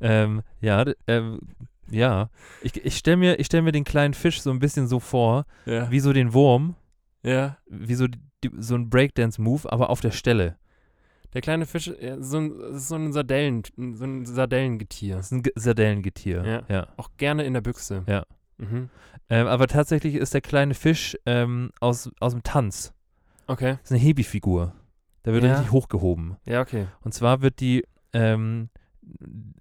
Ähm, 0.00 0.42
ja, 0.60 0.84
ähm, 1.06 1.40
ja. 1.90 2.30
Ich, 2.62 2.84
ich 2.84 2.96
stelle 2.96 3.16
mir, 3.16 3.38
ich 3.38 3.46
stell 3.46 3.62
mir 3.62 3.72
den 3.72 3.84
kleinen 3.84 4.14
Fisch 4.14 4.40
so 4.42 4.50
ein 4.50 4.58
bisschen 4.58 4.86
so 4.88 5.00
vor, 5.00 5.44
Ja. 5.66 5.90
wie 5.90 6.00
so 6.00 6.12
den 6.12 6.32
Wurm, 6.32 6.76
ja. 7.22 7.58
wie 7.66 7.94
so, 7.94 8.06
die, 8.08 8.50
so 8.58 8.74
ein 8.74 8.90
Breakdance-Move, 8.90 9.70
aber 9.72 9.90
auf 9.90 10.00
der 10.00 10.10
Stelle. 10.10 10.56
Der 11.32 11.40
kleine 11.40 11.66
Fisch, 11.66 11.90
ja, 12.00 12.20
so 12.22 12.38
ein, 12.38 12.78
so 12.78 12.94
ein 12.94 13.12
Sardellen, 13.12 13.62
so 13.76 14.04
ein 14.04 14.24
Sardellengetier. 14.24 15.16
Das 15.16 15.26
ist 15.26 15.32
ein 15.32 15.42
Ge- 15.42 15.52
Sardellengetier. 15.56 16.44
Ja. 16.44 16.62
ja. 16.74 16.86
Auch 16.96 17.10
gerne 17.16 17.44
in 17.44 17.54
der 17.54 17.60
Büchse. 17.60 18.04
Ja. 18.06 18.24
Mhm. 18.58 18.88
Ähm, 19.30 19.46
aber 19.46 19.66
tatsächlich 19.66 20.14
ist 20.14 20.34
der 20.34 20.40
kleine 20.40 20.74
Fisch 20.74 21.16
ähm, 21.26 21.70
aus, 21.80 22.10
aus 22.20 22.32
dem 22.32 22.42
Tanz. 22.42 22.92
Okay. 23.46 23.72
Das 23.80 23.84
ist 23.84 23.92
eine 23.92 24.00
Hebi-Figur. 24.00 24.72
Da 25.22 25.32
wird 25.32 25.44
Ja. 25.44 25.52
richtig 25.54 25.72
hochgehoben. 25.72 26.36
Ja, 26.46 26.60
okay. 26.60 26.86
Und 27.02 27.12
zwar 27.14 27.40
wird 27.42 27.60
die, 27.60 27.84
ähm, 28.12 28.68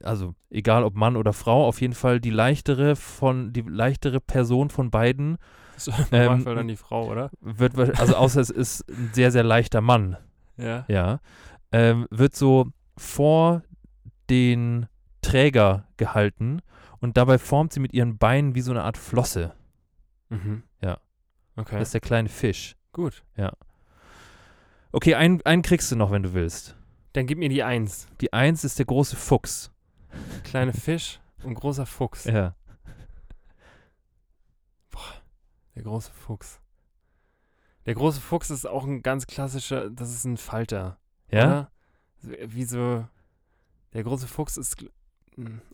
also 0.01 0.35
egal 0.49 0.83
ob 0.83 0.95
Mann 0.95 1.15
oder 1.17 1.33
Frau, 1.33 1.65
auf 1.67 1.81
jeden 1.81 1.93
Fall 1.93 2.19
die 2.19 2.29
leichtere 2.29 2.95
von, 2.95 3.53
die 3.53 3.61
leichtere 3.61 4.19
Person 4.19 4.69
von 4.69 4.91
beiden 4.91 5.37
Das 5.75 5.87
ist 5.87 5.97
Ähm, 6.11 6.25
Normalfall 6.25 6.55
dann 6.55 6.67
die 6.67 6.75
Frau, 6.77 7.09
oder? 7.09 7.29
wird, 7.41 7.77
also 7.99 8.15
außer 8.15 8.41
es 8.41 8.49
ist 8.49 8.85
ein 8.89 9.11
sehr, 9.13 9.31
sehr 9.31 9.43
leichter 9.43 9.81
Mann, 9.81 10.17
Ja. 10.57 10.85
ja, 10.87 11.19
ähm, 11.71 12.07
wird 12.11 12.35
so 12.35 12.67
vor 12.97 13.63
den 14.29 14.87
Träger 15.21 15.87
gehalten 15.97 16.61
und 17.03 17.17
dabei 17.17 17.37
formt 17.37 17.73
sie 17.73 17.81
mit 17.81 17.91
ihren 17.91 18.17
Beinen 18.17 18.55
wie 18.55 18.61
so 18.61 18.71
eine 18.71 18.83
Art 18.83 18.97
Flosse. 18.97 19.53
Mhm. 20.29 20.63
Ja. 20.81 21.01
Okay. 21.57 21.77
Das 21.77 21.89
ist 21.89 21.93
der 21.93 21.99
kleine 21.99 22.29
Fisch. 22.29 22.77
Gut. 22.93 23.25
Okay, 24.93 25.15
einen, 25.15 25.41
einen 25.41 25.63
kriegst 25.63 25.91
du 25.91 25.97
noch, 25.97 26.11
wenn 26.11 26.23
du 26.23 26.33
willst. 26.33 26.77
Dann 27.11 27.27
gib 27.27 27.39
mir 27.39 27.49
die 27.49 27.61
Eins. 27.61 28.07
Die 28.21 28.31
Eins 28.31 28.63
ist 28.63 28.79
der 28.79 28.85
große 28.85 29.17
Fuchs. 29.17 29.69
Kleine 30.45 30.71
Fisch 30.71 31.19
und 31.43 31.55
großer 31.55 31.85
Fuchs. 31.85 32.23
Ja. 32.23 32.55
Der 35.75 35.83
große 35.83 36.11
Fuchs. 36.11 36.61
Der 37.85 37.95
große 37.95 38.21
Fuchs 38.21 38.49
ist 38.49 38.65
auch 38.65 38.85
ein 38.85 39.03
ganz 39.03 39.27
klassischer, 39.27 39.89
das 39.89 40.09
ist 40.09 40.23
ein 40.23 40.37
Falter. 40.37 40.99
Ja? 41.29 41.43
Oder? 41.43 41.71
Wie 42.45 42.63
so, 42.63 43.05
der 43.91 44.03
große 44.03 44.27
Fuchs 44.27 44.55
ist, 44.55 44.85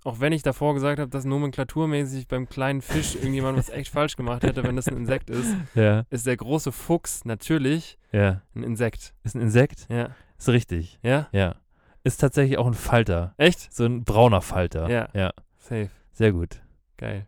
auch 0.03 0.20
wenn 0.20 0.34
ich 0.34 0.41
davor 0.43 0.74
gesagt 0.74 0.99
habe, 0.99 1.10
dass 1.10 1.26
nomenklaturmäßig 1.26 2.28
beim 2.28 2.47
kleinen 2.49 2.82
Fisch 2.82 3.16
irgendjemand 3.16 3.57
was 3.57 3.70
echt 3.70 3.91
falsch 3.91 4.16
gemacht 4.16 4.43
hätte, 4.43 4.64
wenn 4.64 4.76
das 4.76 4.88
ein 4.88 4.97
Insekt 4.97 5.30
ist, 5.30 5.55
Ja. 5.76 6.05
ist 6.10 6.26
der 6.28 6.38
große 6.38 6.72
Fuchs 6.72 7.26
natürlich 7.26 7.97
Ja. 8.12 8.41
ein 8.55 8.64
Insekt. 8.64 9.14
Ist 9.24 9.36
ein 9.36 9.41
Insekt? 9.41 9.88
Ja. 9.89 10.10
Ist 10.38 10.49
richtig. 10.49 10.99
Ja? 11.03 11.28
Ja. 11.32 11.55
Ist 12.03 12.18
tatsächlich 12.22 12.57
auch 12.57 12.68
ein 12.68 12.74
Falter. 12.74 13.34
Echt? 13.38 13.72
So 13.74 13.86
ein 13.86 14.03
brauner 14.03 14.41
Falter. 14.41 14.89
Ja. 14.89 15.10
Ja. 15.14 15.32
Safe. 15.57 15.89
Sehr 16.14 16.32
gut. 16.32 16.62
Geil. 16.97 17.28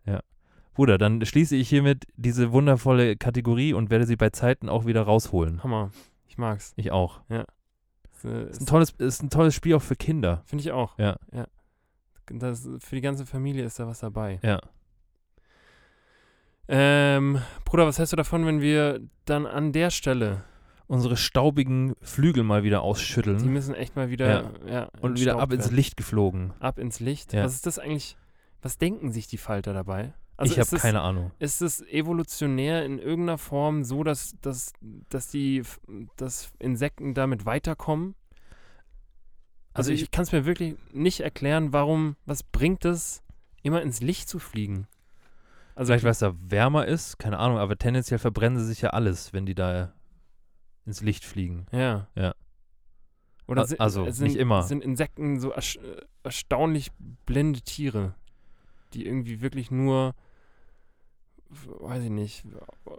Bruder, 0.73 0.97
dann 0.97 1.23
schließe 1.25 1.55
ich 1.55 1.67
hiermit 1.69 2.05
diese 2.15 2.51
wundervolle 2.53 3.17
Kategorie 3.17 3.73
und 3.73 3.89
werde 3.89 4.05
sie 4.05 4.15
bei 4.15 4.29
Zeiten 4.29 4.69
auch 4.69 4.85
wieder 4.85 5.01
rausholen. 5.03 5.61
Hammer. 5.63 5.91
Ich 6.27 6.37
mag's. 6.37 6.71
Ich 6.77 6.91
auch. 6.91 7.21
Ist, 7.29 8.23
äh, 8.25 8.49
Ist 8.49 8.61
ein 8.61 8.65
tolles, 8.65 8.91
ist 8.91 9.21
ein 9.21 9.29
tolles 9.29 9.53
Spiel 9.53 9.75
auch 9.75 9.81
für 9.81 9.97
Kinder. 9.97 10.41
Finde 10.45 10.61
ich 10.63 10.71
auch. 10.71 10.97
Ja. 10.97 11.17
ja. 11.33 11.45
Das, 12.27 12.67
für 12.79 12.95
die 12.95 13.01
ganze 13.01 13.25
Familie 13.25 13.65
ist 13.65 13.79
da 13.79 13.87
was 13.87 13.99
dabei. 13.99 14.39
Ja. 14.43 14.61
Ähm, 16.67 17.41
Bruder, 17.65 17.85
was 17.85 17.97
hältst 17.97 18.13
du 18.13 18.17
davon, 18.17 18.45
wenn 18.45 18.61
wir 18.61 19.01
dann 19.25 19.45
an 19.45 19.73
der 19.73 19.89
Stelle, 19.89 20.43
Unsere 20.91 21.15
staubigen 21.15 21.95
Flügel 22.01 22.43
mal 22.43 22.63
wieder 22.63 22.79
die 22.79 22.81
ausschütteln 22.81 23.53
müssen 23.53 23.73
echt 23.73 23.95
mal 23.95 24.09
wieder 24.09 24.51
ja. 24.67 24.89
und 24.99 25.17
wieder 25.21 25.39
ab 25.39 25.43
entstaubt 25.43 25.53
ins 25.53 25.63
werden. 25.63 25.75
Licht 25.77 25.95
geflogen. 25.95 26.53
Ab 26.59 26.79
ins 26.79 26.99
Licht. 26.99 27.31
Ja. 27.31 27.45
Was 27.45 27.53
ist 27.53 27.65
das 27.65 27.79
eigentlich? 27.79 28.17
Was 28.61 28.77
denken 28.77 29.09
sich 29.09 29.25
die 29.25 29.37
Falter 29.37 29.73
dabei? 29.73 30.13
ich 30.43 30.57
ist 30.57 30.73
habe 30.73 30.81
keine 30.81 30.99
Ahnung. 30.99 31.31
Ist 31.39 31.61
es 31.61 31.81
evolutionär 31.83 32.83
in 32.83 32.99
irgendeiner 32.99 33.37
Form 33.37 33.85
so, 33.85 34.03
dass, 34.03 34.35
dass, 34.41 34.73
dass 35.07 35.29
die 35.29 35.63
dass 36.17 36.51
Insekten 36.59 37.13
damit 37.13 37.45
weiterkommen? 37.45 38.15
Also, 39.73 39.89
Also 39.89 39.91
ich, 39.91 40.03
ich- 40.03 40.11
kann 40.11 40.23
es 40.23 40.31
mir 40.31 40.45
wirklich 40.45 40.75
nicht 40.91 41.21
erklären, 41.21 41.71
warum, 41.73 42.15
was 42.25 42.43
bringt 42.43 42.85
es, 42.85 43.21
immer 43.63 43.81
ins 43.81 44.01
Licht 44.01 44.27
zu 44.29 44.39
fliegen? 44.39 44.87
Also 45.75 45.89
Vielleicht, 45.91 46.03
weil 46.03 46.11
es 46.11 46.19
da 46.19 46.33
wärmer 46.49 46.85
ist, 46.87 47.17
keine 47.19 47.39
Ahnung, 47.39 47.57
aber 47.57 47.77
tendenziell 47.77 48.19
verbrennen 48.19 48.59
sie 48.59 48.65
sich 48.65 48.81
ja 48.81 48.89
alles, 48.89 49.31
wenn 49.33 49.45
die 49.45 49.55
da 49.55 49.93
ins 50.85 51.01
Licht 51.01 51.23
fliegen. 51.23 51.65
Ja. 51.71 52.07
Ja. 52.15 52.33
Oder 53.47 53.61
A- 53.63 53.65
sind, 53.67 53.79
also, 53.79 54.09
sind, 54.09 54.27
nicht 54.27 54.35
immer. 54.37 54.63
Sind 54.63 54.83
Insekten 54.83 55.39
so 55.39 55.53
äh, 55.53 55.61
erstaunlich 56.23 56.91
blinde 57.25 57.61
Tiere, 57.61 58.13
die 58.93 59.05
irgendwie 59.05 59.41
wirklich 59.41 59.71
nur, 59.71 60.13
weiß 61.49 62.03
ich 62.03 62.09
nicht, 62.09 62.45
äh, 62.45 62.89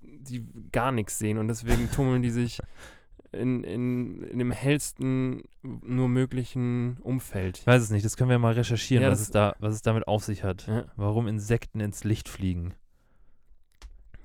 die 0.00 0.44
gar 0.72 0.92
nichts 0.92 1.18
sehen 1.18 1.38
und 1.38 1.48
deswegen 1.48 1.90
tummeln 1.90 2.22
die 2.22 2.30
sich 2.30 2.60
in, 3.32 3.64
in, 3.64 4.22
in 4.22 4.38
dem 4.38 4.50
hellsten 4.50 5.42
nur 5.62 6.08
möglichen 6.08 6.98
Umfeld. 7.00 7.58
Ich 7.58 7.66
weiß 7.66 7.82
es 7.82 7.90
nicht, 7.90 8.04
das 8.04 8.16
können 8.16 8.30
wir 8.30 8.38
mal 8.38 8.52
recherchieren, 8.54 9.02
Ja, 9.04 9.10
was, 9.10 9.20
es 9.20 9.30
da, 9.30 9.54
was 9.58 9.74
es 9.74 9.82
damit 9.82 10.06
auf 10.06 10.24
sich 10.24 10.44
hat. 10.44 10.66
Ja, 10.66 10.84
Warum 10.96 11.26
Insekten 11.28 11.80
ins 11.80 12.04
Licht 12.04 12.28
fliegen. 12.28 12.74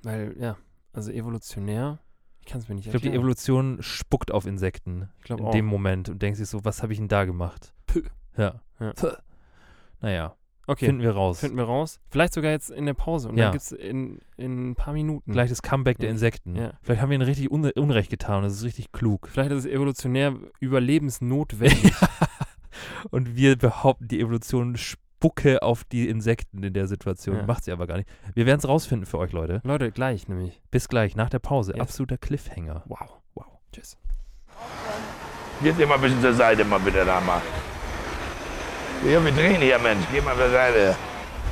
weil, 0.03 0.36
ja, 0.39 0.58
also 0.93 1.12
evolutionär, 1.12 1.99
ich 2.41 2.45
kann 2.47 2.62
es 2.62 2.68
mir 2.70 2.76
nicht 2.76 2.86
Ich 2.86 2.91
glaube, 2.91 3.01
die 3.01 3.08
erklären. 3.08 3.22
Evolution 3.24 3.78
spuckt 3.82 4.32
auf 4.32 4.45
Insekten 4.45 5.10
ich 5.20 5.24
glaube 5.26 5.41
in 5.43 5.47
auch. 5.47 5.51
dem 5.51 5.66
Moment 5.66 6.10
und 6.10 6.22
denkt 6.22 6.38
sich 6.38 6.47
so, 6.49 6.64
was 6.66 6.82
habe 6.84 6.93
ich 6.93 6.99
denn 6.99 7.08
da 7.08 7.26
gemacht? 7.26 7.74
Pü. 7.88 8.03
Ja. 8.38 8.62
Ja. 8.80 8.93
Puh. 8.93 9.12
Naja, 10.01 10.36
okay, 10.68 10.86
finden 10.86 11.01
wir 11.01 11.11
raus. 11.11 11.39
finden 11.39 11.57
wir 11.57 11.63
raus. 11.63 11.99
Vielleicht 12.09 12.34
sogar 12.34 12.51
jetzt 12.51 12.70
in 12.70 12.86
der 12.86 12.93
Pause 12.93 13.30
und 13.30 13.38
Ja. 13.38 13.45
dann 13.45 13.51
gibt 13.53 13.63
es 13.63 13.72
in, 13.72 14.20
in 14.38 14.72
ein 14.72 14.76
paar 14.76 14.93
Minuten. 14.93 15.32
Gleich 15.32 15.49
das 15.49 15.61
Comeback 15.61 15.97
der. 15.97 16.09
Insekten. 16.09 16.55
Ja. 16.55 16.74
Vielleicht 16.82 17.01
haben 17.01 17.09
wir 17.09 17.15
ihnen 17.15 17.26
richtig 17.26 17.49
Unre 17.51 17.74
Unrecht 17.74 18.09
getan 18.09 18.38
und 18.38 18.43
das 18.43 18.53
ist 18.53 18.63
richtig 18.63 18.91
klug. 18.91 19.28
Vielleicht 19.32 19.51
ist 19.51 19.65
es 19.65 19.72
evolutionär 19.72 20.36
überlebensnotwendig. 20.59 21.93
Und 23.11 23.36
wir 23.36 23.55
behaupten, 23.57 24.07
die 24.07 24.20
Evolution 24.20 24.76
spucke 24.76 25.61
auf 25.63 25.84
die 25.84 26.07
Insekten 26.09 26.61
in 26.63 26.74
der 26.74 26.88
Situation. 26.88 27.38
Ja. 27.38 27.45
Macht 27.45 27.63
sie 27.63 27.72
aber 27.72 27.88
gar 27.88 27.97
nicht. 27.97 28.09
Wir 28.36 28.45
werden 28.45 28.59
es 28.59 28.68
rausfinden 28.68 29.05
für 29.05 29.18
euch, 29.18 29.32
Leute. 29.32 29.61
Leute, 29.63 29.91
gleich 29.91 30.28
nämlich. 30.28 30.61
Bis 30.72 30.88
gleich, 30.88 31.15
nach 31.15 31.30
der 31.30 31.39
Pause. 31.39 31.74
Yes. 31.74 31.82
Absoluter 31.82 32.18
Cliffhanger. 32.18 32.84
Wow. 32.88 33.18
Wow. 33.34 33.45
Tschüss. 33.72 33.97
Geht 35.63 35.80
immer 35.80 35.95
ein 35.95 36.01
bisschen 36.01 36.22
zur 36.22 36.34
Seite 36.34 36.63
mal 36.65 36.80
bitte 36.80 37.03
da 37.05 37.20
mal. 37.22 37.41
Ja, 39.05 39.23
wir 39.23 39.31
drehen 39.31 39.61
hier, 39.61 39.77
Mensch. 39.79 40.05
Geh 40.11 40.21
mal 40.21 40.35
zur 40.35 40.49
Seite. 40.49 40.95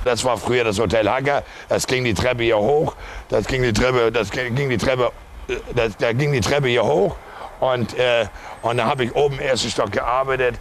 Das 0.03 0.23
war 0.23 0.37
früher 0.37 0.63
das 0.63 0.79
Hotel 0.79 1.07
Hacker. 1.07 1.43
Das 1.69 1.85
ging 1.85 2.03
die 2.03 2.13
Treppe 2.13 2.43
hier 2.43 2.57
hoch. 2.57 2.95
Das 3.29 3.45
ging 3.45 3.61
die 3.61 3.71
Treppe, 3.71 4.11
das 4.11 4.31
ging 4.31 4.69
die 4.69 4.77
Treppe, 4.77 5.11
äh, 5.47 5.55
das, 5.73 5.95
da 5.97 6.11
ging 6.13 6.31
die 6.31 6.41
Treppe 6.41 6.67
hier 6.67 6.83
hoch. 6.83 7.15
Und, 7.59 7.97
äh, 7.97 8.25
und 8.61 8.77
da 8.77 8.85
habe 8.85 9.05
ich 9.05 9.15
oben 9.15 9.35
im 9.39 9.45
ersten 9.45 9.69
Stock 9.69 9.91
gearbeitet. 9.91 10.55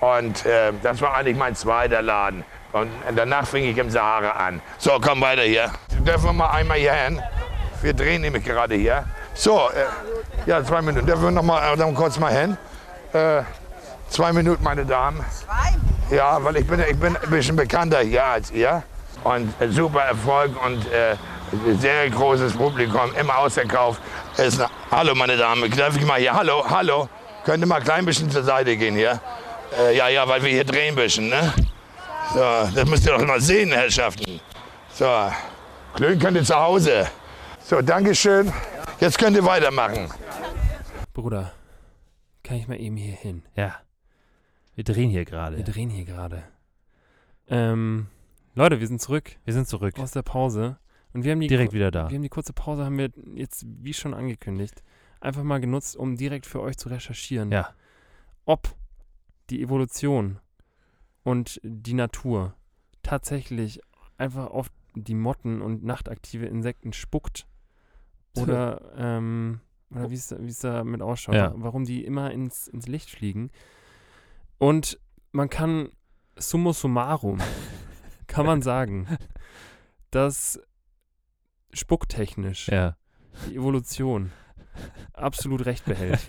Und 0.00 0.44
äh, 0.46 0.72
das 0.82 1.00
war 1.02 1.14
eigentlich 1.14 1.36
mein 1.36 1.54
zweiter 1.54 2.02
Laden. 2.02 2.42
Und 2.72 2.90
danach 3.14 3.46
fing 3.46 3.64
ich 3.64 3.76
im 3.76 3.90
Sahara 3.90 4.30
an. 4.30 4.62
So, 4.78 4.98
komm 5.00 5.20
weiter 5.20 5.42
hier. 5.42 5.70
Dürfen 5.98 6.24
wir 6.24 6.32
mal 6.32 6.50
einmal 6.50 6.78
hier 6.78 6.94
hin? 6.94 7.20
Wir 7.82 7.92
drehen 7.92 8.22
nämlich 8.22 8.44
gerade 8.44 8.74
hier. 8.76 9.04
So, 9.34 9.68
äh, 9.70 10.48
ja, 10.48 10.64
zwei 10.64 10.80
Minuten. 10.80 11.06
Dürfen 11.06 11.24
wir 11.24 11.30
noch 11.30 11.42
mal, 11.42 11.72
äh, 11.72 11.76
dann 11.76 11.94
kurz 11.94 12.18
mal 12.18 12.32
hin? 12.32 12.56
Äh, 13.12 13.42
zwei 14.10 14.32
Minuten, 14.32 14.62
meine 14.62 14.84
Damen. 14.84 15.24
Ja, 16.10 16.42
weil 16.42 16.56
ich 16.56 16.66
bin, 16.66 16.80
ich 16.80 16.98
bin 16.98 17.16
ein 17.16 17.30
bisschen 17.30 17.56
bekannter 17.56 18.00
hier 18.00 18.24
als 18.24 18.50
ihr. 18.50 18.82
Und 19.24 19.52
äh, 19.60 19.68
super 19.68 20.02
Erfolg 20.02 20.52
und 20.64 20.90
äh, 20.90 21.16
sehr 21.78 22.08
großes 22.10 22.54
Publikum, 22.54 23.14
immer 23.18 23.38
ausverkauft. 23.38 24.00
Ist 24.36 24.60
eine, 24.60 24.70
hallo, 24.90 25.14
meine 25.14 25.36
Damen, 25.36 25.70
darf 25.76 25.96
ich 25.96 26.04
mal 26.04 26.18
hier? 26.18 26.32
Hallo, 26.32 26.64
hallo. 26.68 27.08
Könnt 27.44 27.62
ihr 27.62 27.66
mal 27.66 27.76
ein 27.76 27.84
klein 27.84 28.04
bisschen 28.04 28.30
zur 28.30 28.42
Seite 28.42 28.76
gehen 28.76 28.94
hier? 28.94 29.20
Äh, 29.78 29.96
ja, 29.96 30.08
ja, 30.08 30.26
weil 30.28 30.42
wir 30.42 30.50
hier 30.50 30.64
drehen 30.64 30.94
ein 30.94 30.96
bisschen, 30.96 31.28
ne? 31.28 31.52
So, 32.32 32.40
das 32.74 32.88
müsst 32.88 33.06
ihr 33.06 33.16
doch 33.16 33.26
mal 33.26 33.40
sehen, 33.40 33.72
Herrschaften. 33.72 34.40
So, 34.92 35.30
Klön 35.94 36.18
könnt 36.18 36.36
ihr 36.36 36.44
zu 36.44 36.54
Hause. 36.54 37.08
So, 37.64 37.82
Dankeschön. 37.82 38.52
Jetzt 39.00 39.18
könnt 39.18 39.36
ihr 39.36 39.44
weitermachen. 39.44 40.08
Bruder, 41.12 41.52
kann 42.42 42.56
ich 42.56 42.68
mal 42.68 42.80
eben 42.80 42.96
hier 42.96 43.14
hin? 43.14 43.42
Ja. 43.54 43.76
Wir 44.80 44.94
drehen 44.94 45.10
hier 45.10 45.20
Wir 45.20 45.24
gerade. 45.26 45.62
drehen 45.62 45.90
hier 45.90 46.06
gerade. 46.06 46.42
Ähm, 47.48 48.06
Leute, 48.54 48.80
wir 48.80 48.86
sind 48.86 48.98
zurück 49.02 49.36
Wir 49.44 49.52
sind 49.52 49.68
zurück. 49.68 49.98
aus 49.98 50.12
der 50.12 50.22
Pause. 50.22 50.78
Und 51.12 51.22
wir 51.22 51.32
haben 51.32 51.40
die, 51.40 51.48
Direkt 51.48 51.74
wieder 51.74 51.90
da. 51.90 52.08
wir 52.08 52.14
haben 52.14 52.22
die 52.22 52.30
kurze 52.30 52.54
Pause, 52.54 52.86
haben 52.86 52.96
wir 52.96 53.10
jetzt, 53.34 53.66
wie 53.68 53.92
schon 53.92 54.14
angekündigt, 54.14 54.82
einfach 55.20 55.42
mal 55.42 55.60
genutzt, 55.60 55.96
um 55.98 56.16
direkt 56.16 56.46
für 56.46 56.62
euch 56.62 56.78
zu 56.78 56.88
recherchieren, 56.88 57.52
Ja. 57.52 57.74
ob 58.46 58.74
die 59.50 59.60
Evolution 59.60 60.38
und 61.24 61.60
die 61.62 61.92
Natur 61.92 62.54
tatsächlich 63.02 63.80
einfach 64.16 64.46
auf 64.46 64.70
die 64.94 65.14
Motten 65.14 65.60
und 65.60 65.84
nachtaktive 65.84 66.46
Insekten 66.46 66.94
spuckt 66.94 67.46
oder, 68.38 68.92
ähm, 68.96 69.60
oder 69.90 70.10
wie 70.10 70.14
es 70.14 70.34
wie 70.38 70.48
es 70.48 70.60
damit 70.60 71.02
ausschaut, 71.02 71.34
Ja. 71.34 71.52
warum 71.56 71.84
die 71.84 72.02
immer 72.02 72.30
ins, 72.30 72.66
ins 72.66 72.86
Licht 72.88 73.10
fliegen. 73.10 73.50
Und 74.60 75.00
man 75.32 75.48
kann 75.48 75.88
summa 76.36 76.74
summarum, 76.74 77.40
kann 78.26 78.44
man 78.44 78.60
sagen, 78.60 79.08
dass 80.10 80.60
spucktechnisch 81.72 82.68
Ja. 82.68 82.98
die 83.48 83.56
Evolution 83.56 84.32
absolut 85.14 85.64
recht 85.64 85.86
behält. 85.86 86.20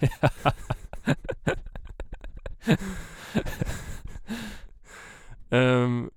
ähm, 5.51 6.09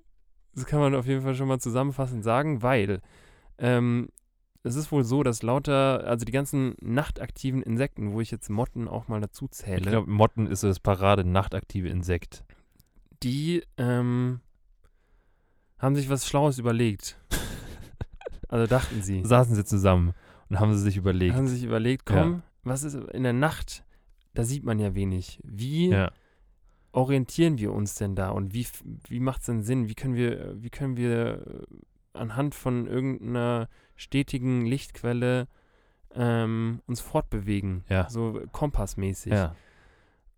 das 0.54 0.66
kann 0.66 0.78
man 0.78 0.94
auf 0.94 1.06
jeden 1.06 1.22
Fall 1.22 1.34
schon 1.34 1.48
mal 1.48 1.58
zusammenfassend 1.58 2.22
sagen, 2.22 2.62
weil 2.62 3.00
ähm, 3.58 4.08
es 4.64 4.74
ist 4.76 4.90
wohl 4.90 5.04
so, 5.04 5.22
dass 5.22 5.42
lauter, 5.42 6.04
also 6.06 6.24
die 6.24 6.32
ganzen 6.32 6.74
nachtaktiven 6.80 7.62
Insekten, 7.62 8.12
wo 8.12 8.20
ich 8.20 8.30
jetzt 8.30 8.48
Motten 8.50 8.88
auch 8.88 9.06
mal 9.08 9.20
dazu 9.20 9.44
Ich 9.44 9.52
zähle, 9.52 9.82
glaube, 9.82 10.10
Motten 10.10 10.46
ist 10.46 10.60
so 10.62 10.68
das 10.68 10.80
parade 10.80 11.24
nachtaktive 11.24 11.88
Insekt. 11.88 12.44
die 13.22 13.62
ähm, 13.78 14.40
haben 15.78 15.94
sich 15.96 16.08
was 16.10 16.26
Schlaues 16.26 16.58
überlegt. 16.58 17.16
Also 18.48 18.66
dachten 18.68 19.02
sie. 19.02 19.24
Saßen 19.24 19.54
sie 19.56 19.64
zusammen 19.64 20.12
und 20.48 20.60
haben 20.60 20.74
sie 20.74 20.80
sich 20.82 20.96
überlegt. 20.96 21.34
haben 21.34 21.48
sich 21.48 21.64
überlegt, 21.64 22.08
Ja. 22.08 22.22
komm, 22.22 22.42
was 22.62 22.84
ist 22.84 22.94
in 22.94 23.24
der 23.24 23.32
Nacht? 23.32 23.84
Da 24.34 24.44
sieht 24.44 24.62
man 24.64 24.78
ja 24.78 24.94
wenig. 24.94 25.40
Wie 25.42 25.88
Ja. 25.88 26.12
orientieren 26.92 27.58
wir 27.58 27.72
uns 27.72 27.94
denn 27.96 28.14
da 28.14 28.30
und 28.30 28.54
wie, 28.54 28.64
wie 29.08 29.18
macht 29.18 29.40
es 29.40 29.46
denn 29.46 29.64
Sinn? 29.64 29.88
Wie 29.88 29.94
können 29.94 30.14
wir, 30.14 30.54
wie 30.62 30.70
können 30.70 30.96
wir 30.96 31.64
anhand 32.14 32.54
von 32.54 32.86
irgendeiner 32.86 33.68
stetigen 33.96 34.66
Lichtquelle 34.66 35.46
ähm, 36.14 36.80
uns 36.86 37.00
fortbewegen? 37.00 37.84
Ja. 37.88 38.08
So 38.08 38.40
kompassmäßig. 38.52 39.32
Ja. 39.32 39.54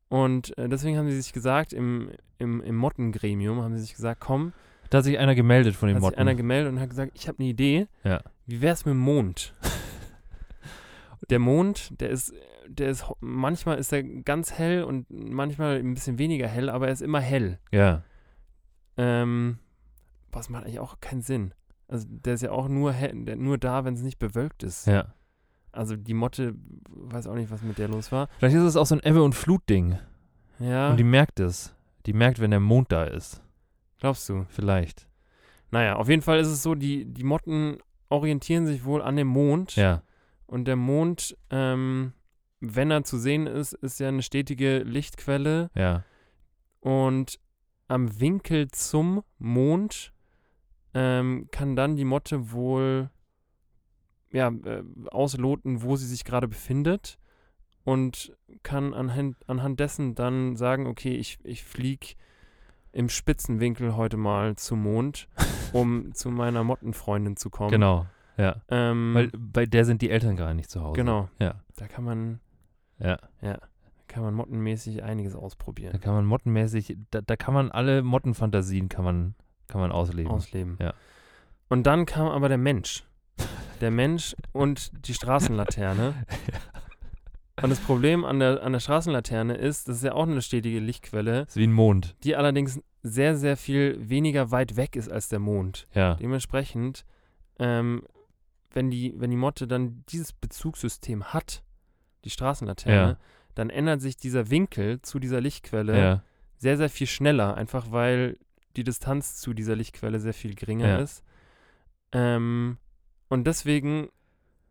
Und 0.08 0.56
äh, 0.58 0.68
deswegen 0.68 0.96
haben 0.98 1.08
sie 1.10 1.20
sich 1.20 1.32
gesagt, 1.32 1.72
im, 1.72 2.10
im, 2.38 2.60
im 2.62 2.76
Mottengremium 2.76 3.60
haben 3.62 3.74
sie 3.74 3.82
sich 3.82 3.94
gesagt, 3.94 4.20
komm, 4.20 4.52
Da 4.90 4.98
hat 4.98 5.04
sich 5.04 5.18
einer 5.18 5.34
gemeldet 5.34 5.74
von 5.74 5.88
den 5.88 5.96
hat 5.96 6.02
sich 6.02 6.10
Motten. 6.10 6.20
einer 6.20 6.34
gemeldet 6.34 6.72
und 6.72 6.80
hat 6.80 6.90
gesagt, 6.90 7.12
ich 7.14 7.26
habe 7.28 7.38
eine 7.40 7.48
Idee. 7.48 7.88
Ja. 8.04 8.20
Wie 8.46 8.60
wär's 8.60 8.84
mit 8.84 8.92
dem 8.92 8.98
Mond? 9.00 9.54
der 11.30 11.38
Mond, 11.40 12.00
der 12.00 12.10
ist, 12.10 12.32
der 12.68 12.90
ist, 12.90 13.04
manchmal 13.20 13.78
ist 13.78 13.92
er 13.92 14.02
ganz 14.02 14.52
hell 14.52 14.84
und 14.84 15.06
manchmal 15.10 15.78
ein 15.78 15.94
bisschen 15.94 16.18
weniger 16.18 16.46
hell, 16.46 16.70
aber 16.70 16.86
er 16.86 16.92
ist 16.92 17.02
immer 17.02 17.20
hell. 17.20 17.58
Ja. 17.72 18.02
Ähm, 18.96 19.58
was 20.30 20.48
macht 20.50 20.64
eigentlich 20.64 20.80
auch 20.80 21.00
keinen 21.00 21.22
Sinn. 21.22 21.52
Also 21.88 22.06
der 22.08 22.34
ist 22.34 22.42
ja 22.42 22.50
auch 22.50 22.68
nur, 22.68 22.94
nur 23.36 23.58
da, 23.58 23.84
wenn 23.84 23.94
es 23.94 24.02
nicht 24.02 24.18
bewölkt 24.18 24.62
ist. 24.62 24.86
Ja. 24.86 25.14
Also 25.72 25.94
die 25.96 26.14
Motte, 26.14 26.54
weiß 26.88 27.26
auch 27.26 27.34
nicht, 27.34 27.50
was 27.50 27.62
mit 27.62 27.78
der 27.78 27.88
los 27.88 28.10
war. 28.10 28.28
Vielleicht 28.38 28.56
ist 28.56 28.62
es 28.62 28.76
auch 28.76 28.86
so 28.86 28.94
ein 28.96 29.02
Ebbe- 29.04 29.22
und 29.22 29.34
Flut-Ding. 29.34 29.98
Ja, 30.58 30.90
Und 30.90 30.96
die 30.96 31.04
merkt 31.04 31.38
es. 31.38 31.74
Die 32.06 32.12
merkt, 32.14 32.40
wenn 32.40 32.50
der 32.50 32.60
Mond 32.60 32.90
da 32.92 33.04
ist. 33.04 33.42
glaubst 33.98 34.28
du? 34.28 34.46
Vielleicht. 34.48 35.06
Naja, 35.70 35.96
auf 35.96 36.08
jeden 36.08 36.22
Fall 36.22 36.38
ist 36.38 36.48
es 36.48 36.62
so, 36.62 36.74
die, 36.74 37.04
die 37.04 37.24
Motten 37.24 37.78
orientieren 38.08 38.66
sich 38.66 38.84
wohl 38.84 39.02
an 39.02 39.16
dem 39.16 39.26
Mond. 39.26 39.76
Ja. 39.76 40.02
Und 40.46 40.64
der 40.66 40.76
Mond, 40.76 41.36
ähm, 41.50 42.12
wenn 42.60 42.90
er 42.90 43.04
zu 43.04 43.18
sehen 43.18 43.46
ist, 43.46 43.72
ist 43.74 44.00
ja 44.00 44.08
eine 44.08 44.22
stetige 44.22 44.78
Lichtquelle. 44.78 45.70
Ja. 45.74 46.04
Und 46.80 47.38
am 47.88 48.18
Winkel 48.20 48.68
zum 48.68 49.22
Mond 49.38 50.12
ähm, 50.96 51.48
kann 51.50 51.76
dann 51.76 51.96
die 51.96 52.04
Motte 52.04 52.52
wohl 52.52 53.10
ja, 54.32 54.48
äh, 54.48 54.82
ausloten, 55.10 55.82
wo 55.82 55.96
sie 55.96 56.06
sich 56.06 56.24
gerade 56.24 56.48
befindet. 56.48 57.18
Und 57.84 58.36
kann 58.64 58.94
anhand, 58.94 59.36
anhand 59.46 59.78
dessen 59.78 60.14
dann 60.16 60.56
sagen, 60.56 60.86
okay, 60.86 61.14
ich, 61.14 61.38
ich 61.44 61.62
fliege 61.62 62.14
im 62.90 63.08
Spitzenwinkel 63.08 63.94
heute 63.94 64.16
mal 64.16 64.56
zum 64.56 64.82
Mond, 64.82 65.28
um 65.72 66.10
zu 66.14 66.30
meiner 66.30 66.64
Mottenfreundin 66.64 67.36
zu 67.36 67.50
kommen. 67.50 67.70
Genau. 67.70 68.06
Ja. 68.38 68.56
Ähm, 68.68 69.12
Weil 69.14 69.30
bei 69.36 69.66
der 69.66 69.84
sind 69.84 70.02
die 70.02 70.10
Eltern 70.10 70.34
gar 70.34 70.52
nicht 70.54 70.70
zu 70.70 70.82
Hause. 70.82 70.96
Genau. 70.96 71.28
Ja. 71.38 71.62
Da 71.76 71.86
kann 71.86 72.04
man, 72.04 72.40
Ja. 72.98 73.18
kann 74.08 74.22
man 74.22 74.34
mottenmäßig 74.34 75.02
einiges 75.02 75.34
Da 75.34 75.38
ausprobieren, 75.38 76.00
kann 76.00 76.14
man 76.14 76.24
mottenmäßig, 76.24 76.96
da, 77.10 77.20
da 77.20 77.36
kann 77.36 77.54
man 77.54 77.70
alle 77.70 78.02
Mottenfantasien 78.02 78.88
kann 78.88 79.04
man, 79.04 79.34
kann 79.68 79.80
man 79.80 79.92
ausleben. 79.92 80.30
ausleben. 80.30 80.78
Ja. 80.80 80.94
Und 81.68 81.84
dann 81.86 82.06
kam 82.06 82.28
aber 82.28 82.48
der 82.48 82.58
Mensch. 82.58 83.04
Der 83.80 83.90
Mensch 83.90 84.34
und 84.52 84.90
die 85.06 85.14
Straßenlaterne. 85.14 86.14
Und 87.62 87.70
das 87.70 87.80
Problem 87.80 88.26
an 88.26 88.38
der, 88.38 88.62
an 88.62 88.72
der 88.74 88.80
Straßenlaterne 88.80 89.54
ist, 89.54 89.88
das 89.88 89.96
ist 89.96 90.02
ja 90.04 90.12
auch 90.12 90.24
eine 90.24 90.42
stetige 90.42 90.78
Lichtquelle, 90.78 91.42
ist 91.48 91.56
wie 91.56 91.66
ein 91.66 91.72
Mond. 91.72 92.14
die 92.22 92.36
allerdings 92.36 92.78
sehr, 93.02 93.34
sehr 93.34 93.56
viel 93.56 93.96
weniger 93.98 94.50
weit 94.50 94.76
weg 94.76 94.94
ist 94.94 95.10
als 95.10 95.28
der 95.30 95.38
Mond. 95.38 95.86
Ja. 95.94 96.16
Dementsprechend, 96.16 97.06
ähm, 97.58 98.02
wenn, 98.72 98.90
die, 98.90 99.14
wenn 99.16 99.30
die 99.30 99.38
Motte 99.38 99.66
dann 99.66 100.04
dieses 100.10 100.34
Bezugssystem 100.34 101.32
hat, 101.32 101.62
die 102.26 102.30
Straßenlaterne, 102.30 102.94
Ja. 103.12 103.18
dann 103.54 103.70
ändert 103.70 104.02
sich 104.02 104.18
dieser 104.18 104.50
Winkel 104.50 105.00
zu 105.00 105.18
dieser 105.18 105.40
Lichtquelle 105.40 105.98
Ja. 105.98 106.22
sehr, 106.58 106.76
sehr 106.76 106.90
viel 106.90 107.06
schneller, 107.06 107.56
einfach 107.56 107.90
weil 107.90 108.36
die 108.76 108.84
Distanz 108.84 109.36
zu 109.36 109.54
dieser 109.54 109.74
Lichtquelle 109.76 110.20
sehr 110.20 110.34
viel 110.34 110.54
geringer 110.54 110.88
Ja. 110.88 110.98
ist. 110.98 111.22
Ähm, 112.12 112.78
und 113.28 113.46
deswegen 113.46 114.08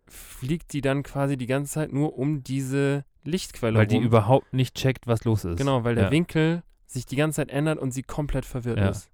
fliegt 0.08 0.74
die 0.74 0.82
dann 0.82 1.03
quasi 1.03 1.38
die 1.38 1.47
ganze 1.47 1.74
Zeit 1.74 1.91
nur 1.93 2.18
um 2.18 2.43
diese 2.43 3.06
Lichtquelle 3.24 3.78
Weil 3.80 3.88
die 3.88 3.95
rum. 3.95 4.03
überhaupt 4.06 4.53
nicht 4.53 4.76
checkt, 4.76 5.08
was 5.08 5.24
los 5.26 5.45
ist. 5.45 5.58
Genau, 5.58 5.84
weil 5.84 5.95
der 5.95 6.06
Ja. 6.06 6.12
Winkel 6.12 6.64
sich 6.86 7.06
die 7.06 7.16
ganze 7.16 7.38
Zeit 7.38 7.49
ändert 7.49 7.80
und 7.80 7.91
sie 7.91 8.03
komplett 8.03 8.45
verwirrt 8.45 8.78
Ja. 8.78 8.89
ist. 8.89 9.10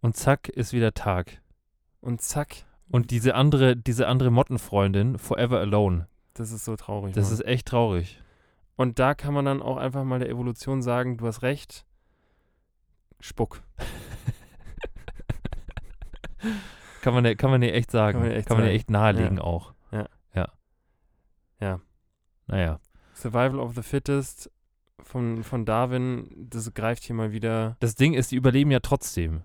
Und 0.00 0.16
zack, 0.16 0.48
ist 0.48 0.72
wieder 0.72 0.94
Tag. 0.94 1.40
Und 2.00 2.20
zack, 2.22 2.64
Und 2.90 3.10
diese 3.10 3.34
andere, 3.34 3.76
diese 3.76 4.06
andere 4.06 4.30
Mottenfreundin, 4.30 5.18
Forever 5.18 5.58
Alone. 5.60 6.06
das 6.34 6.52
ist 6.52 6.64
so 6.64 6.76
traurig. 6.76 7.14
Das 7.14 7.24
Mann. 7.30 7.34
ist 7.34 7.44
echt 7.46 7.66
traurig. 7.68 8.20
und 8.76 8.98
da 8.98 9.14
kann 9.14 9.32
man 9.34 9.44
dann 9.44 9.62
auch 9.62 9.76
einfach 9.78 10.04
mal 10.04 10.18
der 10.18 10.28
Evolution 10.28 10.82
sagen, 10.82 11.16
du 11.16 11.26
hast 11.26 11.42
recht. 11.42 11.84
Spuck. 13.20 13.62
Kann 17.02 17.14
man 17.14 17.24
ja, 17.24 17.34
kann 17.34 17.50
man 17.50 17.62
ja 17.62 17.68
echt 17.70 17.90
sagen. 17.90 18.14
Kann 18.14 18.22
man 18.22 18.30
ja 18.30 18.36
echt 18.36 18.50
ja 18.50 18.56
sagen. 18.56 18.68
echt 18.68 18.90
nahelegen 18.90 19.38
auch. 19.38 19.74
Ja. 19.92 20.08
Ja. 20.34 20.48
Ja. 21.60 21.80
Naja. 22.46 22.80
Survival 23.14 23.60
of 23.60 23.74
the 23.74 23.82
Fittest 23.82 24.50
von, 25.02 25.44
von 25.44 25.64
Darwin, 25.64 26.30
das 26.50 26.72
greift 26.74 27.02
hier 27.04 27.14
mal 27.14 27.32
wieder. 27.32 27.76
Das 27.80 27.94
Ding 27.94 28.14
ist, 28.14 28.30
die 28.30 28.36
überleben 28.36 28.70
ja 28.70 28.80
trotzdem. 28.80 29.42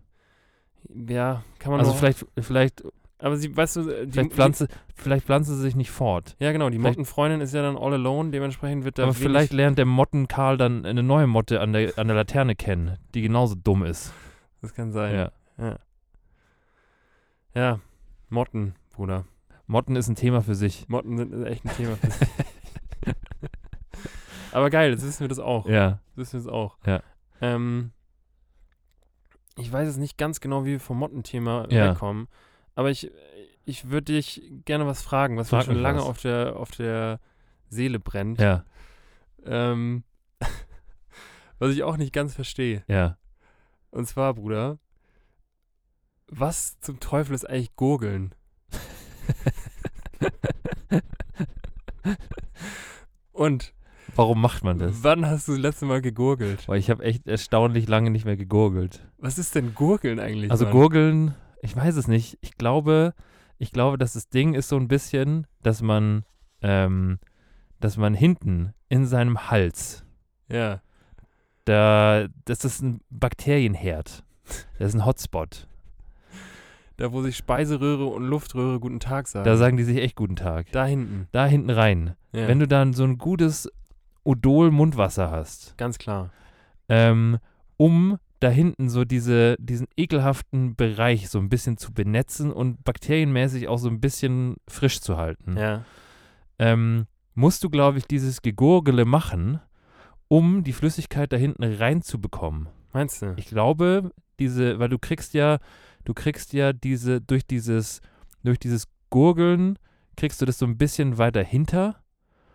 Ja, 0.87 1.43
kann 1.59 1.71
man 1.71 1.81
Also 1.81 1.93
vielleicht, 1.93 2.25
vielleicht, 2.39 2.83
Aber 3.21 3.35
sie, 3.35 3.55
weißt 3.55 3.75
du, 3.75 3.89
äh, 3.89 4.05
die, 4.05 4.13
vielleicht, 4.13 4.31
pflanze, 4.33 4.67
vielleicht 4.95 5.25
pflanzen 5.25 5.55
sie 5.55 5.61
sich 5.61 5.75
nicht 5.75 5.91
fort. 5.91 6.35
Die, 6.39 6.45
ja, 6.45 6.51
genau, 6.53 6.69
die 6.69 6.77
vielleicht- 6.77 6.97
Mottenfreundin 6.97 7.41
ist 7.41 7.53
ja 7.53 7.61
dann 7.61 7.77
all 7.77 7.93
alone, 7.93 8.31
dementsprechend 8.31 8.85
wird 8.85 8.97
da. 8.97 9.03
Aber 9.03 9.13
vielleicht 9.13 9.51
lernt 9.51 9.77
der 9.77 9.85
Mottenkarl 9.85 10.57
dann 10.57 10.85
eine 10.85 11.03
neue 11.03 11.27
Motte 11.27 11.59
an 11.59 11.73
der, 11.73 11.97
an 11.99 12.07
der 12.07 12.15
Laterne 12.15 12.55
kennen, 12.55 12.97
die 13.13 13.21
genauso 13.21 13.55
dumm 13.55 13.83
ist. 13.83 14.13
Das 14.61 14.73
kann 14.73 14.91
sein. 14.93 15.13
Ja. 15.15 15.31
Ja. 15.57 15.75
Ja, 17.55 17.79
Motten, 18.29 18.75
Bruder. 18.93 19.25
Motten 19.67 19.95
ist 19.97 20.07
ein 20.07 20.15
Thema 20.15 20.41
für 20.41 20.55
sich. 20.55 20.87
Motten 20.87 21.17
sind 21.17 21.45
echt 21.45 21.65
ein 21.65 21.75
Thema 21.75 21.95
für 21.97 22.11
sich. 22.11 22.27
Aber 24.51 24.69
geil, 24.69 24.91
jetzt 24.91 25.03
wissen 25.05 25.21
wir 25.21 25.27
das 25.27 25.39
auch. 25.39 25.67
Ja. 25.67 25.99
Das 26.15 26.33
wissen 26.33 26.33
wir 26.33 26.45
das 26.45 26.53
auch. 26.53 26.77
Ja. 26.85 27.01
Ähm, 27.41 27.91
ich 29.57 29.71
weiß 29.71 29.87
jetzt 29.87 29.97
nicht 29.97 30.17
ganz 30.17 30.39
genau, 30.39 30.65
wie 30.65 30.71
wir 30.71 30.79
vom 30.79 30.97
Mottenthema 30.97 31.67
Ja. 31.69 31.91
wegkommen, 31.91 32.27
aber 32.79 32.89
ich, 32.91 33.11
ich 33.65 33.89
würde 33.89 34.13
dich 34.13 34.41
gerne 34.63 34.87
was 34.87 35.01
fragen, 35.01 35.35
was 35.35 35.49
Frag 35.49 35.67
mir 35.67 35.73
schon 35.73 35.81
lange 35.81 35.99
was. 35.99 36.05
auf 36.05 36.21
der, 36.21 36.55
auf 36.55 36.71
der 36.71 37.19
Seele 37.67 37.99
brennt. 37.99 38.39
Ja. 38.39 38.63
Ähm, 39.45 40.05
was 41.59 41.73
ich 41.73 41.83
auch 41.83 41.97
nicht 41.97 42.13
ganz 42.13 42.33
verstehe. 42.33 42.85
Ja. 42.87 43.17
Und 43.91 44.07
zwar, 44.07 44.35
Bruder, 44.35 44.79
was 46.27 46.79
zum 46.79 47.01
Teufel 47.01 47.35
ist 47.35 47.49
eigentlich 47.49 47.75
Gurgeln? 47.75 48.33
Und 53.33 53.73
Warum 54.15 54.39
macht 54.39 54.63
man 54.63 54.79
das? 54.79 55.03
wann 55.03 55.25
hast 55.25 55.49
du 55.49 55.51
das 55.51 55.59
letzte 55.59 55.85
Mal 55.85 56.01
gegurgelt? 56.01 56.65
Weil 56.69 56.79
ich 56.79 56.89
habe 56.89 57.03
echt 57.03 57.27
erstaunlich 57.27 57.89
lange 57.89 58.09
nicht 58.09 58.23
mehr 58.23 58.37
gegurgelt. 58.37 59.05
Was 59.17 59.37
ist 59.37 59.55
denn 59.55 59.75
Gurgeln 59.75 60.21
eigentlich? 60.21 60.49
Also 60.49 60.63
Mann? 60.63 60.73
gurgeln, 60.73 61.35
ich 61.61 61.75
weiß 61.75 61.95
es 61.95 62.07
nicht. 62.07 62.37
Ich 62.41 62.55
glaube, 62.57 63.13
ich 63.57 63.71
glaube, 63.71 63.97
dass 63.97 64.13
das 64.13 64.29
Ding 64.29 64.53
ist 64.53 64.69
so 64.69 64.77
ein 64.77 64.87
bisschen, 64.87 65.47
dass 65.63 65.81
man, 65.81 66.23
ähm, 66.61 67.19
dass 67.79 67.97
man 67.97 68.13
hinten 68.13 68.73
in 68.89 69.05
seinem 69.05 69.49
Hals, 69.49 70.05
Ja. 70.49 70.81
da, 71.65 72.27
das 72.45 72.65
ist 72.65 72.81
ein 72.81 73.01
Bakterienherd. 73.09 74.23
Das 74.79 74.89
ist 74.89 74.95
ein 74.95 75.05
Hotspot. 75.05 75.67
Da, 76.97 77.13
wo 77.13 77.21
sich 77.21 77.37
Speiseröhre 77.37 78.05
und 78.07 78.23
Luftröhre 78.23 78.79
guten 78.79 78.99
Tag 78.99 79.27
sagen. 79.27 79.45
Da 79.45 79.55
sagen 79.55 79.77
die 79.77 79.83
sich 79.83 79.97
echt 79.97 80.15
guten 80.15 80.35
Tag. 80.35 80.67
da 80.71 80.85
hinten. 80.85 81.27
Da 81.31 81.45
hinten 81.45 81.69
rein. 81.69 82.15
Ja. 82.33 82.47
Wenn 82.47 82.59
du 82.59 82.67
dann 82.67 82.93
so 82.93 83.03
ein 83.03 83.17
gutes 83.17 83.69
Odol-Mundwasser 84.23 85.31
hast, 85.31 85.77
Ganz 85.77 85.97
klar. 85.97 86.29
ähm, 86.89 87.37
um 87.77 88.17
da 88.39 88.49
hinten 88.49 88.89
so 88.89 89.03
diese, 89.05 89.55
diesen 89.59 89.87
ekelhaften 89.97 90.75
Bereich 90.75 91.29
so 91.29 91.39
ein 91.39 91.49
bisschen 91.49 91.77
zu 91.77 91.93
benetzen 91.93 92.51
und 92.53 92.83
bakterienmäßig 92.83 93.67
auch 93.67 93.77
so 93.77 93.89
ein 93.89 93.99
bisschen 93.99 94.55
frisch 94.67 95.01
zu 95.01 95.17
halten, 95.17 95.57
Ja. 95.57 95.83
ähm, 96.57 97.05
musst 97.35 97.63
du, 97.63 97.69
glaube 97.69 97.97
ich, 97.97 98.05
dieses 98.05 98.41
Gegurgele 98.41 99.05
machen, 99.05 99.59
um 100.27 100.63
die 100.63 100.73
Flüssigkeit 100.73 101.31
da 101.33 101.37
hinten 101.37 101.63
reinzubekommen. 101.63 102.67
Meinst 102.93 103.21
du? 103.21 103.33
Ich 103.37 103.47
glaube, 103.47 104.11
diese, 104.39 104.79
weil 104.79 104.89
du 104.89 104.97
kriegst 104.99 105.33
ja, 105.33 105.59
du 106.05 106.13
kriegst 106.13 106.53
ja 106.53 106.71
diese, 106.73 107.21
durch 107.21 107.45
dieses, 107.45 108.01
durch 108.43 108.59
dieses 108.59 108.85
Gurgeln, 109.09 109.77
kriegst 110.15 110.41
du 110.41 110.45
das 110.45 110.57
so 110.59 110.65
ein 110.65 110.77
bisschen 110.77 111.17
weiter 111.17 111.43
hinter, 111.43 111.95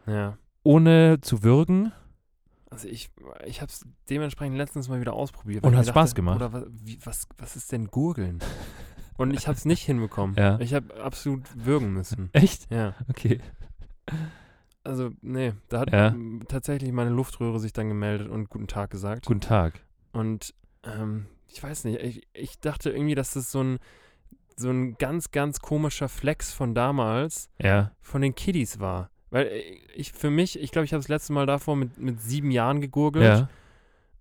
Ja. 0.07 0.37
ohne 0.63 1.19
zu 1.21 1.43
würgen. 1.43 1.93
Also 2.75 2.89
ich, 2.89 3.11
ich 3.47 3.61
habe 3.61 3.71
es 3.71 3.87
dementsprechend 4.11 4.57
letztens 4.57 4.89
mal 4.89 5.01
wieder 5.01 5.13
ausprobiert. 5.15 5.65
Und 5.65 5.77
hat 5.77 5.87
Spaß 5.87 6.15
gemacht? 6.15 6.37
Oder 6.37 6.53
was, 6.53 6.65
wie, 6.71 6.99
was, 7.05 7.27
was 7.39 7.57
ist 7.57 7.71
denn 7.73 7.87
Gurgeln? 7.87 8.41
Und 9.17 9.33
ich 9.33 9.47
habe 9.47 9.57
es 9.57 9.65
nicht 9.65 9.83
hinbekommen. 9.83 10.35
Ja. 10.39 10.59
Ich 10.61 10.75
habe 10.75 10.93
absolut 11.03 11.43
würgen 11.55 11.93
müssen. 11.93 12.31
Echt? 12.33 12.71
Ja. 12.71 12.95
Okay. 13.09 13.41
Also, 14.83 15.11
nee, 15.23 15.53
da 15.69 15.81
hat 15.81 15.93
Ja. 15.93 16.15
tatsächlich 16.49 16.93
meine 16.93 17.11
Luftröhre 17.11 17.59
sich 17.61 17.73
dann 17.73 17.89
gemeldet 17.89 18.29
und 18.29 18.51
guten 18.51 18.67
Tag 18.67 18.91
gesagt. 18.91 19.27
Guten 19.27 19.41
Tag. 19.41 19.81
Und 20.13 20.53
ähm, 20.83 21.27
ich 21.49 21.63
weiß 21.63 21.85
nicht, 21.85 22.01
ich, 22.01 22.27
ich 22.35 22.59
dachte 22.61 22.91
irgendwie, 22.91 23.15
dass 23.15 23.35
das 23.35 23.51
so 23.51 23.63
ein, 23.63 23.79
so 24.57 24.69
ein 24.71 24.97
ganz, 24.99 25.31
ganz 25.31 25.61
komischer 25.61 26.09
Flex 26.09 26.53
von 26.53 26.75
damals 26.75 27.49
Ja. 27.63 27.93
von 28.03 28.21
den 28.21 28.35
Kiddies 28.35 28.79
war. 28.81 29.11
Weil 29.35 29.47
äh, 29.49 29.61
ich 29.97 30.13
für 30.13 30.31
mich, 30.31 30.59
ich 30.61 30.71
glaube, 30.71 30.85
ich 30.87 30.93
habe 30.93 31.01
das 31.01 31.09
letzte 31.09 31.33
Mal 31.33 31.45
davor 31.47 31.75
mit, 31.77 31.99
mit 31.99 32.21
sieben 32.21 32.51
Jahren 32.53 32.81
gegurgelt. 32.81 33.25
Ja. 33.25 33.49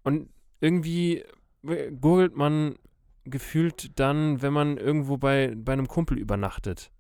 Und 0.04 0.28
irgendwie 0.60 1.24
äh, 1.68 1.92
gurgelt 1.92 2.36
man 2.36 2.76
gefühlt 3.26 3.98
dann, 4.00 4.42
wenn 4.42 4.52
man 4.54 4.78
irgendwo 4.78 5.18
bei, 5.18 5.54
bei 5.56 5.72
einem 5.74 5.88
Kumpel 5.88 6.18
übernachtet. 6.18 6.92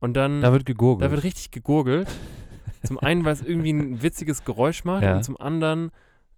Und 0.00 0.14
dann, 0.14 0.40
Da 0.40 0.52
wird 0.52 0.64
gegurgelt. 0.66 1.06
da 1.06 1.12
wird 1.14 1.22
richtig 1.22 1.50
gegurgelt. 1.50 2.08
zum 2.82 2.98
einen, 2.98 3.24
weil 3.24 3.32
es 3.34 3.42
irgendwie 3.42 3.72
ein 3.72 4.02
witziges 4.02 4.44
Geräusch 4.44 4.84
macht 4.84 5.02
Ja. 5.02 5.16
und 5.16 5.22
zum 5.22 5.36
anderen 5.38 5.90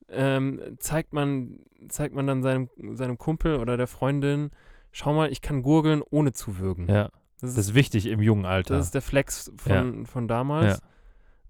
ähm, 0.09 0.61
zeigt 0.78 1.12
man, 1.12 1.61
zeigt 1.88 2.14
man 2.14 2.26
dann 2.26 2.42
seinem, 2.42 2.68
seinem 2.92 3.16
Kumpel 3.18 3.57
oder 3.59 3.76
der 3.76 3.86
Freundin, 3.88 4.50
schau 4.92 5.14
mal, 5.14 5.30
ich 5.32 5.40
kann 5.40 5.62
gurgeln 5.62 6.02
ohne 6.11 6.32
zu 6.32 6.59
würgen. 6.59 6.88
ja, 6.88 7.11
Das, 7.40 7.54
das 7.54 7.68
ist 7.68 7.74
wichtig 7.74 8.07
im 8.07 8.20
jungen 8.22 8.44
Alter. 8.44 8.76
das 8.76 8.86
ist 8.86 8.94
der 8.94 9.02
Flex 9.02 9.50
von, 9.57 10.07
von 10.07 10.28
damals. 10.28 10.78
Ja. 10.78 10.88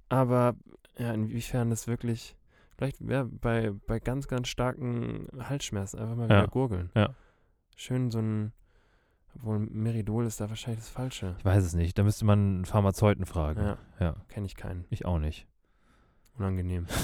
Aber 0.09 0.54
ja, 0.98 1.12
inwiefern 1.12 1.70
das 1.70 1.86
wirklich, 1.86 2.36
vielleicht 2.76 3.00
ja, 3.00 3.26
bei, 3.28 3.72
bei 3.86 3.98
ganz, 4.00 4.28
ganz 4.28 4.48
starken 4.48 5.28
Halsschmerzen 5.38 5.98
einfach 5.98 6.16
mal 6.16 6.30
Ja. 6.30 6.38
wieder 6.42 6.48
gurgeln. 6.48 6.90
Ja. 6.94 7.11
Schön 7.76 8.11
so 8.11 8.18
ein, 8.20 8.52
obwohl 9.34 9.59
Meridol 9.59 10.24
ist 10.26 10.40
da 10.40 10.48
wahrscheinlich 10.48 10.80
das 10.80 10.88
Falsche. 10.88 11.34
ich 11.38 11.44
weiß 11.44 11.62
es 11.64 11.74
nicht. 11.74 11.98
Da 11.98 12.02
müsste 12.02 12.24
man 12.24 12.38
einen 12.38 12.64
Pharmazeuten 12.64 13.26
fragen. 13.26 13.61
Ja, 13.61 13.78
ja. 14.00 14.16
kenne 14.28 14.46
ich 14.46 14.57
keinen. 14.57 14.84
Ich 14.90 15.04
auch 15.04 15.18
nicht. 15.18 15.46
Unangenehm. 16.38 16.86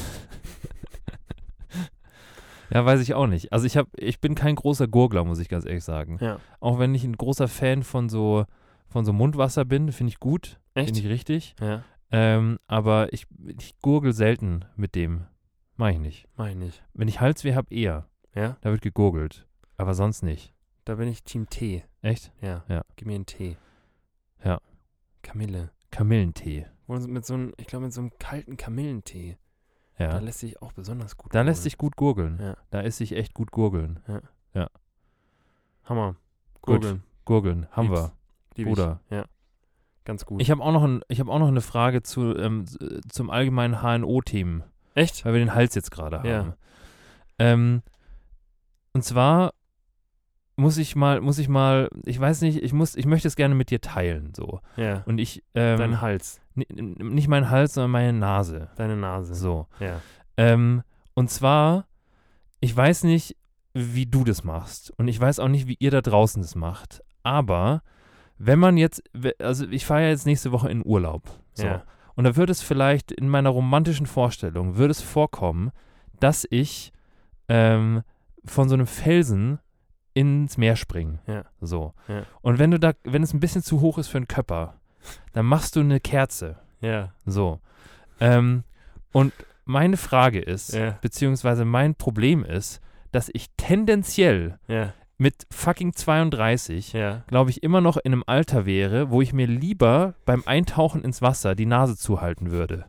Ja, 2.74 2.86
weiß 2.86 3.00
ich 3.00 3.12
auch 3.12 3.26
nicht. 3.26 3.53
Also 3.53 3.66
ich 3.66 3.76
habe, 3.76 3.90
ich 3.98 4.18
bin 4.18 4.34
kein 4.34 4.55
großer 4.55 4.88
Gurgler, 4.88 5.24
muss 5.24 5.38
ich 5.40 5.50
ganz 5.50 5.66
ehrlich 5.66 5.84
sagen. 5.84 6.16
Ja. 6.22 6.38
Auch 6.59 6.78
wenn 6.78 6.94
ich 6.94 7.05
ein 7.05 7.16
großer 7.16 7.46
Fan 7.46 7.82
von 7.82 8.09
so 8.09 8.46
von 8.88 9.05
so 9.05 9.12
Mundwasser 9.12 9.66
bin, 9.66 9.92
finde 9.92 10.09
ich 10.11 10.18
gut, 10.20 10.59
Echt? 10.72 10.86
finde 10.86 11.00
ich 11.00 11.09
richtig. 11.09 11.55
Ja, 11.61 11.82
Ähm, 12.12 12.58
aber 12.66 13.12
ich, 13.12 13.26
ich 13.58 13.78
gurgel 13.80 14.12
selten 14.12 14.64
mit 14.76 14.94
dem. 14.94 15.26
Mach 15.76 15.88
ich 15.88 15.98
nicht. 15.98 16.28
mach 16.36 16.48
ich 16.48 16.56
nicht. 16.56 16.82
Wenn 16.94 17.08
ich 17.08 17.20
Halsweh 17.20 17.54
habe, 17.54 17.74
eher. 17.74 18.06
Ja, 18.34 18.56
Da 18.60 18.70
wird 18.70 18.82
gegurgelt. 18.82 19.46
Aber 19.76 19.94
sonst 19.94 20.22
nicht. 20.22 20.54
da 20.84 20.94
bin 20.96 21.08
ich 21.08 21.24
Team 21.24 21.48
Tee. 21.48 21.84
Echt? 22.02 22.32
Ja. 22.40 22.64
Ja. 22.68 22.82
Gib 22.96 23.06
mir 23.08 23.14
einen 23.14 23.26
Tee. 23.26 23.56
Ja. 24.44 24.60
Kamille. 25.22 25.70
Kamillentee. 25.90 26.66
So 26.88 27.08
mit 27.08 27.24
so 27.24 27.34
einem, 27.34 27.54
ich 27.56 27.66
glaube, 27.66 27.84
mit 27.86 27.92
so 27.94 28.00
einem 28.02 28.10
kalten 28.18 28.56
Kamillentee. 28.56 29.38
Da 29.98 30.04
Ja. 30.04 30.18
lässt 30.18 30.40
sich 30.40 30.60
auch 30.62 30.72
besonders 30.72 31.16
gut. 31.16 31.34
Da 31.34 31.42
lässt 31.42 31.58
gurgeln. 31.60 31.62
sich 31.62 31.78
gut 31.78 31.96
gurgeln. 31.96 32.38
Ja. 32.40 32.56
Da 32.70 32.80
ist 32.80 32.96
sich 32.98 33.12
echt 33.16 33.34
gut 33.34 33.50
gurgeln. 33.50 34.00
Hammer. 35.84 36.14
Gut. 36.60 36.80
Gurgeln. 36.80 37.02
Gurgeln. 37.24 37.66
Haben 37.72 37.88
Lieb's. 37.88 38.00
wir. 38.00 38.12
Lieb 38.56 38.68
Bruder. 38.68 39.00
Ja. 39.10 39.24
Ganz 40.05 40.26
gut. 40.26 40.40
Ich 40.42 40.50
habe 40.50 40.62
auch, 40.62 40.72
noch 40.72 40.82
ein, 40.82 41.00
ich 41.09 41.20
hab 41.20 41.28
auch 41.28 41.38
noch 41.38 41.48
eine 41.48 41.61
Frage 41.61 42.03
zu, 42.03 42.36
ähm, 42.36 42.62
s- 42.62 42.78
zum 43.09 43.30
allgemeinen 43.30 43.80
HNO-Themen, 43.82 44.64
Echt? 44.94 45.24
weil 45.24 45.32
wir 45.34 45.40
den 45.40 45.55
Hals 45.55 45.74
jetzt 45.74 45.90
gerade 45.90 46.18
haben. 46.18 46.28
Ja. 46.28 46.57
Ähm, 47.38 47.82
und 48.92 49.05
zwar 49.05 49.53
muss 50.57 50.76
ich 50.76 50.96
mal, 50.96 51.20
muss 51.20 51.38
ich 51.38 51.48
mal, 51.48 51.88
ich 52.05 52.18
weiß 52.20 52.42
nicht, 52.42 52.62
ich 52.62 52.72
muss, 52.72 52.94
ich 52.94 53.07
möchte 53.07 53.26
es 53.28 53.36
gerne 53.36 53.55
mit 53.55 53.70
dir 53.70 53.80
teilen, 53.80 54.32
so. 54.36 54.61
Ja. 54.76 55.03
Und 55.07 55.18
ich, 55.18 55.42
ähm, 55.55 55.78
Dein 55.78 56.00
Hals. 56.00 56.40
nicht 56.55 57.28
meinen 57.28 57.48
Hals, 57.48 57.74
sondern 57.74 57.90
meine 57.92 58.12
Nase. 58.12 58.68
Deine 58.76 58.96
Nase. 58.96 59.34
So. 59.34 59.66
Ja. 59.80 60.00
Ähm, 60.36 60.82
und 61.14 61.30
zwar, 61.30 61.86
ich 62.61 62.76
weiß 62.76 63.05
nicht, 63.05 63.36
wie 63.72 64.05
du 64.07 64.24
das 64.24 64.44
machst. 64.44 64.92
Und 64.98 65.09
ich 65.09 65.18
weiß 65.18 65.38
auch 65.38 65.48
nicht, 65.48 65.66
wie 65.68 65.76
ihr 65.78 65.90
da 65.90 66.03
draußen 66.03 66.42
das 66.42 66.55
macht. 66.55 67.03
Aber 67.22 67.82
wenn 68.45 68.59
man 68.59 68.76
jetzt, 68.76 69.05
also 69.38 69.66
ich 69.68 69.86
fahre 69.86 70.03
ja 70.03 70.09
jetzt 70.09 70.26
nächste 70.26 70.51
Woche 70.51 70.68
in 70.68 70.84
Urlaub. 70.84 71.22
So. 71.55 71.64
Ja. 71.64 71.84
Und 72.16 72.24
da 72.24 72.34
wird 72.34 72.51
es 72.51 72.61
vielleicht 72.61 73.12
in 73.12 73.28
meiner 73.28 73.51
romantischen 73.51 74.07
Vorstellung, 74.07 74.76
würde 74.76 74.90
es 74.90 75.01
vorkommen, 75.01 75.70
dass 76.18 76.47
ich 76.51 76.93
ähm, 77.49 78.03
von 78.45 78.68
so 78.68 78.74
einem 78.74 78.88
Felsen 78.88 79.61
ins 80.12 80.59
Meer 80.59 80.74
springe. 80.74 81.20
Ja. 81.28 81.45
So. 81.61 81.95
Ja. 82.09 82.24
Und 82.40 82.59
wenn 82.59 82.72
du 82.72 82.80
da, 82.80 82.93
wenn 83.05 83.22
es 83.22 83.32
ein 83.32 83.38
bisschen 83.38 83.62
zu 83.62 83.80
hoch 83.80 83.97
ist 83.99 84.09
für 84.09 84.18
einen 84.18 84.28
Köpper, 84.28 84.74
dann 85.32 85.47
machst 85.47 85.76
du 85.76 85.80
eine 85.80 86.01
Kerze. 86.01 86.59
Ja. 86.80 87.12
So. 87.24 87.61
Ähm, 88.18 88.64
und 89.12 89.32
meine 89.64 89.97
Frage 89.97 90.40
ist, 90.40 90.76
beziehungsweise 91.01 91.64
mein 91.64 91.95
Problem 91.95 92.45
ist, 92.45 92.80
dass 93.12 93.30
ich 93.32 93.51
tendenziell. 93.57 94.59
Mit 95.18 95.46
fucking 95.50 95.92
32, 95.94 96.92
Ja. 96.94 97.22
glaube 97.28 97.50
ich, 97.50 97.62
immer 97.62 97.80
noch 97.80 97.96
in 97.96 98.12
einem 98.12 98.24
Alter 98.26 98.66
wäre, 98.66 99.10
wo 99.10 99.22
ich 99.22 99.32
mir 99.32 99.46
lieber 99.46 100.14
beim 100.24 100.42
Eintauchen 100.46 101.02
ins 101.04 101.22
Wasser 101.22 101.54
die 101.54 101.66
Nase 101.66 101.96
zuhalten 101.96 102.50
würde. 102.50 102.86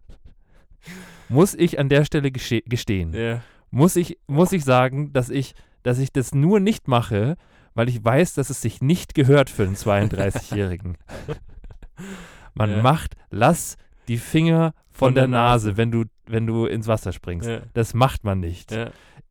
Muss 1.30 1.54
ich 1.54 1.80
an 1.80 1.90
der 1.90 2.06
Stelle 2.06 2.32
gestehen. 2.32 3.14
Ja. 3.14 3.42
Muss 3.72 3.96
ich, 3.96 4.18
muss 4.28 4.52
ich 4.52 4.64
sagen, 4.64 5.14
dass 5.14 5.30
ich, 5.30 5.56
dass 5.84 6.00
ich 6.00 6.12
das 6.12 6.34
nur 6.36 6.60
nicht 6.60 6.88
mache, 6.88 7.38
weil 7.74 7.90
ich 7.90 8.04
weiß, 8.04 8.34
dass 8.36 8.50
es 8.50 8.62
sich 8.62 8.82
nicht 8.82 9.16
gehört 9.16 9.50
für 9.50 9.64
einen 9.64 9.76
32-Jährigen. 9.76 10.98
Man 12.54 12.70
Ja. 12.72 12.82
macht, 12.82 13.16
lass 13.32 13.78
die 14.08 14.18
Finger 14.18 14.74
von, 14.92 15.08
Von 15.10 15.16
der, 15.16 15.24
der 15.24 15.28
Nase, 15.30 15.68
Nase. 15.70 15.78
wenn 15.78 15.92
du, 15.92 16.04
wenn 16.28 16.46
du 16.46 16.66
ins 16.66 16.88
Wasser 16.88 17.12
springst. 17.14 17.50
Das 17.74 17.94
macht 17.94 18.24
man 18.24 18.40
nicht. 18.40 18.72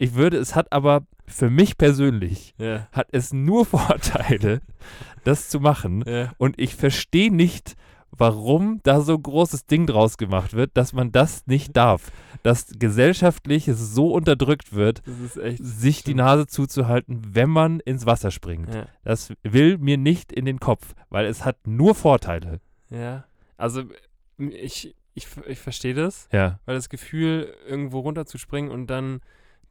Ich 0.02 0.14
würde, 0.14 0.36
es 0.38 0.56
hat 0.56 0.72
aber 0.72 1.06
für 1.26 1.48
mich 1.48 1.78
persönlich, 1.78 2.54
Ja. 2.58 2.88
hat 2.92 3.06
es 3.12 3.32
nur 3.32 3.64
Vorteile, 3.76 4.60
das 5.24 5.48
zu 5.48 5.60
machen. 5.60 6.02
Ja. 6.06 6.32
Und 6.38 6.58
ich 6.58 6.74
verstehe 6.74 7.32
nicht, 7.32 7.76
warum 8.10 8.80
da 8.82 9.00
so 9.00 9.14
ein 9.14 9.22
großes 9.22 9.66
Ding 9.66 9.86
draus 9.86 10.18
gemacht 10.18 10.54
wird, 10.54 10.72
dass 10.74 10.92
man 10.92 11.12
das 11.12 11.46
nicht 11.46 11.76
darf. 11.76 12.10
Dass 12.42 12.66
gesellschaftlich 12.78 13.68
es 13.68 13.94
so 13.94 14.12
unterdrückt 14.12 14.74
wird, 14.74 15.02
sich 15.06 15.98
die 15.98 16.10
stimmt. 16.10 16.16
Nase 16.16 16.46
zuzuhalten, 16.48 17.22
wenn 17.34 17.48
man 17.50 17.78
ins 17.80 18.04
Wasser 18.04 18.30
springt. 18.32 18.74
Ja. 18.74 18.86
Das 19.04 19.32
will 19.44 19.78
mir 19.78 19.96
nicht 19.98 20.32
in 20.32 20.44
den 20.44 20.58
Kopf, 20.58 20.94
weil 21.10 21.26
es 21.26 21.44
hat 21.44 21.56
nur 21.66 21.94
Vorteile. 21.94 22.60
Ja. 22.90 23.24
Also, 23.56 23.84
ich, 24.36 24.94
ich, 25.14 25.26
ich 25.46 25.58
verstehe 25.60 25.94
das, 25.94 26.28
Ja. 26.32 26.58
weil 26.66 26.74
das 26.74 26.88
Gefühl, 26.88 27.54
irgendwo 27.68 28.00
runterzuspringen 28.00 28.70
und 28.72 28.88
dann 28.88 29.20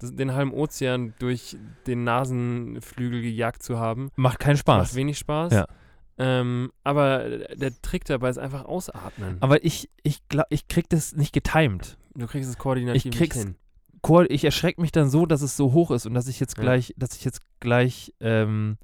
den 0.01 0.33
halben 0.33 0.51
Ozean 0.53 1.13
durch 1.19 1.55
den 1.87 2.03
Nasenflügel 2.03 3.21
gejagt 3.21 3.63
zu 3.63 3.79
haben, 3.79 4.11
Macht 4.15 4.39
keinen 4.39 4.57
Spaß. 4.57 4.87
macht 4.89 4.95
wenig 4.95 5.17
Spaß. 5.17 5.53
Ja. 5.53 5.67
Ähm, 6.17 6.71
aber 6.83 7.27
der 7.55 7.71
Trick 7.81 8.05
dabei 8.05 8.29
ist 8.29 8.37
einfach 8.37 8.65
ausatmen. 8.65 9.37
Aber 9.39 9.63
ich, 9.65 9.89
ich 10.03 10.27
glaube, 10.29 10.47
ich 10.49 10.67
krieg 10.67 10.87
das 10.89 11.15
nicht 11.15 11.33
getimed. 11.33 11.97
du 12.15 12.27
kriegst 12.27 12.49
es 12.49 12.57
koordinativ 12.57 13.05
Ich 13.05 13.11
krieg's- 13.17 13.35
nicht 13.37 13.45
hin. 13.45 13.55
Ko- 14.01 14.23
Ich 14.23 14.43
erschrecke 14.43 14.81
mich 14.81 14.91
dann 14.91 15.09
so, 15.09 15.25
dass 15.25 15.41
es 15.41 15.55
so 15.55 15.73
hoch 15.73 15.91
ist 15.91 16.05
und 16.05 16.13
dass 16.13 16.27
ich 16.27 16.39
jetzt 16.39 16.57
Ja. 16.57 16.63
gleich, 16.63 16.93
dass 16.97 17.15
ich 17.15 17.23
jetzt 17.23 17.41
gleich, 17.59 18.13
ähm, 18.19 18.77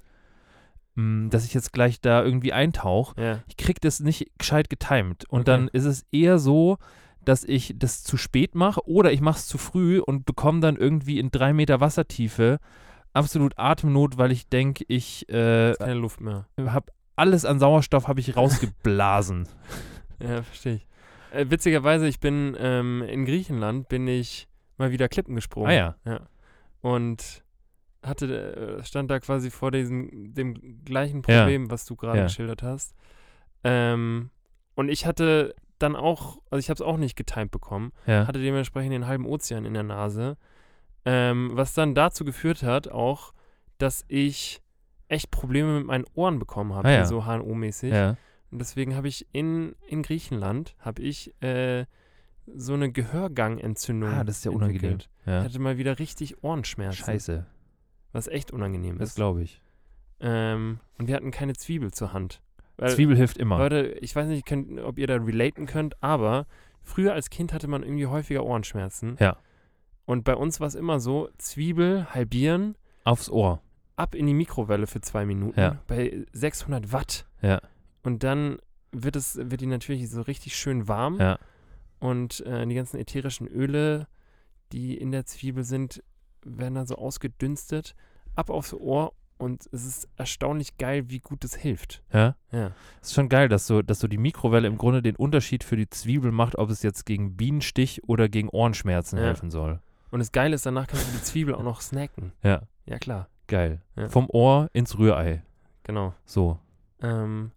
mh, 0.94 1.28
dass 1.30 1.44
ich 1.44 1.54
jetzt 1.54 1.72
gleich 1.72 2.00
da 2.00 2.22
irgendwie 2.24 2.52
eintauche. 2.52 3.20
Ja. 3.20 3.40
Ich 3.48 3.56
krieg 3.56 3.80
das 3.80 4.00
nicht 4.00 4.30
gescheit 4.38 4.70
getimed. 4.70 5.24
Und 5.28 5.40
Okay. 5.40 5.50
dann 5.50 5.68
ist 5.68 5.84
es 5.84 6.06
eher 6.12 6.38
so, 6.38 6.78
dass 7.28 7.44
ich 7.44 7.74
das 7.76 8.02
zu 8.02 8.16
spät 8.16 8.54
mache 8.54 8.80
oder 8.88 9.12
ich 9.12 9.20
mache 9.20 9.38
es 9.38 9.46
zu 9.46 9.58
früh 9.58 10.00
und 10.00 10.24
bekomme 10.26 10.60
dann 10.60 10.76
irgendwie 10.76 11.18
in 11.18 11.30
drei 11.30 11.52
Meter 11.52 11.80
Wassertiefe 11.80 12.58
absolut 13.12 13.58
Atemnot, 13.58 14.16
weil 14.18 14.32
ich 14.32 14.48
denke, 14.48 14.84
ich 14.88 15.28
äh, 15.28 15.74
Keine 15.74 15.94
Luft 15.94 16.20
mehr. 16.20 16.46
habe 16.58 16.92
alles 17.16 17.44
an 17.44 17.58
Sauerstoff 17.58 18.08
habe 18.08 18.20
ich 18.20 18.36
rausgeblasen. 18.36 19.46
Ja, 20.20 20.42
verstehe 20.42 20.74
ich. 20.74 20.86
Äh, 21.32 21.46
witzigerweise, 21.48 22.08
ich 22.08 22.18
bin 22.18 22.56
ähm, 22.58 23.02
in 23.02 23.24
Griechenland, 23.24 23.88
bin 23.88 24.08
ich 24.08 24.48
mal 24.76 24.90
wieder 24.90 25.08
Klippen 25.08 25.36
gesprungen. 25.36 25.70
ah 25.70 25.94
ja. 26.04 26.20
Und 26.80 27.44
hatte, 28.02 28.78
äh, 28.80 28.84
stand 28.84 29.10
da 29.12 29.20
quasi 29.20 29.50
vor 29.50 29.70
diesem, 29.70 30.34
dem 30.34 30.84
gleichen 30.84 31.22
Ja. 31.28 31.38
Problem, 31.40 31.70
was 31.70 31.84
du 31.84 31.94
gerade 31.94 32.18
Ja. 32.18 32.24
geschildert 32.24 32.62
hast. 32.64 32.94
Ähm, 33.62 34.30
und 34.74 34.88
ich 34.88 35.06
hatte 35.06 35.54
dann 35.78 35.96
auch, 35.96 36.38
also 36.50 36.58
ich 36.60 36.70
habe 36.70 36.74
es 36.76 36.82
auch 36.82 36.96
nicht 36.96 37.16
getimt 37.16 37.50
bekommen, 37.50 37.92
Ja. 38.06 38.26
hatte 38.26 38.40
dementsprechend 38.40 38.92
den 38.92 39.06
halben 39.06 39.26
Ozean 39.26 39.64
in 39.64 39.74
der 39.74 39.82
Nase, 39.84 40.36
ähm, 41.04 41.50
was 41.54 41.74
dann 41.74 41.94
dazu 41.94 42.24
geführt 42.24 42.62
hat 42.62 42.88
auch, 42.88 43.32
dass 43.78 44.04
ich 44.08 44.60
echt 45.08 45.30
Probleme 45.30 45.78
mit 45.78 45.86
meinen 45.86 46.04
Ohren 46.14 46.38
bekommen 46.38 46.74
habe, 46.74 46.88
Ah 46.88 46.92
ja. 46.92 47.04
so 47.06 47.22
HNO-mäßig. 47.24 47.92
ja. 47.92 48.16
Und 48.50 48.60
deswegen 48.60 48.96
habe 48.96 49.08
ich 49.08 49.26
in, 49.32 49.74
in 49.86 50.02
Griechenland, 50.02 50.74
habe 50.80 51.02
ich 51.02 51.34
äh, 51.42 51.84
so 52.54 52.72
eine 52.74 52.90
Gehörgangentzündung 52.90 54.08
Ah, 54.10 54.24
das 54.24 54.38
ist 54.38 54.44
ja 54.46 54.50
unangenehm. 54.50 54.92
entwickelt. 54.92 55.10
Ich 55.20 55.26
Ja. 55.26 55.42
hatte 55.44 55.58
mal 55.58 55.76
wieder 55.78 55.98
richtig 55.98 56.42
Ohrenschmerzen. 56.42 57.04
Scheiße. 57.04 57.46
Was 58.12 58.26
echt 58.26 58.50
unangenehm 58.52 58.96
Das 58.98 59.10
ist. 59.10 59.14
glaube 59.16 59.42
ich. 59.42 59.60
Ähm, 60.20 60.80
und 60.98 61.08
wir 61.08 61.14
hatten 61.14 61.30
keine 61.30 61.54
Zwiebel 61.54 61.92
zur 61.92 62.12
Hand. 62.14 62.40
Weil, 62.78 62.94
Zwiebel 62.94 63.16
hilft 63.16 63.36
immer. 63.38 63.58
Leute, 63.58 63.88
ich 64.00 64.14
weiß 64.14 64.28
nicht, 64.28 64.46
könnt, 64.46 64.80
ob 64.80 64.98
ihr 64.98 65.06
da 65.06 65.16
relaten 65.16 65.66
könnt, 65.66 66.00
aber 66.02 66.46
früher 66.82 67.12
als 67.12 67.28
Kind 67.28 67.52
hatte 67.52 67.68
man 67.68 67.82
irgendwie 67.82 68.06
häufiger 68.06 68.44
Ohrenschmerzen. 68.44 69.16
Ja. 69.20 69.36
Und 70.06 70.24
bei 70.24 70.34
uns 70.36 70.58
war 70.60 70.66
es 70.68 70.74
immer 70.74 71.00
so, 71.00 71.28
Zwiebel 71.38 72.06
halbieren, 72.14 72.76
Aufs 73.04 73.28
Ohr. 73.28 73.60
ab 73.96 74.14
in 74.14 74.26
die 74.26 74.34
Mikrowelle 74.34 74.86
für 74.86 75.00
zwei 75.00 75.26
Minuten 75.26 75.58
Ja. 75.60 75.82
bei 75.86 76.24
600 76.32 76.92
Watt. 76.92 77.26
Ja. 77.42 77.60
Und 78.02 78.22
dann 78.22 78.58
wird, 78.92 79.16
es, 79.16 79.36
wird 79.36 79.60
die 79.60 79.66
natürlich 79.66 80.08
so 80.08 80.22
richtig 80.22 80.56
schön 80.56 80.88
warm. 80.88 81.18
Ja. 81.20 81.38
Und 82.00 82.40
äh, 82.46 82.64
die 82.66 82.74
ganzen 82.76 82.98
ätherischen 82.98 83.48
Öle, 83.48 84.06
die 84.72 84.96
in 84.96 85.10
der 85.10 85.26
Zwiebel 85.26 85.64
sind, 85.64 86.02
werden 86.44 86.74
dann 86.74 86.86
so 86.86 86.94
ausgedünstet, 86.94 87.94
ab 88.36 88.50
aufs 88.50 88.72
Ohr 88.72 89.12
Und 89.38 89.68
es 89.72 89.86
ist 89.86 90.08
erstaunlich 90.16 90.76
geil, 90.78 91.04
wie 91.10 91.20
gut 91.20 91.44
es 91.44 91.54
hilft. 91.54 92.02
Ja. 92.12 92.34
Ja. 92.50 92.72
Ist 93.00 93.14
schon 93.14 93.28
geil, 93.28 93.48
dass 93.48 93.66
so, 93.68 93.82
dass 93.82 94.00
so 94.00 94.08
die 94.08 94.18
Mikrowelle 94.18 94.66
im 94.66 94.76
Grunde 94.78 95.00
den 95.00 95.14
Unterschied 95.16 95.62
für 95.64 95.76
die 95.76 95.88
Zwiebel 95.88 96.32
macht, 96.32 96.58
ob 96.58 96.70
es 96.70 96.82
jetzt 96.82 97.06
gegen 97.06 97.36
Bienenstich 97.36 98.02
oder 98.08 98.28
gegen 98.28 98.48
Ohrenschmerzen 98.48 99.16
Ja. 99.18 99.24
helfen 99.26 99.50
soll. 99.50 99.80
Und 100.10 100.18
das 100.18 100.32
Geile 100.32 100.54
ist, 100.56 100.66
danach 100.66 100.86
kannst 100.88 101.06
du 101.08 101.12
die 101.16 101.22
Zwiebel 101.22 101.54
auch 101.54 101.62
noch 101.62 101.80
snacken. 101.80 102.32
Ja, 102.42 102.62
Ja, 102.86 102.98
klar. 102.98 103.28
geil. 103.46 103.80
Ja. 103.94 104.08
Vom 104.08 104.28
Ohr 104.28 104.68
ins 104.72 104.98
Rührei. 104.98 105.42
Genau. 105.84 106.14
So. 106.24 106.58
Ähm, 107.00 107.52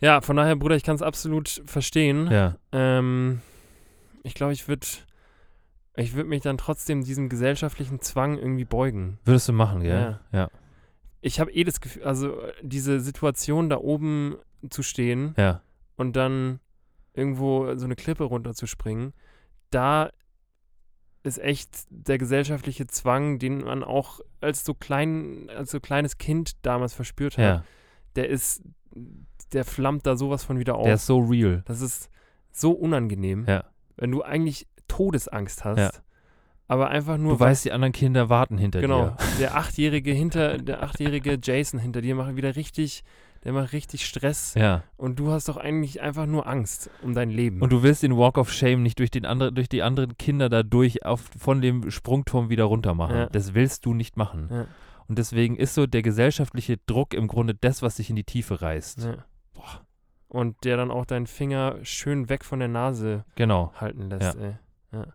ja, 0.00 0.20
von 0.20 0.36
daher, 0.36 0.54
Bruder, 0.54 0.76
ich 0.76 0.84
kann 0.84 0.94
es 0.94 1.02
absolut 1.02 1.62
verstehen. 1.66 2.30
Ja. 2.30 2.56
Ähm, 2.72 3.40
ich 4.22 4.34
glaube, 4.34 4.52
ich 4.52 4.68
würde 4.68 4.86
ich 5.98 6.14
würd 6.14 6.26
mich 6.28 6.42
dann 6.42 6.58
trotzdem 6.58 7.04
diesem 7.04 7.28
gesellschaftlichen 7.28 8.00
Zwang 8.00 8.38
irgendwie 8.38 8.64
beugen. 8.64 9.18
Würdest 9.24 9.48
du 9.48 9.52
machen, 9.52 9.82
gell? 9.82 10.18
Ja. 10.32 10.50
Ich 11.20 11.40
habe 11.40 11.50
eh 11.52 11.64
das 11.64 11.80
Gefühl, 11.80 12.04
also 12.04 12.40
diese 12.62 13.00
Situation 13.00 13.68
da 13.68 13.78
oben 13.78 14.36
zu 14.70 14.82
stehen 14.82 15.34
Ja. 15.36 15.62
und 15.96 16.14
dann 16.16 16.60
irgendwo 17.14 17.74
so 17.74 17.84
eine 17.84 17.96
Klippe 17.96 18.24
runterzuspringen, 18.24 19.12
da 19.70 20.10
ist 21.24 21.38
echt 21.38 21.70
der 21.90 22.16
gesellschaftliche 22.18 22.86
Zwang, 22.86 23.38
den 23.40 23.64
man 23.64 23.82
auch 23.82 24.20
als 24.40 24.64
so 24.64 24.72
klein, 24.74 25.50
als 25.50 25.72
so 25.72 25.80
kleines 25.80 26.16
Kind 26.18 26.64
damals 26.64 26.94
verspürt 26.94 27.36
hat, 27.36 27.44
Ja. 27.44 27.64
der 28.14 28.28
ist, 28.28 28.62
der 29.52 29.64
flammt 29.64 30.06
da 30.06 30.16
sowas 30.16 30.44
von 30.44 30.58
wieder 30.60 30.76
auf. 30.76 30.84
Der 30.84 30.94
ist 30.94 31.06
so 31.06 31.18
real. 31.18 31.62
Das 31.66 31.80
ist 31.80 32.08
so 32.52 32.70
unangenehm, 32.70 33.44
Ja. 33.48 33.64
wenn 33.96 34.12
du 34.12 34.22
eigentlich 34.22 34.68
Todesangst 34.88 35.64
hast, 35.64 35.78
Ja. 35.78 35.90
aber 36.66 36.88
einfach 36.88 37.16
nur 37.18 37.34
Du 37.34 37.40
weißt, 37.40 37.64
die 37.64 37.72
anderen 37.72 37.92
Kinder 37.92 38.28
warten 38.28 38.58
hinter 38.58 38.80
genau, 38.80 39.10
dir. 39.10 39.16
der 39.40 39.56
achtjährige 39.56 40.12
hinter 40.12 40.58
der 40.58 40.82
achtjährige 40.82 41.38
Jason 41.42 41.78
hinter 41.78 42.00
dir 42.00 42.14
macht 42.14 42.34
wieder 42.36 42.56
richtig, 42.56 43.04
der 43.44 43.52
macht 43.52 43.72
richtig 43.72 44.04
Stress 44.04 44.54
Ja. 44.54 44.82
und 44.96 45.18
du 45.20 45.30
hast 45.30 45.48
doch 45.48 45.56
eigentlich 45.56 46.00
einfach 46.00 46.26
nur 46.26 46.46
Angst 46.48 46.90
um 47.02 47.14
dein 47.14 47.30
Leben. 47.30 47.60
Und 47.62 47.70
du 47.72 47.82
willst 47.84 48.02
den 48.02 48.16
Walk 48.16 48.36
of 48.36 48.52
Shame 48.52 48.82
nicht 48.82 48.98
durch, 48.98 49.10
den 49.12 49.24
andere, 49.26 49.52
durch 49.52 49.68
die 49.68 49.82
anderen 49.82 50.18
Kinder 50.18 50.48
da 50.48 50.62
durch 50.64 51.04
auf, 51.06 51.22
von 51.38 51.60
dem 51.60 51.90
Sprungturm 51.90 52.50
wieder 52.50 52.64
runter 52.64 52.94
machen. 52.94 53.16
Ja. 53.16 53.26
Das 53.26 53.54
willst 53.54 53.86
du 53.86 53.94
nicht 53.94 54.16
machen. 54.16 54.48
Ja. 54.50 54.66
Und 55.06 55.18
deswegen 55.18 55.56
ist 55.56 55.74
so 55.74 55.86
der 55.86 56.02
gesellschaftliche 56.02 56.76
Druck 56.86 57.14
im 57.14 57.28
Grunde 57.28 57.54
das, 57.54 57.80
was 57.80 57.94
dich 57.96 58.10
in 58.10 58.16
die 58.16 58.24
Tiefe 58.24 58.60
reißt. 58.60 59.04
ja. 59.04 59.24
Und 60.28 60.64
der 60.64 60.76
dann 60.76 60.90
auch 60.90 61.06
deinen 61.06 61.26
Finger 61.26 61.76
schön 61.84 62.28
weg 62.28 62.44
von 62.44 62.58
der 62.58 62.68
Nase 62.68 63.24
Genau. 63.36 63.72
halten 63.76 64.10
lässt. 64.10 64.36
Ey. 64.38 64.56
Ja. 64.92 65.06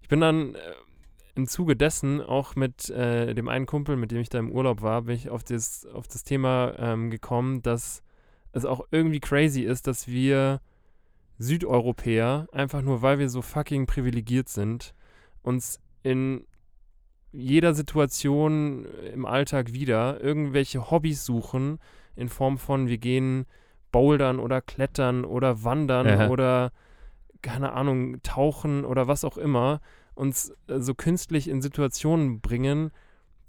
Ich 0.00 0.08
bin 0.08 0.20
dann 0.20 0.54
äh, 0.54 0.58
im 1.34 1.46
Zuge 1.46 1.76
dessen 1.76 2.20
auch 2.20 2.56
mit 2.56 2.90
äh, 2.90 3.34
dem 3.34 3.48
einen 3.48 3.66
Kumpel, 3.66 3.96
mit 3.96 4.10
dem 4.10 4.20
ich 4.20 4.28
da 4.28 4.38
im 4.38 4.50
Urlaub 4.50 4.82
war, 4.82 5.02
bin 5.02 5.14
ich 5.16 5.30
auf 5.30 5.44
das, 5.44 5.86
auf 5.86 6.06
das 6.08 6.24
Thema 6.24 6.74
ähm, 6.78 7.10
gekommen, 7.10 7.62
dass 7.62 8.02
es 8.52 8.64
auch 8.64 8.86
irgendwie 8.90 9.20
crazy 9.20 9.62
ist, 9.62 9.86
dass 9.86 10.08
wir 10.08 10.60
Südeuropäer, 11.38 12.48
einfach 12.52 12.82
nur 12.82 13.02
weil 13.02 13.18
wir 13.18 13.28
so 13.28 13.42
fucking 13.42 13.86
privilegiert 13.86 14.48
sind, 14.48 14.94
uns 15.42 15.80
in 16.02 16.46
jeder 17.32 17.72
Situation 17.74 18.84
im 19.12 19.24
Alltag 19.24 19.72
wieder 19.72 20.20
irgendwelche 20.20 20.90
Hobbys 20.90 21.24
suchen, 21.24 21.78
in 22.14 22.28
Form 22.28 22.58
von, 22.58 22.88
wir 22.88 22.98
gehen 22.98 23.46
bouldern 23.90 24.38
oder 24.38 24.60
klettern 24.60 25.24
oder 25.24 25.64
wandern 25.64 26.06
Ja. 26.06 26.28
oder 26.28 26.72
keine 27.42 27.72
Ahnung, 27.72 28.22
tauchen 28.22 28.84
oder 28.84 29.08
was 29.08 29.24
auch 29.24 29.36
immer, 29.36 29.80
uns 30.14 30.52
äh, 30.68 30.78
so 30.80 30.94
künstlich 30.94 31.48
in 31.48 31.60
Situationen 31.62 32.40
bringen, 32.40 32.90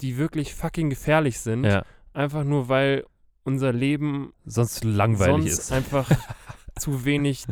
die 0.01 0.17
wirklich 0.17 0.53
fucking 0.55 0.89
gefährlich 0.89 1.39
sind, 1.39 1.63
Ja. 1.63 1.83
einfach 2.13 2.43
nur 2.43 2.69
weil 2.69 3.05
unser 3.43 3.71
Leben 3.73 4.33
Sonst 4.45 4.83
langweilig 4.83 5.53
sonst 5.53 5.59
ist. 5.59 5.71
einfach 5.71 6.09
zu 6.79 7.05
wenig 7.05 7.45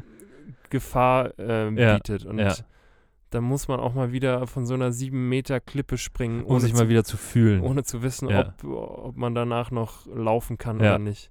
Gefahr 0.70 1.34
Ja, 1.40 1.96
bietet. 1.96 2.26
Und 2.26 2.40
ja. 2.40 2.56
da 3.30 3.42
muss 3.42 3.68
man 3.68 3.80
auch 3.80 3.94
mal 3.94 4.12
wieder 4.14 4.48
von 4.48 4.66
so 4.66 4.74
einer 4.74 4.92
sieben 4.94 5.28
Meter 5.30 5.60
Klippe 5.60 5.98
springen, 5.98 6.44
um 6.44 6.60
sich 6.60 6.74
zu, 6.74 6.80
mal 6.82 6.90
wieder 6.90 7.04
zu 7.04 7.18
fühlen. 7.18 7.62
ohne 7.62 7.84
zu 7.84 8.02
wissen, 8.04 8.30
Ja. 8.30 8.54
ob, 8.64 8.64
ob 8.64 9.18
man 9.18 9.36
danach 9.36 9.70
noch 9.72 10.06
laufen 10.08 10.58
kann 10.58 10.80
Ja. 10.80 10.92
oder 10.96 11.00
nicht. 11.00 11.30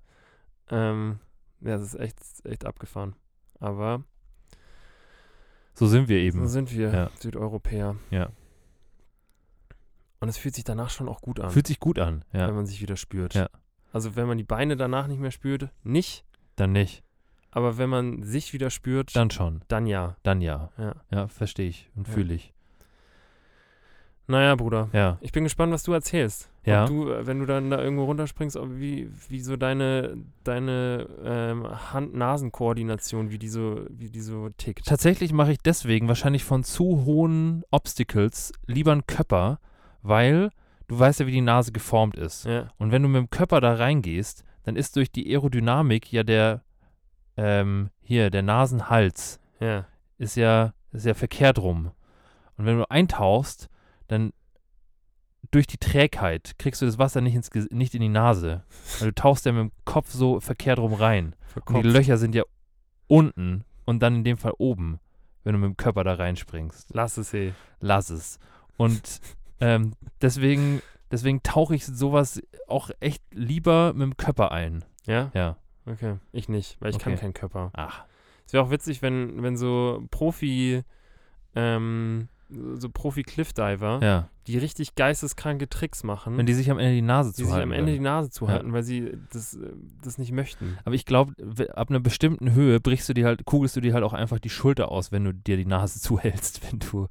Ähm, 0.70 1.18
ja, 1.62 1.70
das 1.78 1.82
ist 1.82 1.94
echt, 1.98 2.18
echt 2.44 2.66
abgefahren. 2.66 3.14
Aber 3.58 4.04
So 5.74 5.86
sind 5.86 6.08
wir 6.08 6.18
so 6.18 6.22
eben. 6.38 6.48
sind 6.48 6.72
wir 6.76 6.90
Ja. 6.92 7.10
Südeuropäer. 7.18 7.96
Ja. 8.10 8.30
Und 10.20 10.28
es 10.28 10.36
fühlt 10.36 10.54
sich 10.54 10.64
danach 10.64 10.90
schon 10.90 11.08
auch 11.08 11.22
gut 11.22 11.40
an, 11.40 11.50
Fühlt 11.50 11.66
sich 11.66 11.80
gut 11.80 11.98
an. 11.98 12.24
wenn 12.32 12.40
Ja. 12.40 12.50
man 12.52 12.66
sich 12.66 12.80
wieder 12.82 12.96
spürt. 12.96 13.34
Ja. 13.34 13.48
Also 13.92 14.16
wenn 14.16 14.26
man 14.26 14.36
die 14.38 14.44
Beine 14.44 14.76
danach 14.76 15.06
nicht 15.06 15.18
mehr 15.20 15.30
spürt, 15.30 15.70
nicht. 15.82 16.24
Dann 16.56 16.72
nicht. 16.72 17.02
Aber 17.50 17.78
wenn 17.78 17.88
man 17.88 18.22
sich 18.22 18.52
wieder 18.52 18.70
spürt, 18.70 19.16
Dann 19.16 19.30
schon. 19.30 19.62
dann 19.68 19.86
ja. 19.86 20.16
Dann 20.22 20.40
ja. 20.40 20.70
Ja. 20.78 20.94
Ja, 21.10 21.26
verstehe 21.28 21.68
ich 21.68 21.88
und 21.96 22.06
Ja. 22.06 22.14
fühle 22.14 22.34
ich. 22.34 22.52
Naja, 24.30 24.54
Bruder. 24.54 24.88
Ja. 24.92 25.18
Ich 25.20 25.32
bin 25.32 25.44
gespannt, 25.44 25.72
was 25.72 25.82
du 25.82 25.92
erzählst. 25.92 26.48
Ja. 26.64 26.84
Ob 26.84 26.88
du, 26.88 27.10
äh, 27.10 27.26
wenn 27.26 27.40
du 27.40 27.46
dann 27.46 27.70
da 27.70 27.82
irgendwo 27.82 28.04
runterspringst, 28.04 28.56
wie, 28.78 29.10
wie 29.28 29.40
so 29.40 29.56
deine, 29.56 30.16
deine 30.44 31.08
ähm, 31.24 31.66
Hand-Nasen-Koordination, 31.92 33.30
wie 33.30 33.38
die 33.38 33.48
so, 33.48 33.80
wie 33.88 34.08
die 34.08 34.20
so 34.20 34.50
tickt. 34.50 34.86
Tatsächlich 34.86 35.32
mache 35.32 35.52
ich 35.52 35.58
deswegen 35.58 36.06
wahrscheinlich 36.06 36.44
von 36.44 36.62
zu 36.62 37.04
hohen 37.04 37.64
Obstacles 37.70 38.52
lieber 38.66 38.92
einen 38.92 39.06
Köpper, 39.06 39.58
weil 40.02 40.50
du 40.86 40.98
weißt 40.98 41.20
ja, 41.20 41.26
wie 41.26 41.32
die 41.32 41.40
Nase 41.40 41.72
geformt 41.72 42.16
ist. 42.16 42.44
Ja, 42.44 42.68
Und 42.78 42.92
wenn 42.92 43.02
du 43.02 43.08
mit 43.08 43.20
dem 43.20 43.30
Körper 43.30 43.60
da 43.60 43.74
reingehst, 43.74 44.44
dann 44.62 44.76
ist 44.76 44.96
durch 44.96 45.10
die 45.10 45.28
Aerodynamik 45.28 46.12
ja 46.12 46.22
der, 46.22 46.62
ähm, 47.36 47.90
hier, 48.00 48.30
der 48.30 48.42
Nasenhals 48.42 49.40
ja, 49.58 49.86
ist 50.18 50.36
ja, 50.36 50.74
ist 50.92 51.06
ja 51.06 51.14
verkehrt 51.14 51.58
rum. 51.58 51.90
Und 52.56 52.66
wenn 52.66 52.76
du 52.76 52.90
eintauchst, 52.90 53.69
dann 54.10 54.32
durch 55.50 55.66
die 55.66 55.78
Trägheit 55.78 56.54
kriegst 56.58 56.82
du 56.82 56.86
das 56.86 56.98
Wasser 56.98 57.20
nicht, 57.20 57.34
ins, 57.34 57.50
nicht 57.70 57.94
in 57.94 58.00
die 58.02 58.08
Nase. 58.08 58.62
Weil 58.98 59.08
du 59.08 59.14
tauchst 59.14 59.46
ja 59.46 59.52
mit 59.52 59.60
dem 59.62 59.72
Kopf 59.84 60.10
so 60.10 60.40
verkehrt 60.40 60.78
rum 60.78 60.94
rein. 60.94 61.26
Und 61.26 61.34
die 61.34 61.52
verkopft. 61.52 61.84
Löcher 61.84 62.18
sind 62.18 62.34
ja 62.34 62.42
unten 63.06 63.64
und 63.84 64.00
dann 64.00 64.16
in 64.16 64.24
dem 64.24 64.36
Fall 64.36 64.52
oben, 64.58 65.00
wenn 65.42 65.54
du 65.54 65.58
mit 65.58 65.68
dem 65.68 65.76
Körper 65.76 66.04
da 66.04 66.14
reinspringst. 66.14 66.90
Lass 66.92 67.16
es 67.16 67.32
eh. 67.34 67.52
Lass 67.80 68.10
es. 68.10 68.38
Und 68.76 69.20
ähm, 69.60 69.94
deswegen, 70.20 70.82
deswegen 71.10 71.42
tauche 71.42 71.74
ich 71.74 71.86
sowas 71.86 72.40
auch 72.68 72.90
echt 73.00 73.22
lieber 73.32 73.92
mit 73.92 74.02
dem 74.02 74.16
Körper 74.16 74.52
ein. 74.52 74.84
Ja? 75.06 75.30
Ja. 75.34 75.56
Okay. 75.86 76.16
Ich 76.32 76.48
nicht, 76.48 76.80
weil 76.80 76.90
ich 76.90 76.98
kann 76.98 77.12
Okay. 77.14 77.22
keinen 77.22 77.34
Körper. 77.34 77.70
Ach. 77.74 78.04
Es 78.46 78.52
wäre 78.52 78.64
auch 78.64 78.70
witzig, 78.70 79.02
wenn, 79.02 79.42
wenn 79.42 79.56
so 79.56 80.04
Profi, 80.10 80.82
ähm, 81.54 82.28
so 82.74 82.88
Profi-Cliffdiver, 82.88 84.00
Ja. 84.02 84.28
die 84.46 84.58
richtig 84.58 84.94
geisteskranke 84.94 85.68
Tricks 85.68 86.02
machen, 86.04 86.36
Wenn 86.36 86.46
die 86.46 86.54
sich 86.54 86.70
am 86.70 86.78
Ende 86.78 86.94
die 86.94 87.02
Nase 87.02 87.30
die 87.30 87.36
sich 87.36 87.46
zuhalten. 87.46 87.70
am 87.70 87.78
Ende 87.78 87.92
die. 87.92 88.00
Nase 88.00 88.30
zuhalten, 88.30 88.72
weil 88.72 88.82
sie 88.82 89.12
das, 89.32 89.54
äh, 89.54 89.72
das 90.02 90.18
nicht 90.18 90.32
möchten. 90.32 90.76
Aber 90.84 90.94
ich 90.94 91.04
glaube, 91.06 91.34
ab 91.74 91.90
einer 91.90 92.00
bestimmten 92.00 92.52
Höhe 92.52 92.80
brichst 92.80 93.08
du 93.08 93.14
dir 93.14 93.26
halt, 93.26 93.44
kugelst 93.44 93.76
du 93.76 93.80
dir 93.80 93.94
halt 93.94 94.04
auch 94.04 94.12
einfach 94.12 94.38
die 94.38 94.50
Schulter 94.50 94.90
aus, 94.90 95.12
wenn 95.12 95.24
du 95.24 95.32
dir 95.34 95.56
die 95.56 95.66
Nase 95.66 96.00
zuhältst, 96.00 96.60
wenn 96.70 96.78
du 96.80 97.04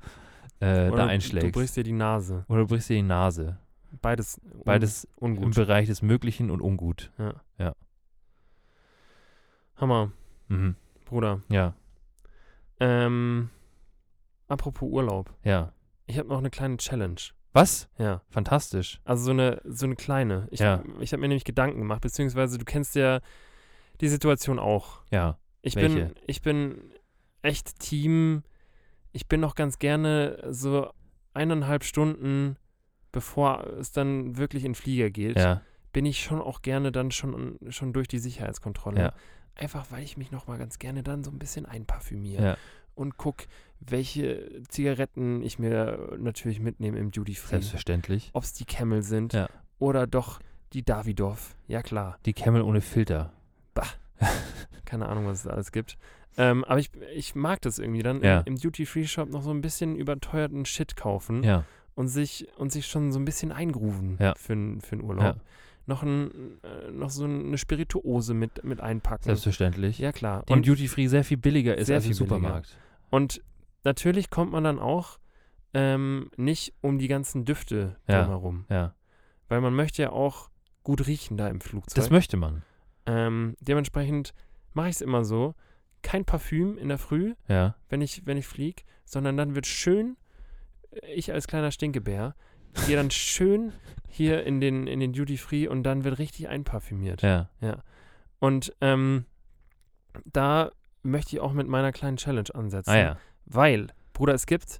äh, 0.59 0.89
da 0.89 0.91
Du 0.91 0.95
einschlägst. 1.03 1.53
brichst 1.53 1.77
dir 1.77 1.83
die 1.83 1.93
Nase. 1.93 2.43
Oder 2.49 2.61
du 2.61 2.67
brichst 2.67 2.89
dir 2.89 2.95
die 2.95 3.01
Nase. 3.03 3.57
Beides, 4.01 4.39
un 4.53 4.63
Beides 4.65 5.07
im 5.19 5.37
ungut. 5.37 5.55
Bereich 5.55 5.87
des 5.87 6.01
Möglichen 6.01 6.51
und 6.51 6.61
ungut. 6.61 7.11
Hammer, 9.77 10.11
Mhm. 10.49 10.75
Bruder. 11.05 11.41
Ja, 11.49 11.73
Ähm, 12.81 13.49
apropos 14.49 14.89
Urlaub. 14.91 15.33
ja. 15.43 15.71
Ich 16.07 16.17
habe 16.17 16.27
noch 16.29 16.39
eine 16.39 16.49
kleine 16.49 16.77
Challenge. 16.77 17.19
Was? 17.53 17.87
Ja. 17.99 18.23
Fantastisch. 18.31 18.99
Also 19.05 19.25
so 19.25 19.31
eine, 19.31 19.61
so 19.63 19.85
eine 19.85 19.95
kleine. 19.95 20.47
Ich, 20.49 20.59
Ja. 20.59 20.83
ich 20.99 21.13
habe 21.13 21.21
mir 21.21 21.27
nämlich 21.27 21.43
Gedanken 21.43 21.77
gemacht, 21.77 22.01
beziehungsweise 22.01 22.57
du 22.57 22.65
kennst 22.65 22.95
ja 22.95 23.19
die 24.01 24.07
Situation 24.07 24.57
auch. 24.57 25.03
Ja. 25.11 25.37
Ich 25.61 25.75
Welche? 25.75 26.05
bin, 26.07 26.15
ich 26.25 26.41
bin 26.41 26.91
echt 27.43 27.77
Team. 27.79 28.41
Ich 29.11 29.27
bin 29.27 29.39
noch 29.39 29.53
ganz 29.53 29.77
gerne 29.77 30.43
so 30.49 30.89
eineinhalb 31.35 31.83
Stunden, 31.83 32.55
bevor 33.11 33.67
es 33.79 33.91
dann 33.91 34.35
wirklich 34.37 34.65
in 34.65 34.73
Flieger 34.73 35.11
geht, 35.11 35.37
Ja. 35.37 35.61
bin 35.93 36.07
ich 36.07 36.23
schon 36.23 36.41
auch 36.41 36.63
gerne 36.63 36.91
dann 36.91 37.11
schon, 37.11 37.59
schon 37.69 37.93
durch 37.93 38.07
die 38.07 38.19
Sicherheitskontrolle. 38.19 38.99
Ja. 38.99 39.13
Einfach 39.53 39.91
weil 39.91 40.03
ich 40.03 40.17
mich 40.17 40.31
noch 40.31 40.47
mal 40.47 40.57
ganz 40.57 40.79
gerne 40.79 41.03
dann 41.03 41.23
so 41.23 41.29
ein 41.29 41.37
bisschen 41.37 41.67
einparfümiere 41.67 42.43
Ja. 42.43 42.57
und 42.95 43.17
guck, 43.17 43.43
welche 43.79 44.61
Zigaretten 44.67 45.41
ich 45.41 45.59
mir 45.59 46.15
natürlich 46.19 46.59
mitnehme 46.59 46.97
im 46.99 47.11
Duty 47.11 47.35
Free. 47.35 47.49
Selbstverständlich. 47.55 48.29
Ob 48.33 48.43
es 48.43 48.53
die 48.53 48.65
Camel 48.65 49.01
sind 49.01 49.33
Ja. 49.33 49.49
oder 49.79 50.05
doch 50.07 50.39
die 50.73 50.83
Davidoff. 50.83 51.55
Ja 51.67 51.81
klar, 51.81 52.17
Die 52.25 52.33
Camel 52.33 52.61
ohne 52.61 52.81
Filter. 52.81 53.33
keine 54.85 55.07
Ahnung, 55.07 55.25
was 55.27 55.37
es 55.39 55.43
da 55.43 55.51
alles 55.51 55.71
gibt. 55.71 55.97
Ähm, 56.37 56.63
aber 56.65 56.79
ich, 56.79 56.91
ich 57.15 57.35
mag 57.35 57.61
das 57.61 57.79
irgendwie 57.79 58.03
dann 58.03 58.21
Ja. 58.23 58.41
im, 58.41 58.57
Duty 58.57 58.85
Free 58.85 59.05
Shop 59.05 59.29
noch 59.29 59.41
so 59.41 59.51
ein 59.51 59.61
bisschen 59.61 59.95
überteuerten 59.95 60.65
Shit 60.65 60.95
kaufen 60.95 61.43
Ja. 61.43 61.63
und 61.95 62.07
sich, 62.07 62.47
und 62.57 62.71
sich 62.71 62.87
schon 62.87 63.11
so 63.11 63.19
ein 63.19 63.25
bisschen 63.25 63.51
eingrufen 63.51 64.17
Ja. 64.19 64.33
für, 64.35 64.55
für 64.81 64.93
einen 64.93 65.01
Urlaub. 65.03 65.23
Ja. 65.23 65.35
Noch, 65.85 66.03
ein, 66.03 66.59
äh, 66.63 66.91
noch 66.91 67.09
so 67.09 67.23
eine 67.23 67.57
Spirituose 67.57 68.33
mit, 68.33 68.63
mit 68.63 68.79
einpacken. 68.79 69.23
Selbstverständlich. 69.23 69.97
Ja, 69.99 70.11
klar. 70.11 70.43
Im 70.47 70.61
Duty 70.61 70.87
Free 70.87 71.07
sehr 71.07 71.23
viel 71.23 71.37
billiger 71.37 71.77
ist 71.77 71.87
Sehr 71.87 71.95
als 71.97 72.05
im 72.05 72.13
viel 72.13 72.27
billiger. 72.27 72.35
Supermarkt. 72.41 72.77
Und 73.09 73.41
natürlich 73.83 74.29
kommt 74.29 74.51
man 74.51 74.63
dann 74.63 74.79
auch 74.79 75.19
ähm, 75.73 76.31
nicht 76.37 76.73
um 76.81 76.97
die 76.97 77.07
ganzen 77.07 77.45
Düfte 77.45 77.95
Ja. 78.07 78.23
drumherum. 78.23 78.65
Ja. 78.69 78.95
Weil 79.47 79.61
man 79.61 79.73
möchte 79.75 80.01
ja 80.01 80.11
auch 80.11 80.49
gut 80.83 81.05
riechen 81.07 81.37
da 81.37 81.47
im 81.47 81.61
Flugzeug. 81.61 81.95
Das 81.95 82.09
möchte 82.09 82.37
man. 82.37 82.63
ähm, 83.05 83.55
dementsprechend 83.59 84.33
mache 84.73 84.89
ich 84.89 84.95
es 84.95 85.01
immer 85.01 85.23
so. 85.25 85.55
Kein 86.01 86.23
Parfüm 86.25 86.77
in 86.77 86.87
der 86.89 86.97
Früh, 86.97 87.35
Ja. 87.47 87.75
wenn 87.89 88.01
ich, 88.01 88.25
wenn 88.25 88.37
ich 88.37 88.47
fliege, 88.47 88.83
sondern 89.05 89.35
dann 89.37 89.53
wird 89.55 89.65
schön, 89.67 90.15
ich 91.13 91.31
als 91.33 91.47
kleiner 91.47 91.71
Stinkebär, 91.71 92.35
gehe 92.87 92.95
dann 92.95 93.11
schön 93.11 93.73
hier 94.07 94.43
in 94.45 94.59
den, 94.61 94.87
in 94.87 94.99
den 94.99 95.13
Duty 95.13 95.37
Free 95.37 95.67
und 95.67 95.83
dann 95.83 96.03
wird 96.03 96.17
richtig 96.19 96.47
einparfümiert. 96.49 97.21
Ja. 97.21 97.49
Und 98.39 98.73
ähm, 98.81 99.25
da 100.25 100.71
möchte 101.03 101.35
ich 101.35 101.41
auch 101.41 101.53
mit 101.53 101.67
meiner 101.67 101.91
kleinen 101.91 102.17
Challenge 102.17 102.49
ansetzen. 102.53 102.89
Ah 102.91 102.97
ja. 102.97 103.17
Weil, 103.49 103.87
Bruder, 104.13 104.33
es 104.33 104.45
gibt 104.45 104.79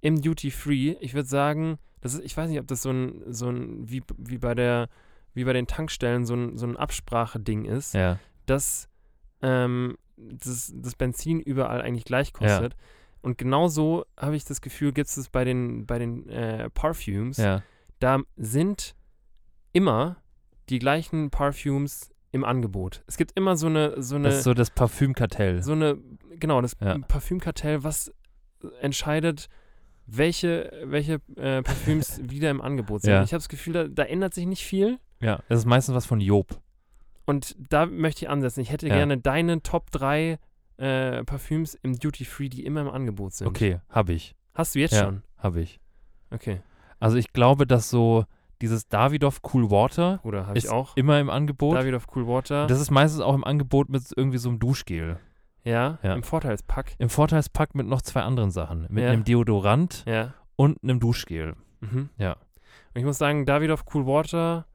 im 0.00 0.20
Duty 0.20 0.50
Free, 0.50 0.96
ich 1.00 1.14
würde 1.14 1.28
sagen, 1.28 1.78
das 2.00 2.14
ist, 2.14 2.24
ich 2.24 2.36
weiß 2.36 2.48
nicht, 2.50 2.60
ob 2.60 2.66
das 2.66 2.82
so 2.82 2.90
ein, 2.90 3.22
so 3.32 3.48
ein, 3.48 3.88
wie, 3.88 4.02
wie 4.18 4.38
bei 4.38 4.54
der, 4.54 4.88
wie 5.34 5.44
bei 5.44 5.52
den 5.52 5.66
Tankstellen 5.66 6.26
so 6.26 6.34
ein, 6.34 6.56
so 6.56 6.66
ein 6.66 6.76
Abspracheding 6.76 7.64
ist, 7.64 7.94
Ja. 7.94 8.18
dass 8.46 8.88
ähm, 9.42 9.96
das, 10.16 10.72
das 10.74 10.94
Benzin 10.96 11.40
überall 11.40 11.80
eigentlich 11.80 12.04
gleich 12.04 12.32
kostet. 12.32 12.76
Und 13.20 13.38
genauso 13.38 14.04
habe 14.16 14.36
ich 14.36 14.44
das 14.44 14.60
Gefühl, 14.60 14.92
gibt 14.92 15.08
es 15.08 15.28
bei 15.28 15.44
den, 15.44 15.86
bei 15.86 15.98
den 15.98 16.28
äh, 16.28 16.70
Parfümes. 16.70 17.36
Ja. 17.38 17.62
Da 17.98 18.20
sind 18.36 18.94
immer 19.72 20.16
die 20.68 20.78
gleichen 20.78 21.30
Parfümes 21.30 22.10
im 22.32 22.44
Angebot. 22.44 23.02
Es 23.06 23.16
gibt 23.16 23.32
immer 23.36 23.56
so 23.56 23.66
eine, 23.68 24.02
so 24.02 24.16
eine, 24.16 24.28
Das 24.28 24.38
ist 24.38 24.44
so 24.44 24.54
das 24.54 24.70
Parfümkartell. 24.70 25.62
so 25.62 25.72
eine, 25.72 25.98
genau, 26.38 26.60
das 26.60 26.76
Ja. 26.80 26.98
Parfümkartell, 26.98 27.84
was 27.84 28.12
entscheidet, 28.80 29.48
welche, 30.06 30.70
welche 30.84 31.20
äh, 31.36 31.62
Parfüms 31.62 32.20
wieder 32.30 32.50
im 32.50 32.60
Angebot 32.60 33.02
sind. 33.02 33.10
Ja. 33.12 33.22
Ich 33.22 33.32
habe 33.32 33.38
das 33.40 33.48
Gefühl, 33.48 33.72
da, 33.72 33.88
da 33.88 34.02
ändert 34.04 34.34
sich 34.34 34.46
nicht 34.46 34.64
viel. 34.64 34.98
Ja. 35.20 35.40
Das 35.48 35.60
ist 35.60 35.66
meistens 35.66 35.94
was 35.94 36.06
von 36.06 36.20
Job. 36.20 36.60
Und 37.26 37.56
da 37.58 37.84
möchte 37.86 38.24
ich 38.24 38.30
ansetzen. 38.30 38.60
Ich 38.60 38.70
hätte 38.70 38.88
Ja. 38.88 38.94
gerne 38.96 39.18
deine 39.18 39.62
Top 39.62 39.90
3 39.90 40.38
äh, 40.78 41.24
Parfüms 41.24 41.74
im 41.82 41.98
Duty 41.98 42.24
Free, 42.24 42.48
die 42.48 42.64
immer 42.64 42.80
im 42.82 42.88
Angebot 42.88 43.34
sind. 43.34 43.46
Okay, 43.48 43.80
habe 43.90 44.12
ich. 44.12 44.34
Hast 44.54 44.74
du 44.74 44.78
jetzt 44.78 44.94
Ja. 44.94 45.04
schon? 45.04 45.22
Habe 45.36 45.60
ich. 45.60 45.78
Okay. 46.30 46.60
Also 47.00 47.16
ich 47.16 47.32
glaube, 47.32 47.66
dass 47.66 47.90
so 47.90 48.24
dieses 48.60 48.88
Davidoff 48.88 49.40
Cool 49.52 49.70
Water 49.70 50.18
Bruder, 50.22 50.46
habe 50.46 50.58
ich 50.58 50.68
auch. 50.68 50.96
immer 50.96 51.20
im 51.20 51.30
Angebot. 51.30 51.76
David 51.76 51.94
of 51.94 52.06
Cool 52.14 52.26
Water. 52.26 52.66
Das 52.66 52.80
ist 52.80 52.90
meistens 52.90 53.20
auch 53.20 53.34
im 53.34 53.44
Angebot 53.44 53.88
mit 53.88 54.02
irgendwie 54.16 54.38
so 54.38 54.48
einem 54.48 54.58
Duschgel. 54.58 55.18
ja, 55.64 55.98
Ja. 56.02 56.14
im 56.14 56.22
Vorteilspack. 56.22 56.94
Im 56.98 57.10
Vorteilspack 57.10 57.74
mit 57.74 57.86
noch 57.86 58.00
zwei 58.02 58.22
anderen 58.22 58.50
Sachen. 58.50 58.86
Mit 58.90 59.04
Ja. 59.04 59.10
einem 59.10 59.24
Deodorant 59.24 60.04
Ja. 60.06 60.34
und 60.56 60.82
einem 60.82 60.98
Duschgel. 61.00 61.56
Mhm. 61.80 62.08
Ja. 62.16 62.32
Und 62.32 63.00
ich 63.00 63.04
muss 63.04 63.18
sagen, 63.18 63.44
David 63.46 63.70
of 63.70 63.84
Cool 63.92 64.06
Water 64.06 64.66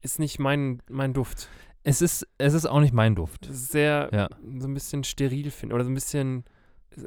ist 0.00 0.18
nicht 0.18 0.38
mein, 0.38 0.80
mein 0.88 1.12
Duft. 1.12 1.48
Es 1.84 2.02
ist, 2.02 2.26
es 2.38 2.54
ist 2.54 2.66
auch 2.66 2.80
nicht 2.80 2.94
mein 2.94 3.14
Duft. 3.14 3.46
Sehr, 3.50 4.08
Ja. 4.12 4.28
so 4.58 4.66
ein 4.68 4.74
bisschen 4.74 5.04
steril, 5.04 5.50
finde 5.50 5.74
Oder 5.74 5.84
so 5.84 5.90
ein 5.90 5.94
bisschen, 5.94 6.44
äh, 6.96 7.00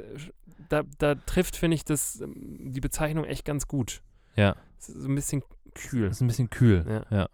da, 0.70 0.84
da 0.98 1.16
trifft, 1.16 1.56
finde 1.56 1.76
ich, 1.76 1.84
das, 1.86 2.22
ähm, 2.22 2.34
die 2.72 2.82
Bezeichnung 2.82 3.26
echt 3.26 3.46
ganz 3.46 3.68
gut. 3.68 4.02
Ja. 4.36 4.56
So 4.78 5.08
ein 5.08 5.16
bisschen 5.16 5.44
kühl. 5.76 6.08
Das 6.08 6.18
ist 6.18 6.22
ein 6.22 6.28
bisschen 6.28 6.50
kühl. 6.50 6.86
Ja. 6.88 7.18
Ja. 7.18 7.30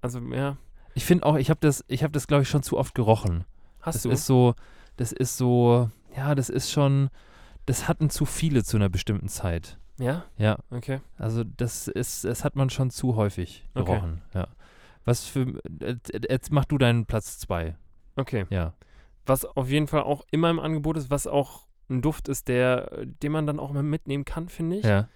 Also, 0.00 0.20
ja. 0.20 0.56
Ich 0.94 1.04
finde 1.04 1.26
auch, 1.26 1.36
ich 1.36 1.50
habe 1.50 1.60
das, 1.60 1.84
ich 1.88 2.02
habe 2.02 2.12
das, 2.12 2.26
glaube 2.26 2.42
ich, 2.42 2.48
schon 2.48 2.62
zu 2.62 2.76
oft 2.78 2.94
gerochen. 2.94 3.44
Hast 3.80 3.96
das 3.96 4.02
du? 4.02 4.10
ist 4.10 4.26
so, 4.26 4.54
das 4.96 5.12
ist 5.12 5.36
so, 5.36 5.90
ja, 6.16 6.34
das 6.34 6.48
ist 6.50 6.70
schon, 6.70 7.10
das 7.66 7.88
hatten 7.88 8.10
zu 8.10 8.24
viele 8.24 8.64
zu 8.64 8.76
einer 8.76 8.88
bestimmten 8.88 9.28
Zeit. 9.28 9.78
ja? 9.98 10.24
Ja, 10.36 10.58
Okay. 10.70 11.00
also 11.16 11.44
das 11.44 11.88
ist, 11.88 12.24
das 12.24 12.44
hat 12.44 12.56
man 12.56 12.70
schon 12.70 12.90
zu 12.90 13.16
häufig 13.16 13.64
Okay. 13.74 13.84
gerochen. 13.92 14.22
Ja. 14.34 14.48
Was 15.04 15.24
für, 15.26 15.60
jetzt- 15.80 16.12
jetzt 16.28 16.52
mach 16.52 16.64
du 16.64 16.78
deinen 16.78 17.06
Platz 17.06 17.38
zwei. 17.38 17.76
Okay. 18.16 18.46
Ja. 18.50 18.74
Was 19.26 19.44
auf 19.44 19.68
jeden 19.68 19.86
Fall 19.86 20.02
auch 20.02 20.24
immer 20.30 20.50
im 20.50 20.58
Angebot 20.60 20.96
ist, 20.96 21.10
was 21.10 21.26
auch 21.26 21.66
ein 21.90 22.02
Duft 22.02 22.28
ist, 22.28 22.48
der, 22.48 23.04
den 23.22 23.32
man 23.32 23.46
dann 23.46 23.58
auch 23.60 23.72
mal 23.72 23.82
mitnehmen 23.82 24.24
kann, 24.24 24.48
finde 24.48 24.76
ich, 24.76 24.84
Ja. 24.84 25.08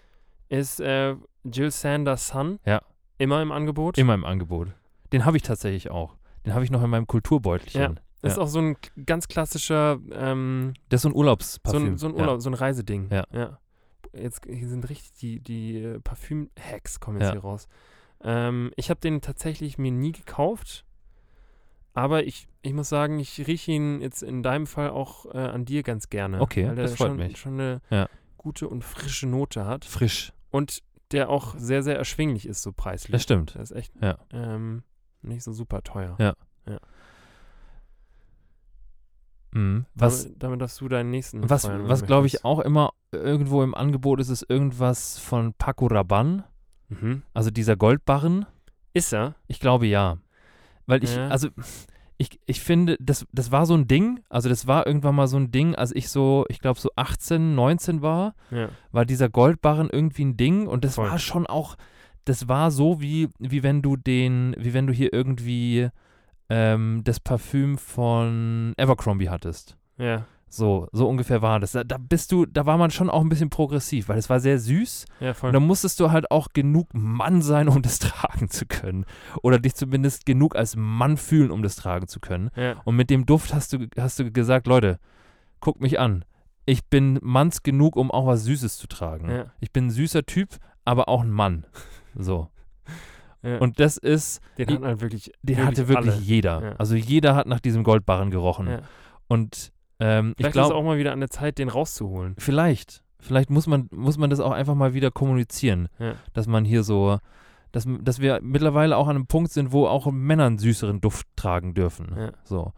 Ist 0.52 0.80
äh, 0.80 1.16
Jill 1.44 1.70
Sanders 1.70 2.28
Sun. 2.28 2.58
Ja. 2.64 2.82
Immer 3.18 3.42
im 3.42 3.52
Angebot. 3.52 3.98
Immer 3.98 4.14
im 4.14 4.24
Angebot. 4.24 4.68
Den 5.12 5.24
habe 5.24 5.36
ich 5.36 5.42
tatsächlich 5.42 5.90
auch. 5.90 6.16
Den 6.44 6.54
habe 6.54 6.64
ich 6.64 6.70
noch 6.70 6.82
in 6.82 6.90
meinem 6.90 7.06
Kulturbeutelchen. 7.06 8.00
Ist 8.22 8.36
ja. 8.36 8.42
auch 8.42 8.46
so 8.48 8.60
ein 8.60 8.76
ganz 9.06 9.26
klassischer, 9.28 9.98
ähm, 10.12 10.74
Das 10.88 10.98
ist 10.98 11.02
so 11.02 11.08
ein 11.08 11.12
so 11.12 11.18
Urlaubsparfüm. 11.18 11.84
ein, 11.94 11.98
so 11.98 12.06
ein 12.08 12.14
Urlaub, 12.14 12.40
so 12.40 12.50
ein 12.50 12.54
Reiseding. 12.54 13.08
Ja. 13.10 13.58
Jetzt 14.14 14.42
hier 14.46 14.68
sind 14.68 14.88
richtig 14.90 15.14
die, 15.14 15.40
die 15.40 15.78
äh, 15.82 15.98
Parfüm-Hacks 16.00 17.00
kommen 17.00 17.18
jetzt 17.18 17.28
Ja. 17.28 17.32
hier 17.32 17.40
raus. 17.42 17.66
Ähm, 18.22 18.72
ich 18.76 18.90
habe 18.90 19.00
den 19.00 19.20
tatsächlich 19.22 19.78
mir 19.78 19.90
nie 19.90 20.12
gekauft, 20.12 20.84
aber 21.94 22.24
ich, 22.24 22.46
ich 22.62 22.72
muss 22.74 22.88
sagen, 22.88 23.18
ich 23.18 23.44
rieche 23.46 23.72
ihn 23.72 24.00
jetzt 24.00 24.22
in 24.22 24.42
deinem 24.42 24.66
Fall 24.66 24.90
auch 24.90 25.26
äh, 25.34 25.38
an 25.38 25.64
dir 25.64 25.82
ganz 25.82 26.08
gerne. 26.10 26.40
Okay, 26.40 26.66
weil 26.68 26.74
der 26.76 26.84
das 26.84 26.94
freut 26.96 27.08
schon, 27.08 27.16
mich. 27.16 27.38
schon 27.38 27.54
eine 27.54 27.80
Ja. 27.90 28.08
gute 28.36 28.68
und 28.68 28.84
frische 28.84 29.26
Note 29.26 29.64
hat 29.66 29.84
Ja. 29.84 29.90
Frisch. 29.90 30.32
Und 30.52 30.82
der 31.10 31.28
auch 31.28 31.54
sehr, 31.58 31.82
sehr 31.82 31.96
erschwinglich 31.98 32.46
ist, 32.46 32.62
so 32.62 32.72
preislich. 32.72 33.10
Das 33.12 33.22
stimmt. 33.24 33.54
Der 33.54 33.62
ist 33.62 33.72
echt 33.72 33.92
Ja. 34.00 34.16
ähm, 34.32 34.82
nicht 35.22 35.42
so 35.42 35.52
super 35.52 35.82
teuer. 35.82 36.16
Ja. 36.18 36.34
Mhm. 39.54 39.84
Was, 39.94 40.22
damit, 40.24 40.42
damit 40.42 40.60
darfst 40.62 40.80
du 40.80 40.88
deinen 40.88 41.10
nächsten 41.10 41.48
was, 41.50 41.68
was 41.68 42.06
glaube 42.06 42.26
ich 42.26 42.42
auch 42.44 42.58
immer 42.60 42.90
irgendwo 43.10 43.62
im 43.62 43.74
Angebot 43.74 44.18
ist, 44.20 44.30
ist 44.30 44.46
irgendwas 44.48 45.18
von 45.18 45.52
Paco 45.52 45.88
Rabanne. 45.88 46.44
Mhm. 46.88 47.22
Also 47.34 47.50
dieser 47.50 47.76
Goldbarren. 47.76 48.46
Ist 48.94 49.12
er? 49.12 49.34
Ich 49.48 49.60
glaube 49.60 49.86
ja. 49.86 50.16
Weil 50.86 51.04
ich, 51.04 51.14
Ja. 51.14 51.28
also 51.28 51.48
ich, 52.18 52.38
ich 52.46 52.60
finde, 52.60 52.96
das, 53.00 53.26
das 53.32 53.50
war 53.50 53.66
so 53.66 53.74
ein 53.74 53.88
Ding, 53.88 54.20
also 54.28 54.48
das 54.48 54.66
war 54.66 54.86
irgendwann 54.86 55.14
mal 55.14 55.26
so 55.26 55.36
ein 55.36 55.50
Ding, 55.50 55.74
als 55.74 55.94
ich 55.94 56.08
so, 56.08 56.44
ich 56.48 56.60
glaube 56.60 56.78
so 56.78 56.90
18, 56.96 57.54
19 57.54 58.02
war, 58.02 58.34
Ja. 58.50 58.68
war 58.92 59.04
dieser 59.04 59.28
Goldbarren 59.28 59.88
irgendwie 59.90 60.24
ein 60.24 60.36
Ding 60.36 60.66
und 60.66 60.84
das 60.84 60.96
Voll. 60.96 61.10
war 61.10 61.18
schon 61.18 61.46
auch, 61.46 61.76
das 62.24 62.46
war 62.48 62.70
so 62.70 63.00
wie, 63.00 63.28
wie 63.38 63.62
wenn 63.62 63.82
du 63.82 63.96
den, 63.96 64.54
wie 64.58 64.72
wenn 64.74 64.86
du 64.86 64.92
hier 64.92 65.12
irgendwie 65.12 65.88
ähm, 66.48 67.00
das 67.04 67.18
Parfüm 67.18 67.78
von 67.78 68.74
Abercrombie 68.78 69.28
hattest. 69.30 69.76
Ja. 69.98 70.26
So, 70.54 70.86
so 70.92 71.08
ungefähr 71.08 71.40
war 71.40 71.60
das. 71.60 71.72
Da, 71.72 71.82
da 71.82 71.96
bist 71.96 72.30
du, 72.30 72.44
da 72.44 72.66
war 72.66 72.76
man 72.76 72.90
schon 72.90 73.08
auch 73.08 73.22
ein 73.22 73.30
bisschen 73.30 73.48
progressiv, 73.48 74.08
weil 74.10 74.18
es 74.18 74.28
war 74.28 74.38
sehr 74.38 74.58
süß 74.58 75.06
Ja, 75.20 75.32
voll. 75.32 75.48
und 75.48 75.54
da 75.54 75.60
musstest 75.60 75.98
du 75.98 76.10
halt 76.10 76.30
auch 76.30 76.48
genug 76.52 76.88
Mann 76.92 77.40
sein, 77.40 77.68
um 77.68 77.80
das 77.80 77.98
tragen 78.00 78.50
zu 78.50 78.66
können. 78.66 79.06
Oder 79.42 79.58
dich 79.58 79.74
zumindest 79.74 80.26
genug 80.26 80.54
als 80.54 80.76
Mann 80.76 81.16
fühlen, 81.16 81.50
um 81.50 81.62
das 81.62 81.76
tragen 81.76 82.06
zu 82.06 82.20
können. 82.20 82.50
ja. 82.54 82.74
Und 82.84 82.96
mit 82.96 83.08
dem 83.08 83.24
Duft 83.24 83.54
hast 83.54 83.72
du, 83.72 83.86
hast 83.98 84.18
du 84.18 84.30
gesagt, 84.30 84.66
Leute, 84.66 84.98
guckt 85.60 85.80
mich 85.80 85.98
an. 85.98 86.24
Ich 86.66 86.84
bin 86.84 87.18
Manns 87.22 87.62
genug, 87.62 87.96
um 87.96 88.10
auch 88.10 88.26
was 88.26 88.44
Süßes 88.44 88.76
zu 88.76 88.86
tragen. 88.88 89.30
Ja. 89.30 89.46
Ich 89.60 89.72
bin 89.72 89.86
ein 89.86 89.90
süßer 89.90 90.24
Typ, 90.26 90.58
aber 90.84 91.08
auch 91.08 91.22
ein 91.22 91.30
Mann. 91.30 91.64
So. 92.14 92.48
Ja. 93.44 93.58
Und 93.58 93.80
das 93.80 93.96
ist, 93.96 94.40
den 94.56 94.68
hatten 94.68 94.84
halt 94.84 95.00
wirklich. 95.00 95.32
den 95.42 95.64
hatte 95.66 95.88
wirklich 95.88 96.14
alle. 96.14 96.22
jeder. 96.22 96.76
Also 96.78 96.94
jeder 96.94 97.34
hat 97.34 97.48
nach 97.48 97.58
diesem 97.58 97.82
Goldbarren 97.82 98.30
gerochen. 98.30 98.82
Und 99.26 99.72
ähm, 100.02 100.30
ich 100.36 100.36
Vielleicht 100.46 100.56
ist 100.56 100.64
es 100.66 100.70
auch 100.72 100.82
mal 100.84 100.98
wieder 100.98 101.12
an 101.12 101.20
der 101.20 101.30
Zeit, 101.30 101.58
den 101.58 101.68
rauszuholen. 101.68 102.34
vielleicht, 102.38 103.02
vielleicht 103.20 103.50
muss 103.50 103.66
man, 103.66 103.88
muss 103.92 104.18
man 104.18 104.30
das 104.30 104.40
auch 104.40 104.50
einfach 104.52 104.74
mal 104.74 104.94
wieder 104.94 105.10
kommunizieren, 105.10 105.88
Ja. 105.98 106.14
dass 106.32 106.46
man 106.46 106.64
hier 106.64 106.82
so, 106.82 107.18
dass, 107.72 107.86
dass 108.02 108.20
wir 108.20 108.40
mittlerweile 108.42 108.96
auch 108.96 109.08
an 109.08 109.16
einem 109.16 109.26
Punkt 109.26 109.52
sind, 109.52 109.72
wo 109.72 109.86
auch 109.86 110.10
Männer 110.10 110.46
einen 110.46 110.58
süßeren 110.58 111.00
Duft 111.00 111.26
tragen 111.36 111.72
dürfen. 111.74 112.14
Ja. 112.18 112.32
So. 112.44 112.72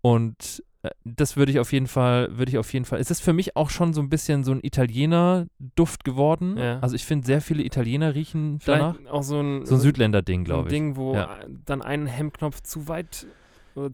Und 0.00 0.64
äh, 0.82 0.90
das 1.04 1.36
würde 1.36 1.52
ich 1.52 1.60
auf 1.60 1.72
jeden 1.72 1.86
Fall, 1.86 2.36
würde 2.36 2.50
ich 2.50 2.58
auf 2.58 2.72
jeden 2.72 2.84
Fall. 2.84 2.98
Es 2.98 3.10
ist 3.10 3.20
für 3.22 3.32
mich 3.32 3.54
auch 3.56 3.70
schon 3.70 3.92
so 3.92 4.00
ein 4.00 4.08
bisschen 4.08 4.42
so 4.42 4.50
ein 4.52 4.58
Italiener-Duft 4.62 6.04
geworden. 6.04 6.56
Ja. 6.56 6.78
Also 6.80 6.96
ich 6.96 7.04
finde, 7.04 7.26
sehr 7.26 7.40
viele 7.40 7.62
Italiener 7.64 8.14
riechen 8.14 8.58
danach. 8.64 8.96
Vielleicht 8.96 9.10
auch 9.12 9.22
so 9.22 9.40
ein, 9.40 9.64
So 9.66 9.76
ein 9.76 9.80
Südländer-Ding, 9.80 10.40
ein 10.40 10.44
glaube 10.44 10.68
ich. 10.68 10.72
Ding, 10.72 10.96
wo 10.96 11.14
Ja. 11.14 11.36
dann 11.64 11.82
ein 11.82 12.06
Hemdknopf 12.06 12.62
zu 12.62 12.88
weit 12.88 13.26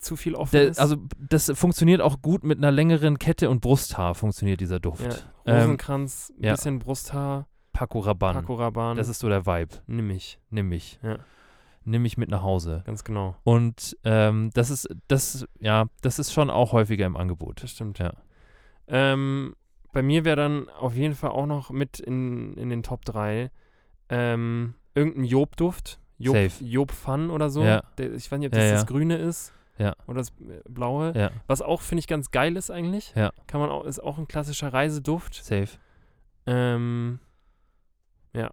zu 0.00 0.16
viel 0.16 0.34
offen 0.34 0.52
Der, 0.52 0.68
ist. 0.68 0.78
also 0.80 0.96
das 1.18 1.50
funktioniert 1.54 2.00
auch 2.00 2.20
gut 2.22 2.44
mit 2.44 2.58
einer 2.58 2.70
längeren 2.70 3.18
Kette 3.18 3.48
und 3.50 3.60
Brusthaar 3.60 4.14
funktioniert 4.14 4.60
dieser 4.60 4.80
Duft. 4.80 5.04
ja. 5.46 5.54
Ähm, 5.54 5.60
Rosenkranz, 5.62 6.32
ja. 6.38 6.52
bisschen 6.52 6.78
Brusthaar, 6.78 7.46
Paco 7.72 8.00
Rabanne. 8.00 8.40
Paco 8.40 8.54
Rabanne. 8.54 8.96
Das 8.96 9.08
ist 9.08 9.20
so 9.20 9.28
der 9.28 9.46
Vibe. 9.46 9.76
nimm 9.86 10.10
ich. 10.10 10.38
Nimm 10.50 10.68
mich. 10.68 10.98
Ja. 11.02 11.18
Nimm 11.84 12.02
mich 12.02 12.18
mit 12.18 12.28
nach 12.28 12.42
Hause. 12.42 12.82
Ganz 12.84 13.02
genau. 13.04 13.36
Und 13.44 13.96
ähm, 14.04 14.50
das 14.52 14.68
ist, 14.70 14.88
das, 15.08 15.46
ja, 15.58 15.86
das 16.02 16.18
ist 16.18 16.32
schon 16.32 16.50
auch 16.50 16.72
häufiger 16.72 17.06
im 17.06 17.16
Angebot. 17.16 17.62
Das 17.62 17.70
stimmt. 17.70 17.98
Ja. 17.98 18.12
Ähm, 18.88 19.54
bei 19.92 20.02
mir 20.02 20.24
wäre 20.24 20.36
dann 20.36 20.68
auf 20.68 20.94
jeden 20.94 21.14
Fall 21.14 21.30
auch 21.30 21.46
noch 21.46 21.70
mit 21.70 21.98
in, 21.98 22.54
in 22.54 22.68
den 22.68 22.82
Top 22.82 23.04
3 23.06 23.50
ähm, 24.10 24.74
irgendein 24.94 25.24
Job-Duft. 25.24 25.98
Job, 26.18 26.34
Safe. 26.34 26.64
Job 26.64 26.90
Fun 26.90 27.30
oder 27.30 27.48
so. 27.48 27.62
Ja. 27.62 27.82
Der, 27.96 28.12
ich 28.12 28.30
weiß 28.30 28.38
nicht, 28.38 28.48
ob 28.48 28.54
Ja, 28.54 28.60
das 28.60 28.70
ja. 28.70 28.74
das 28.76 28.86
Grüne 28.86 29.16
ist. 29.16 29.52
Ja. 29.78 29.94
Oder 30.06 30.18
das 30.18 30.30
äh, 30.40 30.60
Blaue. 30.68 31.12
Ja, 31.16 31.30
Was 31.46 31.62
auch, 31.62 31.80
finde 31.82 32.00
ich, 32.00 32.06
ganz 32.08 32.30
geil 32.30 32.56
ist 32.56 32.70
eigentlich. 32.70 33.12
Ja. 33.14 33.32
Kann 33.46 33.60
man 33.60 33.70
auch, 33.70 33.84
ist 33.84 34.00
auch 34.00 34.18
ein 34.18 34.26
klassischer 34.28 34.72
Reiseduft. 34.72 35.34
safe. 35.34 35.78
Ähm, 36.46 37.20
ja, 38.34 38.50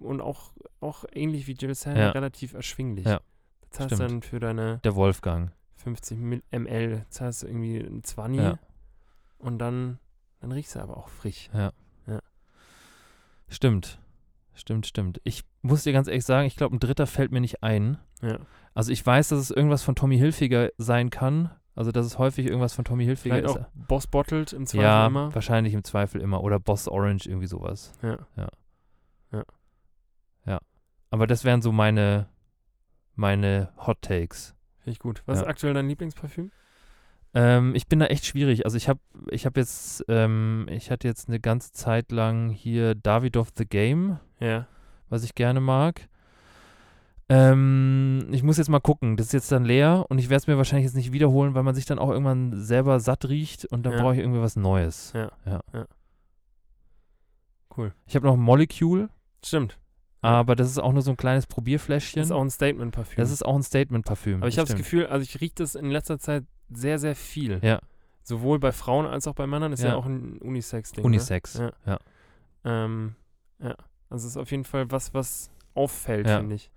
und 0.00 0.20
auch, 0.20 0.52
auch 0.80 1.04
ähnlich 1.12 1.46
wie 1.46 1.52
Jill 1.52 1.74
Sand 1.74 1.96
Ja. 1.98 2.10
relativ 2.10 2.54
erschwinglich. 2.54 3.06
Ja, 3.06 3.20
Das 3.62 3.70
zahlst 3.70 3.94
stimmt. 3.96 4.10
dann 4.10 4.22
für 4.22 4.38
deine 4.40 4.78
Der 4.84 4.94
Wolfgang. 4.96 5.52
50 5.76 6.18
Mil- 6.18 6.42
ml, 6.50 7.04
zahlst 7.10 7.42
du 7.42 7.46
irgendwie 7.46 7.78
ein 7.78 8.02
20 8.04 8.42
Ja. 8.42 8.58
und 9.38 9.58
dann, 9.58 9.98
dann 10.40 10.52
riechst 10.52 10.74
du 10.74 10.80
aber 10.80 10.96
auch 10.96 11.08
frisch. 11.08 11.48
Stimmt. 13.48 14.00
Stimmt, 14.54 14.86
stimmt. 14.86 15.20
Ich 15.24 15.44
muss 15.62 15.84
dir 15.84 15.92
ganz 15.92 16.08
ehrlich 16.08 16.24
sagen, 16.24 16.46
ich 16.46 16.56
glaube, 16.56 16.74
ein 16.74 16.80
dritter 16.80 17.06
fällt 17.06 17.30
mir 17.30 17.40
nicht 17.40 17.62
ein. 17.62 17.98
Ja. 18.22 18.38
Also 18.76 18.92
ich 18.92 19.04
weiß, 19.04 19.28
dass 19.28 19.40
es 19.40 19.50
irgendwas 19.50 19.82
von 19.82 19.94
Tommy 19.96 20.18
Hilfiger 20.18 20.70
sein 20.78 21.10
kann. 21.10 21.50
Also 21.74 21.90
dass 21.92 22.06
es 22.06 22.18
häufig 22.18 22.46
irgendwas 22.46 22.72
von 22.74 22.84
Tommy 22.84 23.04
Hilfiger 23.04 23.36
Vielleicht 23.36 23.56
ist. 23.56 23.62
auch 23.62 23.68
Boss 23.74 24.06
Bottled 24.06 24.52
im 24.52 24.66
Zweifel 24.66 24.84
ja, 24.84 25.06
immer. 25.08 25.34
wahrscheinlich 25.34 25.74
im 25.74 25.82
Zweifel 25.84 26.20
immer. 26.20 26.42
Oder 26.42 26.58
Boss 26.60 26.86
Orange, 26.88 27.26
irgendwie 27.26 27.48
sowas. 27.48 27.92
Ja. 28.02 28.18
Aber 31.10 31.26
das 31.28 31.44
wären 31.44 31.62
so 31.62 31.70
meine, 31.72 32.28
meine 33.14 33.70
Hot 33.86 34.02
Takes. 34.02 34.54
Finde 34.78 34.90
ich 34.92 34.98
gut. 34.98 35.22
Was 35.26 35.38
Ja. 35.38 35.42
ist 35.44 35.48
aktuell 35.48 35.72
dein 35.72 35.88
Lieblingsparfüm? 35.88 36.50
Ähm, 37.32 37.74
ich 37.74 37.86
bin 37.86 38.00
da 38.00 38.06
echt 38.06 38.26
schwierig. 38.26 38.64
Also 38.64 38.76
ich 38.76 38.88
habe 38.88 38.98
ich 39.30 39.46
hab 39.46 39.56
jetzt, 39.56 40.04
ähm, 40.08 40.66
ich 40.68 40.90
hatte 40.90 41.06
jetzt 41.06 41.28
eine 41.28 41.38
ganze 41.38 41.72
Zeit 41.72 42.10
lang 42.10 42.50
hier 42.50 42.96
Davidoff 42.96 43.50
The 43.56 43.66
Game, 43.66 44.18
Ja. 44.40 44.66
was 45.08 45.22
ich 45.22 45.36
gerne 45.36 45.60
mag. 45.60 46.08
Ähm, 47.28 48.28
ich 48.30 48.42
muss 48.42 48.56
jetzt 48.56 48.68
mal 48.68 48.80
gucken. 48.80 49.16
Das 49.16 49.26
ist 49.26 49.32
jetzt 49.32 49.50
dann 49.52 49.64
leer 49.64 50.06
und 50.08 50.18
ich 50.18 50.28
werde 50.28 50.36
es 50.42 50.46
mir 50.46 50.56
wahrscheinlich 50.56 50.84
jetzt 50.84 50.94
nicht 50.94 51.12
wiederholen, 51.12 51.54
weil 51.54 51.62
man 51.64 51.74
sich 51.74 51.84
dann 51.84 51.98
auch 51.98 52.10
irgendwann 52.10 52.52
selber 52.60 53.00
satt 53.00 53.28
riecht 53.28 53.64
und 53.66 53.84
dann 53.84 53.94
Ja. 53.94 54.00
brauche 54.02 54.14
ich 54.14 54.20
irgendwie 54.20 54.40
was 54.40 54.54
Neues. 54.56 55.12
Ja. 55.14 55.32
ja. 55.44 55.60
Ja. 55.72 55.86
Cool. 57.76 57.92
Ich 58.06 58.14
habe 58.16 58.26
noch 58.26 58.34
ein 58.34 58.40
Molecule, 58.40 59.10
Stimmt. 59.44 59.78
aber 60.22 60.56
das 60.56 60.68
ist 60.70 60.78
auch 60.78 60.92
nur 60.92 61.02
so 61.02 61.10
ein 61.10 61.16
kleines 61.16 61.46
Probierfläschchen. 61.46 62.20
Das 62.20 62.28
ist 62.28 62.32
auch 62.32 62.40
ein 62.42 62.50
Statement-Parfüm. 62.50 63.16
Das 63.16 63.30
ist 63.30 63.44
auch 63.44 63.54
ein 63.56 63.62
Statement-Parfüm. 63.62 64.38
Aber 64.38 64.48
ich 64.48 64.58
habe 64.58 64.68
das. 64.68 64.76
Gefühl, 64.76 65.06
also 65.06 65.22
ich 65.22 65.40
rieche 65.40 65.56
das 65.56 65.74
in 65.74 65.90
letzter 65.90 66.18
Zeit 66.18 66.44
sehr, 66.70 66.98
sehr 66.98 67.14
viel. 67.14 67.58
Ja, 67.62 67.80
Sowohl 68.22 68.58
bei 68.58 68.72
Frauen 68.72 69.06
als 69.06 69.28
auch 69.28 69.34
bei 69.34 69.46
Männern 69.46 69.72
ist 69.72 69.82
ja, 69.84 69.90
Ja. 69.90 69.96
auch 69.96 70.06
ein 70.06 70.38
Unisex-Ding. 70.38 71.04
Unisex. 71.04 71.58
Ja. 71.58 71.72
Ja. 71.86 71.92
Ne? 71.92 71.98
Ähm, 72.64 73.14
ja. 73.60 73.76
Also 74.10 74.26
es 74.26 74.32
ist 74.32 74.36
auf 74.36 74.50
jeden 74.50 74.64
Fall 74.64 74.90
was, 74.90 75.14
was 75.14 75.50
auffällt, 75.74 76.26
Ja. 76.26 76.38
finde 76.38 76.56
ich. 76.56 76.70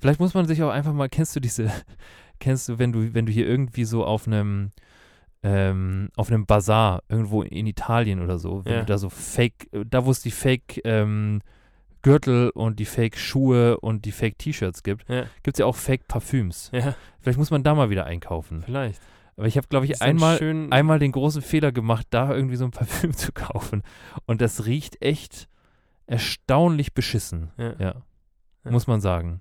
Vielleicht 0.00 0.20
muss 0.20 0.34
man 0.34 0.46
sich 0.46 0.62
auch 0.62 0.70
einfach 0.70 0.92
mal, 0.92 1.08
kennst 1.08 1.34
du 1.36 1.40
diese, 1.40 1.70
kennst 2.40 2.68
du, 2.68 2.78
wenn 2.78 2.92
du, 2.92 3.14
wenn 3.14 3.26
du 3.26 3.32
hier 3.32 3.46
irgendwie 3.46 3.84
so 3.84 4.04
auf 4.04 4.26
einem, 4.26 4.70
ähm, 5.42 6.08
auf 6.16 6.30
einem 6.30 6.46
Bazar 6.46 7.02
irgendwo 7.08 7.42
in 7.42 7.66
Italien 7.66 8.20
oder 8.22 8.38
so, 8.38 8.64
wenn 8.64 8.72
Ja. 8.72 8.80
du 8.80 8.86
da 8.86 8.98
so 8.98 9.08
Fake, 9.08 9.68
da 9.88 10.04
wo 10.04 10.10
es 10.10 10.20
die 10.20 10.30
Fake 10.30 10.80
ähm, 10.84 11.40
Gürtel 12.02 12.50
und 12.50 12.78
die 12.78 12.84
Fake 12.84 13.16
Schuhe 13.16 13.78
und 13.80 14.04
die 14.04 14.12
Fake 14.12 14.38
T-Shirts 14.38 14.82
gibt, 14.82 15.08
Ja. 15.08 15.22
gibt 15.42 15.56
es 15.56 15.58
ja 15.58 15.66
auch 15.66 15.76
Fake 15.76 16.06
Parfüms. 16.08 16.70
Ja, 16.72 16.94
Vielleicht 17.20 17.38
muss 17.38 17.50
man 17.50 17.62
da 17.64 17.74
mal 17.74 17.90
wieder 17.90 18.06
einkaufen. 18.06 18.62
vielleicht. 18.64 19.00
Aber 19.36 19.46
ich 19.46 19.56
habe, 19.56 19.68
glaube 19.68 19.86
ich, 19.86 20.02
einmal, 20.02 20.36
einmal 20.70 20.98
den 20.98 21.12
großen 21.12 21.42
Fehler 21.42 21.70
gemacht, 21.70 22.08
da 22.10 22.34
irgendwie 22.34 22.56
so 22.56 22.64
ein 22.64 22.72
Parfüm 22.72 23.12
zu 23.16 23.30
kaufen. 23.32 23.82
Und 24.26 24.40
das 24.40 24.66
riecht 24.66 25.00
echt 25.00 25.48
erstaunlich 26.06 26.92
beschissen. 26.94 27.50
Ja. 27.56 27.74
Ja. 27.78 27.94
Muss 28.64 28.86
man 28.88 29.00
sagen. 29.00 29.40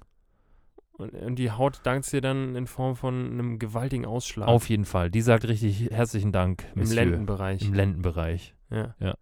Und, 0.98 1.14
und 1.14 1.36
die 1.36 1.52
Haut 1.52 1.82
dankt 1.84 2.12
dir 2.12 2.22
dann 2.22 2.56
in 2.56 2.66
Form 2.66 2.96
von 2.96 3.32
einem 3.32 3.60
gewaltigen 3.60 4.06
Ausschlag. 4.06 4.48
Auf 4.48 4.68
jeden 4.68 4.86
Fall. 4.86 5.12
Die 5.12 5.22
sagt 5.22 5.48
richtig 5.48 5.92
herzlichen 5.92 6.32
Dank, 6.32 6.66
Im 6.74 6.82
Monsieur. 6.82 7.04
Lendenbereich. 7.04 7.62
Im 7.62 7.74
Lendenbereich. 7.74 8.56
ja. 8.72 8.96
Ja. 9.00 9.16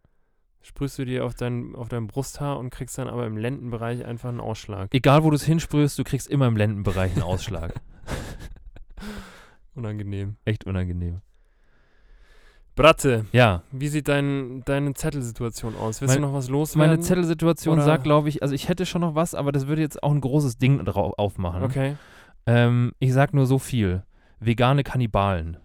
Sprühst 0.61 0.97
du 0.97 1.05
dir 1.05 1.25
auf 1.25 1.35
dein, 1.35 1.75
auf 1.75 1.89
dein 1.89 2.07
Brusthaar 2.07 2.57
und 2.57 2.71
kriegst 2.71 2.97
dann 2.97 3.07
aber 3.07 3.27
im 3.27 3.37
Lendenbereich 3.37 4.03
einfach 4.03 4.29
einen 4.29 4.39
Ausschlag. 4.39 4.91
Egal, 4.95 5.23
wo 5.23 5.29
du 5.29 5.35
es 5.35 5.43
hinsprühst, 5.43 5.99
du 5.99 6.03
kriegst 6.03 6.27
immer 6.27 6.47
im 6.47 6.57
Lendenbereich 6.57 7.13
einen 7.13 7.21
Ausschlag. 7.21 7.75
Unangenehm. 9.75 10.37
Echt 10.43 10.65
unangenehm. 10.65 11.21
Bratte, 12.75 13.25
Ja, 13.31 13.61
wie 13.71 13.87
sieht 13.87 14.07
dein, 14.09 14.61
deine 14.65 14.93
Zettelsituation 14.93 15.75
aus? 15.77 16.01
Willst 16.01 16.13
Mein- 16.15 16.21
du 16.23 16.27
noch 16.27 16.33
was 16.35 16.49
loswerden? 16.49 16.91
meine 16.91 17.01
Zettelsituation 17.01 17.75
Oder- 17.75 17.85
sagt, 17.85 18.03
glaube 18.03 18.27
ich, 18.29 18.41
also 18.43 18.53
ich 18.53 18.67
hätte 18.67 18.85
schon 18.85 19.01
noch 19.01 19.15
was, 19.15 19.33
aber 19.33 19.51
das 19.51 19.67
würde 19.67 19.81
jetzt 19.81 20.03
auch 20.03 20.11
ein 20.11 20.19
großes 20.21 20.57
Ding 20.57 20.83
drau- 20.83 21.13
aufmachen. 21.17 21.63
Okay. 21.63 21.95
Ähm, 22.45 22.91
ich 22.99 23.13
sag 23.13 23.33
nur 23.33 23.45
so 23.45 23.59
viel. 23.59 24.03
Vegane 24.39 24.83
Kannibalen. 24.83 25.57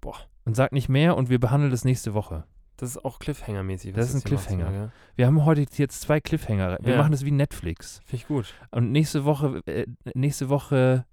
Boah. 0.00 0.14
Und 0.44 0.54
sag 0.54 0.72
nicht 0.72 0.88
mehr 0.88 1.16
und 1.16 1.28
wir 1.28 1.40
behandeln 1.40 1.70
das 1.72 1.84
nächste 1.84 2.14
Woche. 2.14 2.44
Das 2.76 2.90
ist 2.90 3.04
auch 3.04 3.18
Cliffhanger-mäßig. 3.18 3.92
Das 3.92 4.08
ist 4.10 4.14
ein 4.14 4.22
Cliffhanger. 4.22 4.72
Ja, 4.72 4.90
Wir 5.16 5.26
haben 5.26 5.44
heute 5.44 5.66
jetzt 5.74 6.00
zwei 6.00 6.20
Cliffhanger. 6.20 6.78
Wir 6.80 6.92
Ja. 6.92 6.98
machen 6.98 7.10
das 7.10 7.24
wie 7.24 7.32
Netflix. 7.32 8.00
Finde 8.06 8.16
ich 8.22 8.28
gut. 8.28 8.54
Und 8.70 8.92
nächste 8.92 9.24
Woche, 9.24 9.60
äh, 9.66 9.86
nächste 10.14 10.48
Woche 10.48 11.04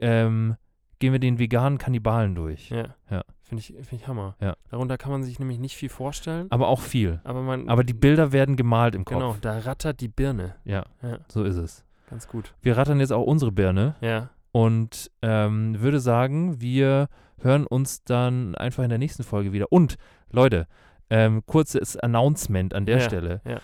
ähm, 0.00 0.56
gehen 0.98 1.12
wir 1.12 1.20
den 1.20 1.38
veganen 1.38 1.76
Kannibalen 1.78 2.34
durch. 2.34 2.70
Ja. 2.70 2.94
Ja. 3.10 3.22
Finde 3.58 3.80
ich, 3.80 3.88
find 3.88 4.02
ich 4.02 4.08
Hammer. 4.08 4.36
Ja. 4.40 4.54
Darunter 4.70 4.98
kann 4.98 5.10
man 5.12 5.22
sich 5.24 5.38
nämlich 5.38 5.58
nicht 5.58 5.76
viel 5.76 5.88
vorstellen. 5.88 6.46
Aber 6.50 6.68
auch 6.68 6.80
viel. 6.80 7.20
Aber 7.24 7.42
man. 7.42 7.68
Aber 7.68 7.84
die 7.84 7.94
Bilder 7.94 8.32
werden 8.32 8.56
gemalt 8.56 8.94
im 8.94 9.04
Kopf. 9.04 9.16
Genau, 9.18 9.36
da 9.40 9.58
rattert 9.58 10.00
die 10.00 10.08
Birne. 10.08 10.54
Ja, 10.64 10.84
Ja. 11.02 11.18
so 11.28 11.44
ist 11.44 11.56
es. 11.56 11.84
Ganz 12.10 12.28
gut. 12.28 12.54
Wir 12.62 12.76
rattern 12.76 13.00
jetzt 13.00 13.12
auch 13.12 13.24
unsere 13.24 13.50
Birne 13.52 13.94
Ja. 14.00 14.28
und 14.52 15.10
ähm, 15.22 15.80
würde 15.80 16.00
sagen, 16.00 16.60
wir 16.60 17.08
hören 17.40 17.66
uns 17.66 18.04
dann 18.04 18.54
einfach 18.54 18.82
in 18.84 18.90
der 18.90 18.98
nächsten 18.98 19.22
Folge 19.24 19.52
wieder. 19.52 19.72
Und, 19.72 19.96
Leute, 20.30 20.66
ähm, 21.10 21.44
kurzes 21.46 21.96
Announcement 21.96 22.74
an 22.74 22.86
der 22.86 22.98
Ja, 22.98 23.02
Stelle. 23.04 23.40
ja. 23.46 23.58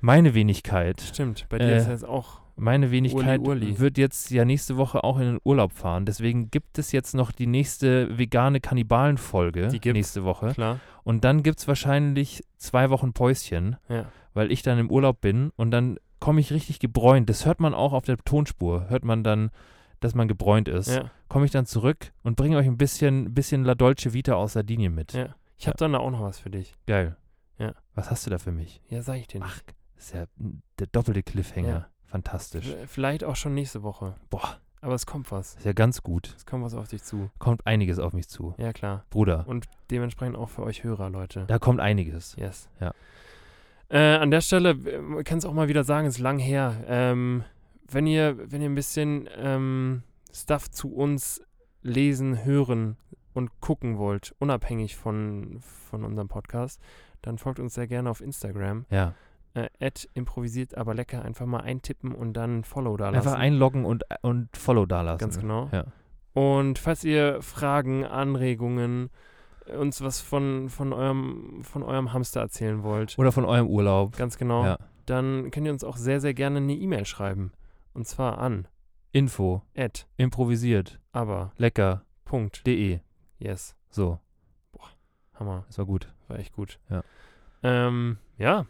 Meine 0.00 0.34
Wenigkeit, 0.34 1.00
Stimmt. 1.00 1.46
Bei 1.48 1.58
dir 1.58 1.66
Äh, 1.66 1.76
ist 1.78 1.88
jetzt 1.88 2.04
auch. 2.06 2.41
Meine 2.56 2.90
Wenigkeit 2.90 3.40
Uli, 3.40 3.66
Uli. 3.66 3.78
wird 3.78 3.98
jetzt 3.98 4.30
ja 4.30 4.44
nächste 4.44 4.76
Woche 4.76 5.04
auch 5.04 5.18
in 5.18 5.24
den 5.24 5.40
Urlaub 5.44 5.72
fahren. 5.72 6.04
Deswegen 6.04 6.50
gibt 6.50 6.78
es 6.78 6.92
jetzt 6.92 7.14
noch 7.14 7.32
die 7.32 7.46
nächste 7.46 8.16
vegane 8.18 8.60
Kannibalen-Folge 8.60 9.68
nächste 9.92 10.24
Woche. 10.24 10.52
Klar. 10.52 10.80
Und 11.04 11.24
dann 11.24 11.42
gibt 11.42 11.58
es 11.58 11.68
wahrscheinlich 11.68 12.44
zwei 12.58 12.90
Wochen 12.90 13.12
Päuschen. 13.12 13.76
Ja. 13.88 14.06
weil 14.34 14.50
ich 14.50 14.62
dann 14.62 14.78
im 14.78 14.90
Urlaub 14.90 15.20
bin 15.20 15.50
und 15.56 15.70
dann 15.70 15.98
komme 16.18 16.40
ich 16.40 16.52
richtig 16.52 16.78
gebräunt. 16.78 17.28
Das 17.28 17.44
hört 17.44 17.60
man 17.60 17.74
auch 17.74 17.92
auf 17.92 18.04
der 18.04 18.16
Tonspur. 18.16 18.88
Hört 18.88 19.04
man 19.04 19.24
dann, 19.24 19.50
dass 20.00 20.14
man 20.14 20.28
gebräunt 20.28 20.68
ist. 20.68 20.88
Ja. 20.88 21.10
Komme 21.28 21.44
ich 21.44 21.50
dann 21.50 21.66
zurück 21.66 22.12
und 22.22 22.36
bringe 22.36 22.56
euch 22.56 22.66
ein 22.66 22.78
bisschen, 22.78 23.34
bisschen 23.34 23.64
La 23.64 23.74
Dolce 23.74 24.12
Vita 24.12 24.34
aus 24.34 24.52
Sardinien 24.54 24.94
mit. 24.94 25.12
Ja. 25.12 25.34
Ich 25.58 25.66
habe 25.66 25.76
dann 25.76 25.92
da 25.92 25.98
auch 25.98 26.10
noch 26.10 26.22
was 26.22 26.38
für 26.38 26.50
dich. 26.50 26.74
Geil. 26.86 27.16
Ja. 27.58 27.74
Was 27.94 28.10
hast 28.10 28.26
du 28.26 28.30
da 28.30 28.38
für 28.38 28.52
mich? 28.52 28.80
Ja, 28.88 29.02
sag 29.02 29.16
ich 29.16 29.28
dir 29.28 29.40
nicht. 29.40 29.50
Ach, 29.52 29.60
das 29.96 30.04
ist 30.04 30.14
ja 30.14 30.24
der 30.78 30.86
doppelte 30.88 31.22
Cliffhanger. 31.22 31.88
Fantastisch. 32.12 32.66
Vielleicht 32.86 33.24
auch 33.24 33.36
schon 33.36 33.54
nächste 33.54 33.82
Woche. 33.82 34.14
Boah, 34.30 34.58
Aber 34.82 34.94
es 34.94 35.06
kommt 35.06 35.32
was. 35.32 35.54
ist 35.56 35.64
ja 35.64 35.72
ganz 35.72 36.02
gut. 36.02 36.34
Es 36.36 36.44
kommt 36.46 36.62
was 36.62 36.74
auf 36.74 36.88
dich 36.88 37.02
zu. 37.02 37.30
Kommt 37.38 37.66
einiges 37.66 37.98
auf 37.98 38.12
mich 38.12 38.28
zu. 38.28 38.54
Ja, 38.58 38.72
klar. 38.72 39.04
Bruder, 39.10 39.44
Und 39.48 39.66
dementsprechend 39.90 40.36
auch 40.36 40.50
für 40.50 40.62
euch 40.62 40.84
Hörer, 40.84 41.08
Leute. 41.10 41.44
da 41.46 41.58
kommt 41.58 41.80
einiges. 41.80 42.36
Yes. 42.36 42.68
Ja. 42.80 42.92
Äh, 43.88 44.16
an 44.18 44.30
der 44.30 44.40
Stelle, 44.42 44.74
man 44.74 45.24
kann 45.24 45.38
es 45.38 45.44
auch 45.46 45.52
mal 45.54 45.68
wieder 45.68 45.84
sagen, 45.84 46.06
ist 46.06 46.18
lang 46.18 46.38
her. 46.38 46.84
Ähm, 46.86 47.44
wenn 47.90 48.06
ihr, 48.06 48.36
wenn 48.50 48.60
ihr 48.62 48.68
ein 48.70 48.74
bisschen 48.74 49.28
ähm, 49.36 50.02
Stuff 50.32 50.70
zu 50.70 50.94
uns 50.94 51.42
lesen, 51.82 52.44
hören 52.44 52.96
und 53.34 53.60
gucken 53.60 53.98
wollt, 53.98 54.34
unabhängig 54.38 54.96
von, 54.96 55.60
von 55.90 56.04
unserem 56.04 56.28
Podcast, 56.28 56.80
dann 57.22 57.38
folgt 57.38 57.58
uns 57.58 57.74
sehr 57.74 57.86
gerne 57.86 58.10
auf 58.10 58.20
Instagram. 58.20 58.84
Ja. 58.90 59.14
Äh, 59.54 59.68
improvisiert 60.14 60.76
aber 60.76 60.94
lecker. 60.94 61.22
Einfach 61.24 61.46
mal 61.46 61.60
eintippen 61.60 62.14
und 62.14 62.32
dann 62.34 62.64
Follow 62.64 62.96
da 62.96 63.10
lassen. 63.10 63.28
Einfach 63.28 63.38
einloggen 63.38 63.84
und, 63.84 64.04
und 64.22 64.56
Follow 64.56 64.86
dalassen. 64.86 65.18
Ganz 65.18 65.38
genau. 65.38 65.68
Ja. 65.72 65.84
Und 66.32 66.78
falls 66.78 67.04
ihr 67.04 67.42
Fragen, 67.42 68.04
Anregungen, 68.06 69.10
äh, 69.66 69.76
uns 69.76 70.00
was 70.00 70.20
von, 70.20 70.70
von, 70.70 70.92
eurem, 70.92 71.62
von 71.62 71.82
eurem 71.82 72.12
Hamster 72.12 72.40
erzählen 72.40 72.82
wollt, 72.82 73.18
Oder 73.18 73.32
von 73.32 73.44
eurem 73.44 73.66
Urlaub. 73.66 74.16
ganz 74.16 74.38
genau, 74.38 74.64
Ja. 74.64 74.78
dann 75.06 75.50
könnt 75.50 75.66
ihr 75.66 75.72
uns 75.72 75.84
auch 75.84 75.96
sehr, 75.98 76.20
sehr 76.20 76.32
gerne 76.32 76.58
eine 76.58 76.74
E-Mail 76.74 77.04
schreiben. 77.04 77.52
Und 77.92 78.06
zwar 78.06 78.38
an 78.38 78.66
Info. 79.12 79.60
at 79.76 80.06
Improvisiert. 80.16 80.98
aber 81.12 81.52
Lecker. 81.58 82.06
Punkt. 82.24 82.66
De. 82.66 83.00
Yes. 83.38 83.76
So, 83.90 84.18
Hammer. 85.34 85.64
das 85.66 85.76
war 85.76 85.84
gut. 85.84 86.10
War 86.28 86.38
echt 86.38 86.54
gut. 86.54 86.78
Ja. 86.88 87.02
Ähm, 87.62 88.16
ja. 88.38 88.64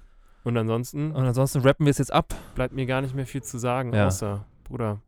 Und 0.44 0.56
ansonsten 0.56 1.12
Und 1.12 1.24
ansonsten 1.24 1.60
rappen 1.60 1.86
wir 1.86 1.90
es 1.90 1.98
jetzt 1.98 2.12
ab. 2.12 2.34
bleibt 2.54 2.74
mir 2.74 2.86
gar 2.86 3.00
nicht 3.00 3.14
mehr 3.14 3.26
viel 3.26 3.42
zu 3.42 3.58
sagen, 3.58 3.92
Ja. 3.94 4.06
außer, 4.08 4.44
Bruder, 4.64 5.00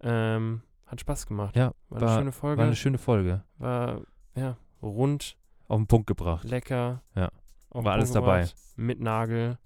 ähm, 0.00 0.62
hat 0.86 1.00
Spaß 1.00 1.26
gemacht. 1.26 1.54
Ja, 1.56 1.72
war 1.90 1.98
eine 2.00 2.06
war- 2.08 2.18
schöne 2.18 2.32
Folge. 2.32 2.58
War 2.58 2.66
eine 2.66 2.76
schöne 2.76 2.98
Folge. 2.98 3.42
war, 3.58 4.00
ja, 4.34 4.56
rund, 4.82 5.36
Auf 5.68 5.78
den 5.78 5.86
Punkt 5.86 6.06
gebracht. 6.06 6.44
lecker. 6.44 7.02
Ja. 7.14 7.30
War 7.70 7.92
alles 7.92 8.12
dabei. 8.12 8.48
Mit 8.76 9.00
Nagel, 9.00 9.58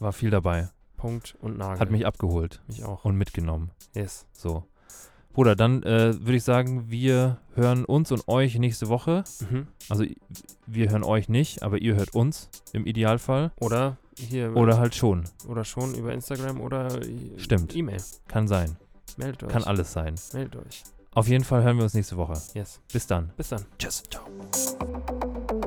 War 0.00 0.12
viel 0.12 0.30
dabei. 0.30 0.68
Punkt 0.96 1.36
und 1.40 1.56
Nagel. 1.58 1.78
Hat 1.80 1.90
mich 1.90 2.04
abgeholt 2.06 2.60
mich 2.66 2.84
auch. 2.84 3.04
und 3.04 3.16
mitgenommen. 3.16 3.70
Yes. 3.94 4.26
So. 4.32 4.64
Bruder, 5.32 5.54
dann 5.54 5.82
äh, 5.84 6.14
würde 6.18 6.34
ich 6.36 6.42
sagen, 6.44 6.90
wir 6.90 7.38
hören 7.54 7.84
uns 7.84 8.10
und 8.10 8.26
euch 8.26 8.58
nächste 8.58 8.88
Woche. 8.88 9.22
Mhm. 9.48 9.68
Also 9.88 10.04
wir 10.66 10.90
hören 10.90 11.04
euch 11.04 11.28
nicht, 11.28 11.62
aber 11.62 11.78
ihr 11.78 11.94
hört 11.94 12.12
uns 12.14 12.50
im 12.72 12.84
Idealfall. 12.86 13.52
Oder 13.60 13.96
hier 14.18 14.56
Oder 14.56 14.78
halt 14.78 14.94
schon. 14.94 15.24
oder 15.48 15.64
schon 15.64 15.94
über 15.94 16.12
Instagram 16.12 16.60
oder 16.60 16.88
Stimmt. 17.36 17.74
E-Mail. 17.74 18.02
Kann 18.26 18.48
sein. 18.48 18.76
Meldet 19.16 19.44
euch. 19.44 19.50
Kann 19.50 19.64
alles 19.64 19.92
sein. 19.92 20.14
Meldet 20.32 20.56
euch. 20.66 20.82
Auf 21.14 21.26
jeden 21.28 21.44
Fall 21.44 21.62
hören 21.62 21.76
wir 21.78 21.84
uns 21.84 21.94
nächste 21.94 22.16
Woche. 22.16 22.40
Yes. 22.54 22.80
Bis 22.92 23.06
dann. 23.06 23.32
Bis 23.36 23.48
dann. 23.48 23.64
Tschüss. 23.78 24.02
Ciao. 24.10 25.57